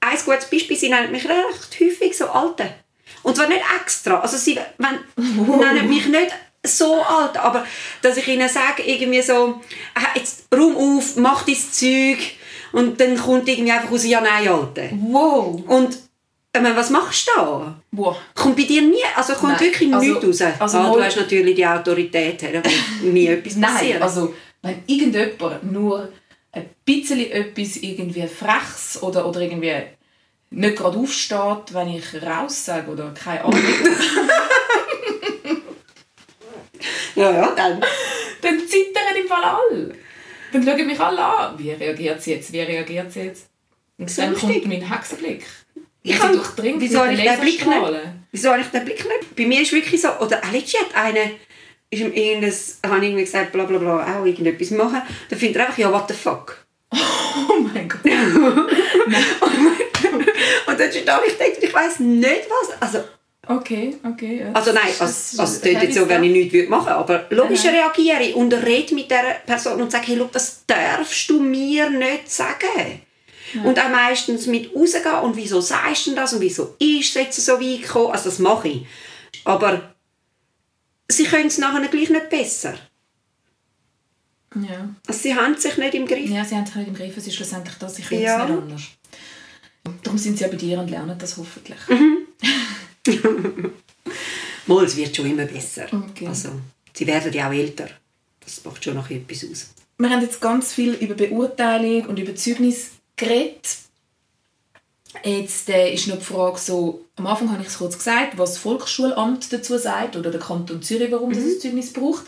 ein 0.00 0.18
gutes 0.24 0.48
Beispiel, 0.50 0.76
sie 0.76 0.90
nennen 0.90 1.12
mich 1.12 1.24
recht 1.24 1.80
häufig 1.80 2.16
so 2.16 2.26
Alte. 2.28 2.74
Und 3.24 3.34
zwar 3.36 3.48
nicht 3.48 3.62
extra. 3.80 4.20
Also 4.20 4.36
sie 4.36 4.58
wenn, 4.78 5.00
nennen 5.58 5.88
mich 5.88 6.06
nicht 6.06 6.32
so 6.66 7.02
alt, 7.02 7.36
aber 7.36 7.66
dass 8.00 8.16
ich 8.16 8.28
ihnen 8.28 8.48
sage, 8.48 8.82
irgendwie 8.84 9.20
so, 9.22 9.60
«Ah, 9.94 10.16
jetzt 10.16 10.44
rum 10.54 10.76
auf, 10.76 11.16
mach 11.16 11.42
dein 11.44 11.56
Zeug. 11.56 12.18
Und 12.72 13.00
dann 13.00 13.16
kommt 13.16 13.48
irgendwie 13.48 13.72
einfach 13.72 13.90
raus, 13.90 14.04
ja, 14.04 14.20
nein, 14.20 14.48
Alte. 14.48 14.90
Wow. 14.92 15.62
Und 15.66 15.96
ich 16.56 16.60
meine, 16.60 16.76
was 16.76 16.90
machst 16.90 17.28
du 17.28 17.40
da? 17.40 17.80
wow. 17.92 18.16
Kommt 18.34 18.56
bei 18.56 18.62
dir 18.62 18.82
nie, 18.82 19.02
also 19.16 19.32
kommt 19.34 19.52
Nein, 19.54 19.60
wirklich 19.60 19.92
also- 19.92 20.06
nichts 20.20 20.42
raus. 20.42 20.52
also 20.60 20.78
ah, 20.78 20.92
du 20.92 21.02
hast 21.02 21.16
natürlich 21.16 21.54
die 21.56 21.66
Autorität, 21.66 22.42
da 22.42 22.62
nie 23.02 23.26
etwas 23.26 23.56
Nein, 23.56 23.72
passieren. 23.72 24.02
also 24.02 24.34
wenn 24.62 24.82
irgendjemand 24.86 25.70
nur 25.72 26.08
ein 26.52 26.70
bisschen 26.84 27.20
etwas 27.30 27.76
irgendwie 27.76 28.26
Frechs 28.28 29.02
oder, 29.02 29.26
oder 29.28 29.40
irgendwie 29.40 29.72
nicht 30.56 30.76
gerade 30.76 30.98
aufsteht, 30.98 31.72
wenn 31.72 31.88
ich 31.88 32.22
raus 32.22 32.64
sage 32.64 32.90
oder 32.90 33.12
keine 33.12 33.44
Ahnung, 33.44 33.60
ja, 37.16 37.30
ja, 37.30 37.50
dann. 37.54 37.80
dann 38.42 38.58
zittern 38.60 39.16
im 39.20 39.28
Fall 39.28 39.42
alle. 39.44 39.94
Dann 40.52 40.62
schauen 40.64 40.86
mich 40.86 41.00
alle 41.00 41.24
an. 41.24 41.58
Wie 41.58 41.70
reagiert 41.72 42.22
sie 42.22 42.32
jetzt? 42.32 42.52
Wie 42.52 42.60
reagiert 42.60 43.12
sie 43.12 43.20
jetzt? 43.22 43.46
Und 43.98 44.10
So 44.10 44.22
dann 44.22 44.34
kommt 44.34 44.54
richtig. 44.54 44.68
mein 44.68 44.88
Hexenblick. 44.90 45.44
Ich 46.02 46.18
kann- 46.18 46.32
durchdringt 46.32 46.80
wieso 46.80 47.00
habe 47.00 47.14
ich 47.14 47.20
den 47.22 47.40
Blick 47.40 47.66
nicht? 47.66 47.80
Wieso 48.32 48.50
habe 48.50 48.60
ich 48.60 48.66
den 48.68 48.84
Blick 48.84 49.04
nicht? 49.04 49.36
Bei 49.36 49.46
mir 49.46 49.62
ist 49.62 49.72
wirklich 49.72 50.00
so, 50.00 50.08
oder 50.18 50.38
auch 50.38 50.52
letztens 50.52 50.84
hat 50.84 50.94
einer, 50.96 51.30
ist 51.90 52.00
ihm 52.00 52.12
irgendein, 52.12 52.52
habe 52.86 53.04
irgendwie 53.06 53.24
gesagt, 53.24 53.52
bla 53.52 53.64
bla 53.64 53.78
bla, 53.78 54.02
auch 54.20 54.24
irgendetwas 54.26 54.70
machen, 54.72 55.00
dann 55.30 55.38
findet 55.38 55.56
er 55.56 55.66
einfach, 55.66 55.78
ja, 55.78 55.90
what 55.92 56.06
the 56.08 56.14
fuck. 56.14 56.64
Oh 57.48 57.58
mein 57.58 57.88
Gott. 57.88 58.00
Und 60.66 60.80
dann 60.80 60.90
ich 60.90 61.04
dort 61.04 61.22
und 61.24 61.62
ich 61.62 61.74
weiss 61.74 61.98
nicht 62.00 62.46
was. 62.48 62.80
Also, 62.82 63.04
Okay, 63.46 63.94
okay. 64.02 64.40
Ja. 64.40 64.52
also 64.52 64.72
nein, 64.72 64.84
Das- 64.98 65.38
also, 65.38 65.42
also 65.42 65.68
jetzt 65.68 65.94
so, 65.94 66.08
wenn 66.08 66.24
ich 66.24 66.32
nichts 66.32 66.54
würde 66.54 66.68
machen 66.70 66.88
aber 66.88 67.26
logisch 67.28 67.62
Nein, 67.64 67.74
reagiere 67.74 68.22
ich 68.22 68.34
und 68.34 68.50
rede 68.54 68.94
mit 68.94 69.10
dieser 69.10 69.34
Person 69.44 69.82
und 69.82 69.92
sage, 69.92 70.06
hey, 70.06 70.16
schau, 70.18 70.30
das 70.32 70.62
darfst 70.66 71.28
du 71.28 71.40
mir 71.40 71.90
nicht 71.90 72.30
sagen. 72.30 73.02
Und 73.62 73.78
auch 73.78 73.88
meistens 73.90 74.46
mit 74.46 74.74
rausgehen 74.74 75.14
und 75.22 75.36
wieso 75.36 75.60
sagst 75.60 76.06
du 76.06 76.14
das 76.14 76.32
und 76.32 76.40
wieso 76.40 76.74
ist 76.78 77.08
es 77.10 77.14
jetzt 77.14 77.44
so 77.44 77.60
weit 77.60 77.82
gekommen. 77.82 78.12
Also 78.12 78.30
das 78.30 78.38
mache 78.38 78.68
ich. 78.68 78.86
Aber 79.44 79.94
sie 81.08 81.24
können 81.24 81.48
es 81.48 81.58
nachher 81.58 81.86
gleich 81.88 82.08
nicht 82.08 82.30
besser. 82.30 82.74
Ja. 84.54 84.88
Also 85.06 85.20
sie 85.20 85.34
haben 85.34 85.56
sich 85.56 85.76
nicht 85.76 85.94
im 85.94 86.06
Griff. 86.06 86.30
ja, 86.30 86.44
sie 86.44 86.54
haben 86.56 86.64
sich 86.66 86.76
nicht 86.76 86.88
im 86.88 86.94
Griff. 86.94 87.16
Es 87.16 87.26
ist 87.26 87.34
schlussendlich 87.34 87.74
das, 87.78 87.96
sie 87.96 88.02
können 88.02 88.22
Ja. 88.22 88.42
es 88.44 88.48
nicht 88.50 88.58
anders. 88.62 88.82
Darum 90.02 90.18
sind 90.18 90.38
sie 90.38 90.44
ja 90.44 90.50
bei 90.50 90.56
dir 90.56 90.78
und 90.78 90.90
lernen 90.90 91.18
das 91.18 91.36
hoffentlich. 91.36 91.78
Mal, 94.66 94.84
es 94.84 94.96
wird 94.96 95.14
schon 95.14 95.30
immer 95.30 95.44
besser. 95.44 95.86
Okay. 95.92 96.26
Also, 96.26 96.48
sie 96.94 97.06
werden 97.06 97.32
ja 97.32 97.48
auch 97.48 97.52
älter. 97.52 97.88
Das 98.40 98.64
macht 98.64 98.82
schon 98.82 98.94
noch 98.94 99.10
etwas 99.10 99.44
aus. 99.44 99.74
Wir 99.98 100.10
haben 100.10 100.22
jetzt 100.22 100.40
ganz 100.40 100.72
viel 100.72 100.94
über 100.94 101.14
Beurteilung 101.14 102.06
und 102.06 102.18
über 102.18 102.34
Zeugnis 102.34 102.92
geredet. 103.16 103.78
Jetzt 105.22 105.68
äh, 105.68 105.94
ist 105.94 106.08
noch 106.08 106.18
die 106.18 106.24
Frage 106.24 106.58
so, 106.58 107.04
am 107.16 107.26
Anfang 107.28 107.52
habe 107.52 107.62
ich 107.62 107.68
es 107.68 107.78
kurz 107.78 107.96
gesagt, 107.96 108.36
was 108.36 108.54
das 108.54 108.58
Volksschulamt 108.58 109.52
dazu 109.52 109.78
sagt 109.78 110.16
oder 110.16 110.30
der 110.32 110.40
Kanton 110.40 110.82
Zürich, 110.82 111.12
warum 111.12 111.32
das 111.32 111.44
ein 111.44 111.60
Zeugnis 111.60 111.92
braucht. 111.92 112.24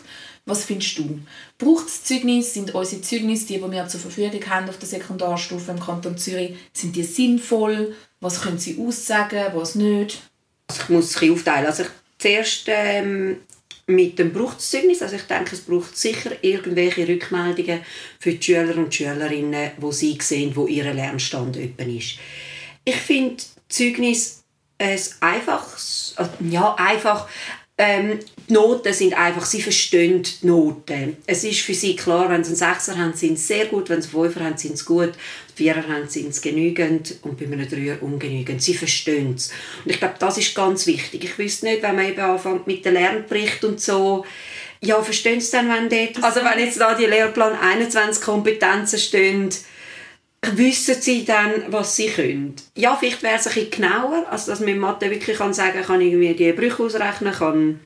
Was 0.47 0.63
findest 0.63 0.97
du? 0.97 1.19
Braucht 1.57 1.87
es 1.87 2.05
Zeugnis? 2.05 2.53
Sind 2.53 2.73
unsere 2.73 3.01
Zeugnisse, 3.01 3.47
die, 3.47 3.61
wir 3.61 3.87
zur 3.87 3.99
Verfügung 3.99 4.49
haben 4.49 4.69
auf 4.69 4.79
der 4.79 4.87
Sekundarstufe 4.87 5.71
im 5.71 5.79
Kanton 5.79 6.17
Zürich, 6.17 6.55
sind 6.71 6.95
die 6.95 7.03
sinnvoll? 7.03 7.93
Was 8.21 8.41
können 8.41 8.57
sie 8.57 8.79
aussagen, 8.79 9.45
was 9.53 9.75
nicht? 9.75 10.21
Also 10.67 10.81
ich 10.83 10.89
muss 10.89 11.15
es 11.15 11.21
ein 11.21 11.31
aufteilen. 11.31 11.65
Also 11.65 11.83
ich, 11.83 11.89
zuerst 12.17 12.63
ähm, 12.67 13.37
mit 13.87 14.17
dem 14.19 14.31
Brauchszeugnis. 14.31 15.01
Also 15.01 15.17
ich 15.17 15.23
denke, 15.23 15.53
es 15.53 15.61
braucht 15.61 15.97
sicher 15.97 16.31
irgendwelche 16.41 17.07
Rückmeldungen 17.07 17.81
für 18.17 18.33
die 18.33 18.41
Schüler 18.41 18.77
und 18.77 18.95
Schülerinnen, 18.95 19.71
wo 19.77 19.91
sie 19.91 20.17
sehen, 20.21 20.55
wo 20.55 20.65
ihr 20.67 20.93
Lernstand 20.93 21.57
etwa 21.57 21.83
ist. 21.83 22.19
Ich 22.85 22.95
finde 22.95 23.43
Zeugnis 23.67 24.43
ein 24.77 24.99
einfaches, 25.19 26.13
also, 26.15 26.31
ja 26.39 26.73
einfach, 26.75 27.27
ähm, 27.77 28.19
die 28.49 28.53
Noten 28.53 28.93
sind 28.93 29.13
einfach, 29.13 29.45
sie 29.45 29.61
verstehen 29.61 30.23
die 30.23 30.47
Noten. 30.47 31.17
Es 31.25 31.43
ist 31.43 31.61
für 31.61 31.73
sie 31.73 31.95
klar, 31.95 32.29
wenn 32.29 32.43
sie 32.43 32.51
einen 32.51 32.73
Sechser 32.73 32.97
haben, 32.97 33.13
sind 33.13 33.37
sie 33.37 33.45
sehr 33.45 33.65
gut, 33.65 33.89
wenn 33.89 34.01
sie 34.01 34.07
einen 34.07 34.23
Fünfer 34.23 34.45
haben, 34.45 34.57
sind 34.57 34.77
sie 34.77 34.85
gut, 34.85 35.11
Vierer 35.53 35.87
haben, 35.87 36.07
sind 36.07 36.33
sie 36.33 36.49
genügend 36.49 37.15
und 37.23 37.37
bei 37.37 37.45
einem 37.45 37.67
Dreier 37.67 37.97
ungenügend. 38.01 38.61
Sie 38.61 38.73
verstehen 38.73 39.33
es. 39.35 39.51
Und 39.83 39.91
ich 39.91 39.99
glaube, 39.99 40.15
das 40.19 40.37
ist 40.37 40.55
ganz 40.55 40.87
wichtig. 40.87 41.23
Ich 41.25 41.37
wüsste 41.37 41.65
nicht, 41.65 41.83
wenn 41.83 41.95
man 41.95 42.05
eben 42.05 42.21
anfängt 42.21 42.67
mit 42.67 42.85
dem 42.85 42.93
Lernbericht 42.93 43.65
und 43.65 43.81
so, 43.81 44.25
ja, 44.81 45.01
verstehen 45.01 45.41
sie 45.41 45.51
dann, 45.51 45.69
wenn 45.69 45.89
dort, 45.89 46.23
also 46.23 46.41
wenn 46.41 46.59
jetzt 46.59 46.79
da 46.79 46.93
die 46.93 47.05
Lehrplan 47.05 47.57
21 47.59 48.23
Kompetenzen 48.23 48.99
stehen, 48.99 49.49
wissen 50.53 50.95
sie 51.01 51.25
dann, 51.25 51.65
was 51.69 51.95
sie 51.95 52.07
können. 52.07 52.55
Ja, 52.75 52.95
vielleicht 52.95 53.23
wäre 53.23 53.35
es 53.35 53.47
ein 53.47 53.53
bisschen 53.53 53.71
genauer, 53.71 54.25
also 54.29 54.51
dass 54.51 54.59
man 54.59 54.69
in 54.69 54.79
Mathe 54.79 55.09
wirklich 55.09 55.37
kann 55.37 55.53
sagen 55.53 55.81
kann, 55.81 55.99
ich 55.99 56.13
irgendwie 56.13 56.33
die 56.35 56.53
Brüche 56.53 56.83
ausrechnen, 56.83 57.33
kann 57.33 57.79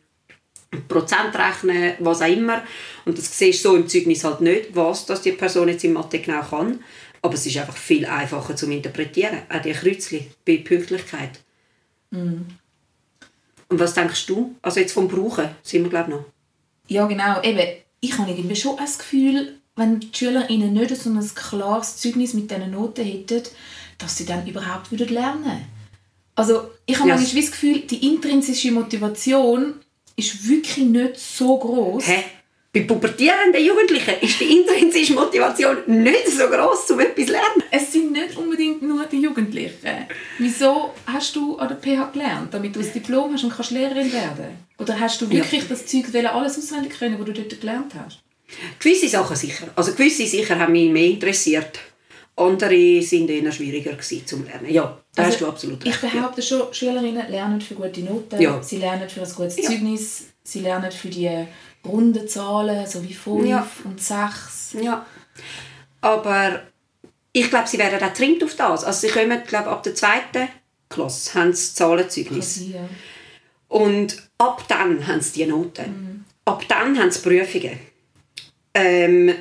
Prozent 0.88 1.36
rechnen, 1.36 1.94
was 2.00 2.22
auch 2.22 2.28
immer. 2.28 2.64
Und 3.06 3.18
das 3.18 3.38
siehst 3.38 3.64
du 3.66 3.70
so 3.70 3.76
im 3.76 3.88
Zeugnis 3.88 4.24
halt 4.24 4.42
nicht, 4.42 4.76
was 4.76 5.06
dass 5.06 5.22
die 5.22 5.34
Person 5.34 5.68
jetzt 5.68 5.84
in 5.84 5.94
Mathe 5.94 6.20
genau 6.20 6.42
kann. 6.42 6.84
Aber 7.22 7.34
es 7.34 7.46
ist 7.46 7.58
einfach 7.58 7.78
viel 7.78 8.06
einfacher 8.06 8.56
zu 8.56 8.70
interpretieren. 8.72 9.40
Auch 9.50 9.62
die 9.62 9.74
Kreuzchen 9.74 10.26
bei 10.46 10.58
Pünktlichkeit. 10.58 11.40
Und 12.12 12.48
was 13.70 13.94
denkst 13.94 14.26
du? 14.26 14.56
Also 14.62 14.80
jetzt 14.80 14.94
vom 14.94 15.08
Brauchen 15.08 15.50
sind 15.64 15.84
wir 15.84 15.90
glaube 15.90 16.12
ich 16.12 16.16
noch. 16.18 16.26
Ja, 16.88 17.06
genau. 17.08 17.42
Eben, 17.42 17.78
ich 18.02 18.18
habe 18.18 18.32
irgendwie 18.32 18.56
schon 18.56 18.78
das 18.78 18.98
Gefühl, 18.98 19.60
wenn 19.76 20.00
die 20.00 20.10
SchülerInnen 20.14 20.74
nicht 20.74 20.96
so 20.96 21.10
ein 21.10 21.32
klares 21.36 21.98
Zeugnis 21.98 22.34
mit 22.34 22.52
diesen 22.52 22.72
Noten 22.72 23.06
hätten, 23.06 23.44
dass 23.98 24.18
sie 24.18 24.26
dann 24.26 24.46
überhaupt 24.48 24.92
wieder 24.92 25.06
lernen 25.06 25.66
Also, 26.36 26.72
ich 26.86 26.98
habe 27.00 27.10
Ja. 27.10 27.16
manchmal 27.16 27.42
das 27.42 27.52
Gefühl, 27.52 27.82
die 27.82 28.08
intrinsische 28.08 28.72
Motivation 28.72 29.76
ist 30.22 30.48
wirklich 30.48 30.86
nicht 30.86 31.20
so 31.20 31.58
groß. 31.58 32.08
Hä? 32.08 32.24
Bei 32.74 32.82
pubertierenden 32.84 33.66
Jugendlichen 33.66 34.14
ist 34.22 34.40
die 34.40 34.60
intrinsische 34.60 35.14
Motivation 35.14 35.78
nicht 35.88 36.28
so 36.30 36.48
groß, 36.48 36.92
um 36.92 37.02
etwas 37.02 37.26
zu 37.26 37.32
lernen. 37.34 37.64
Es 37.70 37.92
sind 37.92 38.14
nicht 38.14 38.38
unbedingt 38.38 38.82
nur 38.82 39.06
die 39.08 39.20
Jugendlichen. 39.20 40.08
Wieso 40.38 40.94
hast 41.06 41.36
du 41.36 41.58
an 41.58 41.68
der 41.68 41.76
PH 41.76 42.14
gelernt, 42.14 42.54
damit 42.54 42.74
du 42.74 42.80
ein 42.80 42.94
Diplom 42.94 43.34
hast 43.34 43.44
und 43.44 43.54
kannst 43.54 43.72
Lehrerin 43.72 44.14
werden? 44.14 44.58
Oder 44.78 44.98
hast 44.98 45.22
du 45.22 45.30
wirklich 45.30 45.68
das 45.68 45.86
Zeug 45.86 46.06
alles 46.16 46.58
auswendig 46.58 46.98
können, 46.98 47.20
was 47.20 47.26
du 47.26 47.34
dort 47.34 47.60
gelernt 47.60 47.92
hast? 47.94 48.20
Gewisse 48.80 49.10
Sachen 49.10 49.36
sicher. 49.36 49.68
Also 49.76 49.92
gewisse 49.92 50.26
sicher 50.26 50.58
haben 50.58 50.72
mich 50.72 50.90
mehr 50.90 51.08
interessiert. 51.08 51.78
Andere 52.36 53.02
sind 53.02 53.30
eher 53.30 53.52
schwieriger 53.52 53.98
zum 54.26 54.46
Lernen. 54.46 54.70
Ja, 54.72 54.98
da 55.16 55.24
Also, 55.24 55.34
hast 55.34 55.42
du 55.42 55.48
absolut 55.48 55.86
Ich 55.86 56.02
recht. 56.02 56.14
behaupte 56.14 56.42
schon, 56.42 56.74
Schülerinnen 56.74 57.30
lernen 57.30 57.62
für 57.62 57.76
gute 57.76 58.02
Noten, 58.02 58.42
Ja. 58.42 58.62
sie 58.64 58.78
lernen 58.78 59.08
für 59.10 59.22
ein 59.22 59.32
gutes 59.34 59.58
Ja. 59.58 59.70
Zeugnis, 59.70 60.26
sie 60.44 60.62
lernen 60.62 60.92
für 60.92 61.10
die 61.10 61.46
runden 61.86 62.28
Zahlen, 62.28 62.88
so 62.88 63.04
wie 63.04 63.14
5 63.14 63.46
Ja. 63.48 63.68
und 63.84 64.02
6. 64.02 64.76
Ja. 64.82 65.06
Aber 66.00 66.62
ich 67.34 67.50
glaube, 67.50 67.68
sie 67.68 67.78
werden 67.78 68.02
auch 68.02 68.08
getrimmt 68.08 68.44
auf 68.44 68.56
das. 68.56 68.84
Also 68.84 69.08
sie 69.08 69.14
kommen, 69.14 69.42
glaube 69.46 69.70
ab 69.70 69.84
der 69.84 69.94
zweiten 69.96 70.48
Klasse 70.90 71.34
haben 71.36 71.54
sie 71.54 71.74
Zahlenzeugnis. 71.74 72.62
Ja. 72.74 72.88
Und 73.68 74.18
ab 74.38 74.64
dann 74.68 75.06
haben 75.08 75.22
sie 75.22 75.44
die 75.44 75.46
Noten. 75.46 76.26
Ab 76.46 76.64
dann 76.68 76.98
haben 77.00 77.12
sie 77.12 77.20
Prüfungen. 77.22 77.80
Ähm, 78.74 79.34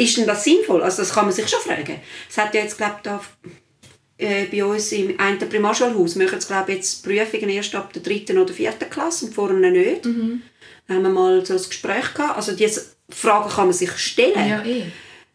ist 0.00 0.16
denn 0.16 0.26
das 0.26 0.44
sinnvoll? 0.44 0.82
Also 0.82 1.02
das 1.02 1.12
kann 1.12 1.26
man 1.26 1.34
sich 1.34 1.48
schon 1.48 1.60
fragen. 1.60 2.00
Es 2.28 2.38
hat 2.38 2.54
ja 2.54 2.62
jetzt, 2.62 2.76
glaube 2.76 2.94
ich, 2.96 3.02
da, 3.02 3.20
äh, 4.18 4.46
bei 4.46 4.64
uns 4.64 4.92
im 4.92 5.18
einen 5.18 5.38
Primarschulhaus 5.38 6.16
machen 6.16 6.40
sie, 6.40 6.46
glaube 6.46 6.72
jetzt 6.72 7.02
Prüfungen 7.02 7.48
erst 7.50 7.74
ab 7.74 7.92
der 7.92 8.02
dritten 8.02 8.38
oder 8.38 8.52
vierten 8.52 8.90
Klasse 8.90 9.26
und 9.26 9.34
vorher 9.34 9.58
nicht. 9.58 10.06
Da 10.86 10.94
haben 10.94 11.02
wir 11.02 11.10
mal 11.10 11.44
so 11.44 11.54
ein 11.54 11.62
Gespräch 11.62 12.14
gehabt. 12.14 12.36
Also 12.36 12.52
diese 12.52 12.84
Fragen 13.08 13.48
kann 13.48 13.66
man 13.66 13.72
sich 13.72 13.92
stellen. 13.92 14.48
ja, 14.48 14.64
eh. 14.64 14.84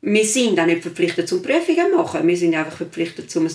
Wir 0.02 0.26
sind 0.26 0.60
auch 0.60 0.66
nicht 0.66 0.84
verpflichtet 0.84 1.28
zum 1.28 1.42
Prüfungen 1.42 1.92
zu 1.92 1.98
machen. 1.98 2.28
Wir 2.28 2.38
sind 2.38 2.54
einfach 2.54 2.78
verpflichtet 2.78 3.32
zum 3.32 3.48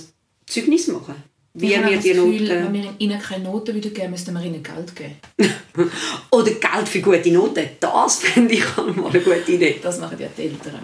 Zeugnis 0.47 0.89
machen. 0.89 1.15
Wie 1.53 1.74
ich 1.74 2.01
die 2.01 2.11
Gefühl, 2.11 2.48
wenn 2.48 2.72
wir 2.72 2.94
ihnen 2.98 3.20
keine 3.20 3.44
Noten 3.44 3.74
würden 3.74 3.92
geben 3.92 4.11
müssten 4.11 4.32
wir 4.34 4.44
ihnen 4.44 4.62
Geld 4.62 4.94
geben. 4.94 5.16
Oder 6.30 6.53
Geld 6.53 6.88
für 6.88 7.01
gute 7.01 7.32
Noten. 7.32 7.68
Das 7.80 8.16
fände 8.22 8.55
ich 8.55 8.64
auch 8.76 8.94
mal 8.94 9.11
eine 9.11 9.20
gute 9.20 9.51
Idee. 9.51 9.80
Das 9.82 9.98
machen 9.98 10.16
ja 10.18 10.28
die 10.36 10.42
Eltern. 10.42 10.78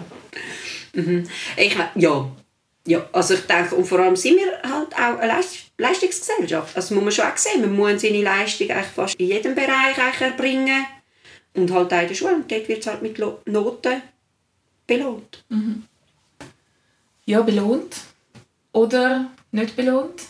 Ich 1.55 1.77
meine, 1.77 1.89
ja. 1.95 2.29
ja. 2.85 3.09
Also 3.13 3.35
ich 3.35 3.41
denke, 3.41 3.75
und 3.75 3.85
vor 3.85 3.99
allem 3.99 4.17
sind 4.17 4.37
wir 4.37 4.61
halt 4.69 4.93
auch 4.93 5.19
eine 5.19 5.27
Leist 5.27 5.67
Leistungsgesellschaft. 5.77 6.75
Das 6.75 6.91
muss 6.91 7.03
man 7.03 7.11
schon 7.13 7.25
auch 7.25 7.37
sehen. 7.37 7.61
Man 7.61 7.75
muss 7.75 8.01
seine 8.01 8.21
Leistung 8.21 8.69
eigentlich 8.69 8.87
fast 8.87 9.15
in 9.15 9.27
jedem 9.27 9.55
Bereich 9.55 9.97
eigentlich 9.97 10.21
erbringen. 10.21 10.85
Und 11.53 11.71
halt 11.71 11.93
auch 11.93 12.01
in 12.01 12.07
der 12.09 12.15
Schule. 12.15 12.35
Und 12.35 12.51
dort 12.51 12.67
wird 12.67 12.79
es 12.79 12.87
halt 12.87 13.01
mit 13.01 13.17
Noten 13.17 14.01
belohnt. 14.85 15.45
Ja, 17.25 17.41
belohnt 17.41 17.95
oder 18.73 19.31
nicht 19.51 19.75
belohnt. 19.75 20.23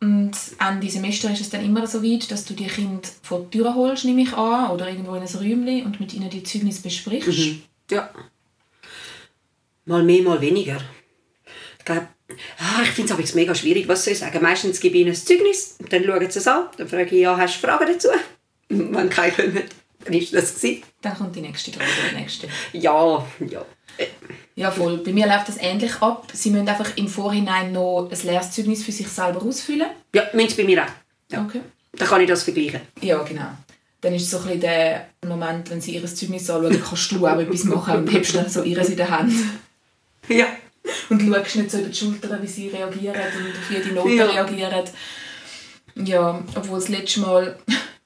Und 0.00 0.32
Ende 0.60 0.88
Semester 0.88 1.32
ist 1.32 1.40
es 1.40 1.50
dann 1.50 1.64
immer 1.64 1.86
so 1.86 2.02
weit, 2.02 2.30
dass 2.30 2.44
du 2.44 2.54
die 2.54 2.66
Kinder 2.66 3.08
vor 3.22 3.46
die 3.50 3.58
Tür 3.58 3.74
holst, 3.74 4.04
nehme 4.04 4.22
ich 4.22 4.32
an, 4.32 4.70
oder 4.70 4.88
irgendwo 4.88 5.14
in 5.14 5.22
ein 5.22 5.28
Räumchen 5.28 5.86
und 5.86 5.98
mit 5.98 6.14
ihnen 6.14 6.30
die 6.30 6.44
Zeugnis 6.44 6.80
besprichst. 6.80 7.58
Ja. 7.90 8.10
Mal 9.86 10.04
mehr, 10.04 10.22
mal 10.22 10.40
weniger. 10.40 10.80
Ich 11.78 11.84
glaube, 11.84 12.08
ah, 12.58 12.82
ich 12.82 12.90
finde 12.90 13.20
es 13.20 13.34
mega 13.34 13.54
schwierig, 13.54 13.88
was 13.88 14.04
soll 14.04 14.12
ich 14.12 14.20
sagen. 14.20 14.40
Meistens 14.40 14.78
gebe 14.78 14.96
ich 14.96 15.02
ihnen 15.02 15.10
ein 15.10 15.16
Zeugnis, 15.16 15.76
dann 15.88 16.04
schauen 16.04 16.30
sie 16.30 16.38
es 16.38 16.46
an, 16.46 16.66
dann 16.76 16.88
frage 16.88 17.16
ich, 17.16 17.22
ja, 17.22 17.36
hast 17.36 17.56
du 17.56 17.66
Fragen 17.66 17.86
dazu? 17.86 18.08
Wenn 18.68 19.10
keine 19.10 19.32
kommen, 19.32 19.62
dann 20.08 20.18
ist 20.18 20.34
das 20.34 20.54
gewesen. 20.54 20.82
Dann 21.02 21.16
kommt 21.16 21.36
die 21.36 21.40
nächste 21.40 21.72
Frage 21.72 21.90
die 22.12 22.16
nächste. 22.16 22.48
Ja, 22.72 23.24
ja. 23.48 23.64
Ja, 24.54 24.70
voll. 24.70 24.98
Bei 24.98 25.12
mir 25.12 25.26
läuft 25.26 25.48
das 25.48 25.56
ähnlich 25.58 25.92
ab. 26.00 26.28
Sie 26.32 26.50
müssen 26.50 26.68
einfach 26.68 26.96
im 26.96 27.08
Vorhinein 27.08 27.72
noch 27.72 28.08
ein 28.10 28.26
leeres 28.26 28.50
Zeugnis 28.50 28.84
für 28.84 28.92
sich 28.92 29.08
selber 29.08 29.42
ausfüllen. 29.42 29.88
Ja, 30.14 30.24
müssen 30.32 30.56
bei 30.56 30.64
mir 30.64 30.84
auch. 30.84 30.88
Ja. 31.32 31.42
Okay. 31.44 31.60
Dann 31.92 32.08
kann 32.08 32.20
ich 32.20 32.28
das 32.28 32.42
vergleichen. 32.44 32.80
Ja, 33.00 33.22
genau. 33.22 33.48
Dann 34.00 34.14
ist 34.14 34.30
so 34.30 34.38
ein 34.38 34.44
bisschen 34.44 34.60
der 34.60 35.08
Moment, 35.26 35.68
wenn 35.70 35.80
sie 35.80 35.94
ihr 35.96 36.06
Zeugnis 36.06 36.48
anschauen, 36.48 36.80
kannst 36.88 37.10
du 37.12 37.26
auch 37.26 37.38
etwas 37.38 37.64
machen 37.64 37.96
und 37.96 38.12
hebst 38.12 38.34
dann 38.36 38.48
so 38.48 38.62
ihres 38.62 38.88
in 38.90 38.96
der 38.96 39.10
Hand. 39.10 39.32
Ja. 40.28 40.46
Und 41.10 41.20
schaust 41.22 41.56
nicht 41.56 41.70
so 41.70 41.78
über 41.78 41.88
die 41.88 41.94
Schulter, 41.96 42.42
wie 42.42 42.46
sie 42.46 42.68
reagieren 42.68 43.16
und 43.16 43.56
auf 43.56 43.70
wie 43.70 43.80
die 43.88 43.92
Noten 43.94 44.16
Ja. 44.16 44.26
reagieren. 44.26 44.84
Ja, 45.96 46.44
obwohl 46.54 46.78
das 46.78 46.88
letzte 46.88 47.20
Mal, 47.20 47.58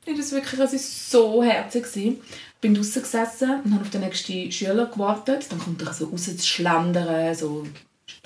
nee, 0.06 0.14
das 0.16 0.32
wirklich, 0.32 0.60
es 0.60 0.72
war 0.72 0.78
so 0.78 1.42
herzig. 1.42 1.84
gewesen. 1.84 2.20
Ich 2.54 2.60
bin 2.60 2.74
draußen 2.74 3.02
gesessen 3.02 3.60
und 3.64 3.72
habe 3.72 3.82
auf 3.82 3.90
den 3.90 4.02
nächsten 4.02 4.50
Schüler 4.52 4.86
gewartet. 4.86 5.46
Dann 5.50 5.58
kommt 5.58 5.82
er 5.82 5.92
so 5.92 6.06
raus 6.06 6.24
zu 6.24 6.46
schlendern, 6.46 7.34
so 7.34 7.66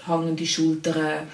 hangende 0.07 0.45
Schultern, 0.47 1.27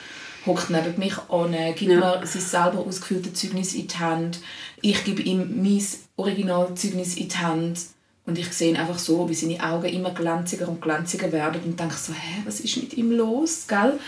hockt 0.47 0.71
neben 0.71 0.99
mich 0.99 1.15
an, 1.29 1.53
gibt 1.75 1.91
Ja. 1.93 1.99
mir 2.21 2.27
sein 2.27 2.43
selber 2.43 2.79
ausgefüllte 2.87 3.33
Zeugnis 3.33 3.75
in 3.75 3.89
die 3.89 3.97
Hand. 3.97 4.41
Ich 4.81 5.03
gebe 5.05 5.23
ihm 5.23 5.63
mein 5.63 5.85
Originalzeugnis 6.17 7.17
in 7.17 7.29
die 7.29 7.37
Hand. 7.37 7.81
Und 8.25 8.39
ich 8.39 8.53
sehe 8.53 8.71
ihn 8.71 8.77
einfach 8.77 9.01
so, 9.01 9.29
wie 9.29 9.35
seine 9.35 9.61
Augen 9.65 9.87
immer 9.93 10.11
glänziger 10.13 10.69
und 10.69 10.81
glänziger 10.81 11.33
werden 11.33 11.61
und 11.65 11.81
denke 11.81 11.97
so, 11.97 12.13
hä, 12.13 12.43
was 12.45 12.61
ist 12.61 12.77
mit 12.77 12.95
ihm 12.95 13.11
los, 13.11 13.67
gell? 13.67 13.99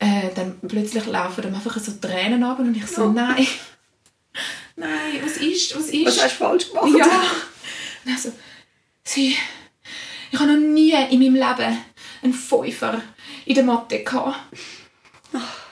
Äh, 0.00 0.30
dann 0.34 0.56
plötzlich 0.66 1.06
laufen 1.06 1.44
ihm 1.44 1.54
einfach 1.54 1.78
so 1.78 1.92
Tränen 2.00 2.42
ab 2.42 2.58
und 2.58 2.76
ich 2.76 2.84
so, 2.88 3.02
Ja. 3.02 3.08
nein, 3.12 3.46
nein, 4.76 5.20
was 5.22 5.36
ist, 5.38 5.76
was 5.76 5.88
ist? 5.88 6.06
Was 6.06 6.22
hast 6.24 6.32
du 6.40 6.44
falsch 6.44 6.68
gemacht? 6.68 6.88
Ja. 6.98 7.04
Und 8.04 8.12
also, 8.12 8.32
sie, 9.04 9.36
ich 10.30 10.38
habe 10.38 10.52
noch 10.52 10.58
nie 10.60 10.92
in 11.10 11.18
meinem 11.18 11.34
Leben 11.34 11.78
einen 12.22 12.32
Fünfer 12.34 13.00
in 13.44 13.54
der 13.54 13.64
Mathe 13.64 14.02
gehabt. 14.02 14.36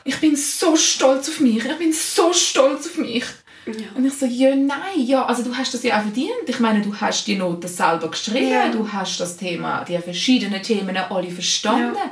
Ich 0.05 0.16
bin 0.16 0.34
so 0.34 0.76
stolz 0.76 1.28
auf 1.28 1.40
mich. 1.40 1.64
Ich 1.64 1.76
bin 1.76 1.92
so 1.92 2.32
stolz 2.32 2.86
auf 2.86 2.96
mich. 2.96 3.24
Und 3.94 4.05
ich 4.07 4.14
so, 4.14 4.26
ja, 4.26 4.57
nein, 4.57 4.78
ja, 4.96 5.26
also 5.26 5.42
du 5.42 5.55
hast 5.55 5.74
das 5.74 5.82
ja 5.82 5.98
auch 5.98 6.03
verdient. 6.03 6.30
Ich 6.46 6.59
meine, 6.61 6.80
du 6.80 6.96
hast 6.98 7.26
die 7.26 7.36
Noten 7.36 7.68
selber 7.68 8.11
geschrieben, 8.11 8.51
Ja. 8.51 8.68
du 8.70 8.90
hast 8.90 9.20
das 9.20 9.36
Thema, 9.36 9.84
die 9.84 9.98
verschiedenen 9.98 10.62
Themen 10.62 10.96
alle 10.96 11.30
verstanden. 11.30 11.94
Ja. 11.96 12.11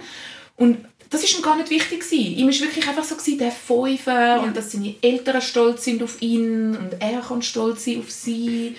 Und 0.57 0.85
das 1.11 1.25
ist 1.25 1.37
ihm 1.37 1.43
gar 1.43 1.57
nicht 1.57 1.71
wichtig 1.71 2.01
gewesen. 2.01 2.37
Ihm 2.37 2.49
war 2.49 2.61
wirklich 2.67 2.87
einfach 2.87 3.05
so 3.05 3.17
gewesen, 3.17 3.39
der 3.39 3.53
Fünfer 3.53 4.43
und 4.43 4.57
dass 4.57 4.73
seine 4.73 4.95
Eltern 5.01 5.41
stolz 5.41 5.85
sind 5.85 6.03
auf 6.03 6.21
ihn 6.21 6.77
und 6.77 7.01
er 7.01 7.21
kann 7.21 7.43
stolz 7.43 7.85
sein 7.85 8.01
auf 8.01 8.11
sie. 8.11 8.77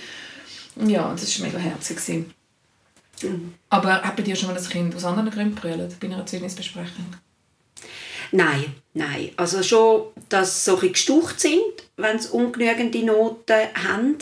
Ja, 0.85 1.11
das 1.11 1.39
war 1.39 1.47
mega 1.47 1.57
herzig. 1.57 1.97
gewesen. 1.97 2.33
Aber 3.69 4.01
hat 4.01 4.15
bei 4.15 4.23
dir 4.23 4.35
schon 4.35 4.47
mal 4.47 4.53
das 4.53 4.69
Kind 4.69 4.95
aus 4.95 5.03
anderen 5.03 5.29
Gründen 5.29 5.55
gebrüllt, 5.55 5.99
bei 5.99 6.07
einer 6.07 6.25
Zeugnisbesprechung? 6.25 7.05
Nein, 8.31 8.75
nein. 8.93 9.31
Also 9.35 9.63
schon, 9.63 10.03
dass 10.29 10.63
sie 10.63 10.71
so 10.71 10.79
ein 10.79 10.91
gestucht 10.91 11.39
sind, 11.39 11.61
wenn 11.97 12.19
sie 12.19 12.29
ungenügende 12.29 13.03
Noten 13.03 13.67
haben. 13.87 14.17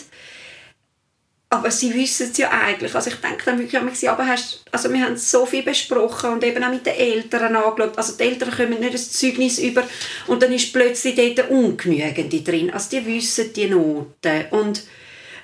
Aber 1.50 1.72
sie 1.72 1.93
wissen 1.93 2.30
es 2.30 2.38
ja 2.38 2.50
eigentlich. 2.50 2.93
Also 2.93 3.10
ich 3.10 3.16
denke 3.18 3.45
dann 3.45 3.58
wirklich 3.58 4.10
aber 4.10 4.28
hast, 4.28 4.66
also 4.72 4.91
wir 4.91 5.02
haben 5.02 5.16
so 5.16 5.45
viel 5.45 5.64
besprochen 5.64 6.32
und 6.32 6.43
eben 6.43 6.62
auch 6.62 6.70
mit 6.70 6.86
den 6.86 6.95
Eltern 6.95 7.56
angeschaut. 7.56 7.98
Also 7.98 8.18
die 8.18 8.24
Eltern 8.24 8.52
kommen 8.52 8.80
nicht 8.82 8.91
ein 8.91 8.98
Zeugnis 8.98 9.58
über 9.60 9.84
und 10.28 10.43
dann 10.43 10.52
ist 10.52 10.74
plötzlich 10.74 11.16
dort 11.36 11.50
ungenügende 11.50 12.41
drin. 12.41 12.70
Also 12.72 12.89
die 12.89 13.06
wissen 13.06 13.54
die 13.54 13.70
Noten. 13.70 14.45
Und 14.52 14.84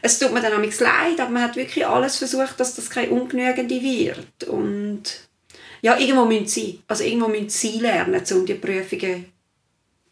es 0.02 0.20
tut 0.20 0.34
mir 0.34 0.42
dann 0.42 0.54
auch 0.54 0.80
leid, 0.82 1.20
aber 1.20 1.30
man 1.30 1.44
hat 1.44 1.56
wirklich 1.56 1.88
alles 1.88 2.18
versucht, 2.18 2.60
dass 2.60 2.76
das 2.76 2.90
keine 2.90 3.12
ungenügende 3.12 3.82
wird. 3.82 4.44
Und 4.44 5.04
ja, 5.82 5.98
irgendwo 5.98 6.26
müssen 6.26 6.48
sie. 6.48 6.82
Also 6.90 7.06
irgendwo 7.06 7.30
müssen 7.30 7.48
sie 7.48 7.80
lernen, 7.80 8.22
um 8.32 8.46
die 8.46 8.56
Prüfungen 8.56 9.32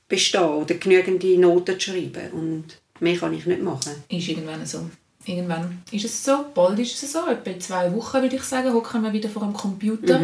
bestehen 0.07 0.43
oder 0.43 0.75
genügende 0.75 1.37
Noten 1.37 1.77
zu 1.77 1.91
schreiben. 1.91 2.31
Und 2.31 2.81
mehr 3.01 3.17
kann 3.17 3.33
ich 3.33 3.45
nicht 3.45 3.61
machen. 3.61 4.03
Ist 4.07 4.29
irgendwann 4.29 4.65
so. 4.65 4.89
Irgendwann 5.25 5.81
ist 5.91 6.05
es 6.05 6.23
so, 6.23 6.45
bald 6.53 6.79
ist 6.79 7.01
es 7.03 7.11
so, 7.11 7.27
etwa 7.27 7.49
in 7.51 7.61
zwei 7.61 7.93
Wochen 7.95 8.21
würde 8.21 8.35
ich 8.35 8.43
sagen, 8.43 8.73
hocken 8.73 9.03
wir 9.03 9.13
wieder 9.13 9.29
vor 9.29 9.43
dem 9.43 9.53
Computer, 9.53 10.19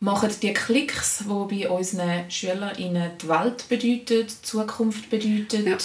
machen 0.00 0.30
die 0.40 0.52
Klicks, 0.52 1.24
die 1.28 1.56
bei 1.62 1.68
unseren 1.68 2.30
SchülerInnen 2.30 3.10
die 3.20 3.28
Welt 3.28 3.68
bedeutet, 3.68 4.30
die 4.30 4.42
Zukunft 4.42 5.10
bedeutet, 5.10 5.66
Ja. 5.66 5.76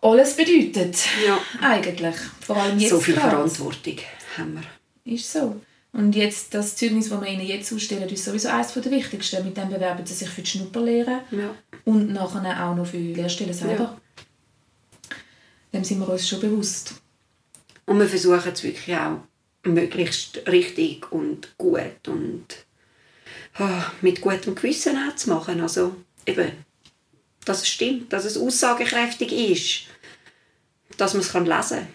alles 0.00 0.36
bedeutet. 0.36 0.96
Ja. 1.26 1.38
Eigentlich. 1.60 2.14
Vor 2.40 2.56
allem 2.56 2.78
jetzt 2.78 2.90
so 2.90 3.00
viel 3.00 3.14
gerade. 3.14 3.30
Verantwortung 3.30 3.96
haben 4.38 4.54
wir. 5.04 5.12
Ist 5.14 5.32
so. 5.32 5.60
Und 5.92 6.14
jetzt, 6.16 6.54
das 6.54 6.74
Zeugnis, 6.76 7.10
das 7.10 7.20
wir 7.20 7.28
ihnen 7.28 7.46
jetzt 7.46 7.72
ausstellen, 7.72 8.08
ist 8.08 8.24
sowieso 8.24 8.48
eines 8.48 8.72
der 8.72 8.90
wichtigsten. 8.90 9.44
Mit 9.44 9.56
dem 9.56 9.68
bewerben 9.68 10.06
sie 10.06 10.14
sich 10.14 10.28
für 10.28 10.40
die 10.40 10.48
Schnupperlehre 10.48 11.18
Ja. 11.30 11.50
und 11.84 12.12
nachher 12.12 12.64
auch 12.66 12.74
noch 12.74 12.86
für 12.86 12.96
die 12.96 13.12
Lehrstellen 13.14 13.52
selber. 13.52 13.98
Dem 15.72 15.84
sind 15.84 16.00
wir 16.00 16.08
uns 16.08 16.28
schon 16.28 16.40
bewusst. 16.40 16.94
Und 17.86 17.98
wir 17.98 18.08
versuchen 18.08 18.52
es 18.52 18.62
wirklich 18.62 18.96
auch 18.96 19.20
möglichst 19.64 20.46
richtig 20.46 21.10
und 21.12 21.56
gut 21.56 22.08
und 22.08 22.46
ah, 23.54 23.90
mit 24.00 24.20
gutem 24.20 24.54
Gewissen 24.54 24.96
auch 24.96 25.16
zu 25.16 25.30
machen. 25.30 25.60
Also 25.60 25.96
eben, 26.26 26.52
dass 27.44 27.62
es 27.62 27.68
stimmt, 27.68 28.12
dass 28.12 28.24
es 28.24 28.36
aussagekräftig 28.36 29.32
ist, 29.32 29.82
dass 30.96 31.14
man 31.14 31.22
es 31.22 31.32
lesen 31.32 31.46
kann. 31.78 31.88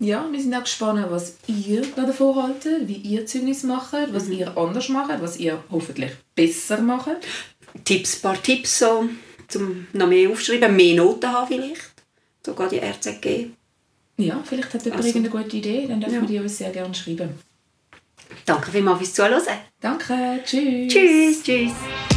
Ja, 0.00 0.28
wir 0.30 0.40
sind 0.40 0.54
auch 0.54 0.64
gespannt, 0.64 1.06
was 1.08 1.36
ihr 1.46 1.82
davon 1.94 2.34
haltet, 2.42 2.88
wie 2.88 2.96
ihr 2.96 3.26
Zeugnis 3.26 3.62
macht, 3.62 3.92
Mhm. 3.92 4.12
was 4.14 4.28
ihr 4.28 4.56
anders 4.56 4.88
macht, 4.88 5.22
was 5.22 5.36
ihr 5.36 5.62
hoffentlich 5.70 6.10
besser 6.34 6.80
macht. 6.80 7.16
Tipps, 7.84 8.16
ein 8.16 8.22
paar 8.22 8.42
Tipps, 8.42 8.80
so, 8.80 9.08
um 9.54 9.86
noch 9.92 10.08
mehr 10.08 10.30
aufschreiben, 10.30 10.74
mehr 10.74 10.96
Noten 10.96 11.30
haben 11.30 11.46
vielleicht. 11.48 11.93
Sogar 12.44 12.68
die 12.68 12.78
RZG. 12.78 13.50
Ja, 14.16 14.42
vielleicht 14.44 14.72
hat 14.74 14.84
jemand 14.84 15.04
Also, 15.04 15.16
irgendeine 15.16 15.44
gute 15.44 15.56
Idee, 15.56 15.86
dann 15.88 16.00
dürfen 16.00 16.14
ja. 16.14 16.20
wir 16.20 16.28
die 16.28 16.38
uns 16.38 16.58
sehr 16.58 16.70
gerne 16.70 16.94
schreiben. 16.94 17.30
Danke 18.44 18.70
vielmals 18.70 18.98
fürs 18.98 19.14
Zuhören. 19.14 19.42
Danke, 19.80 20.40
tschüss. 20.44 20.92
Tschüss, 20.92 21.42
tschüss. 21.42 22.13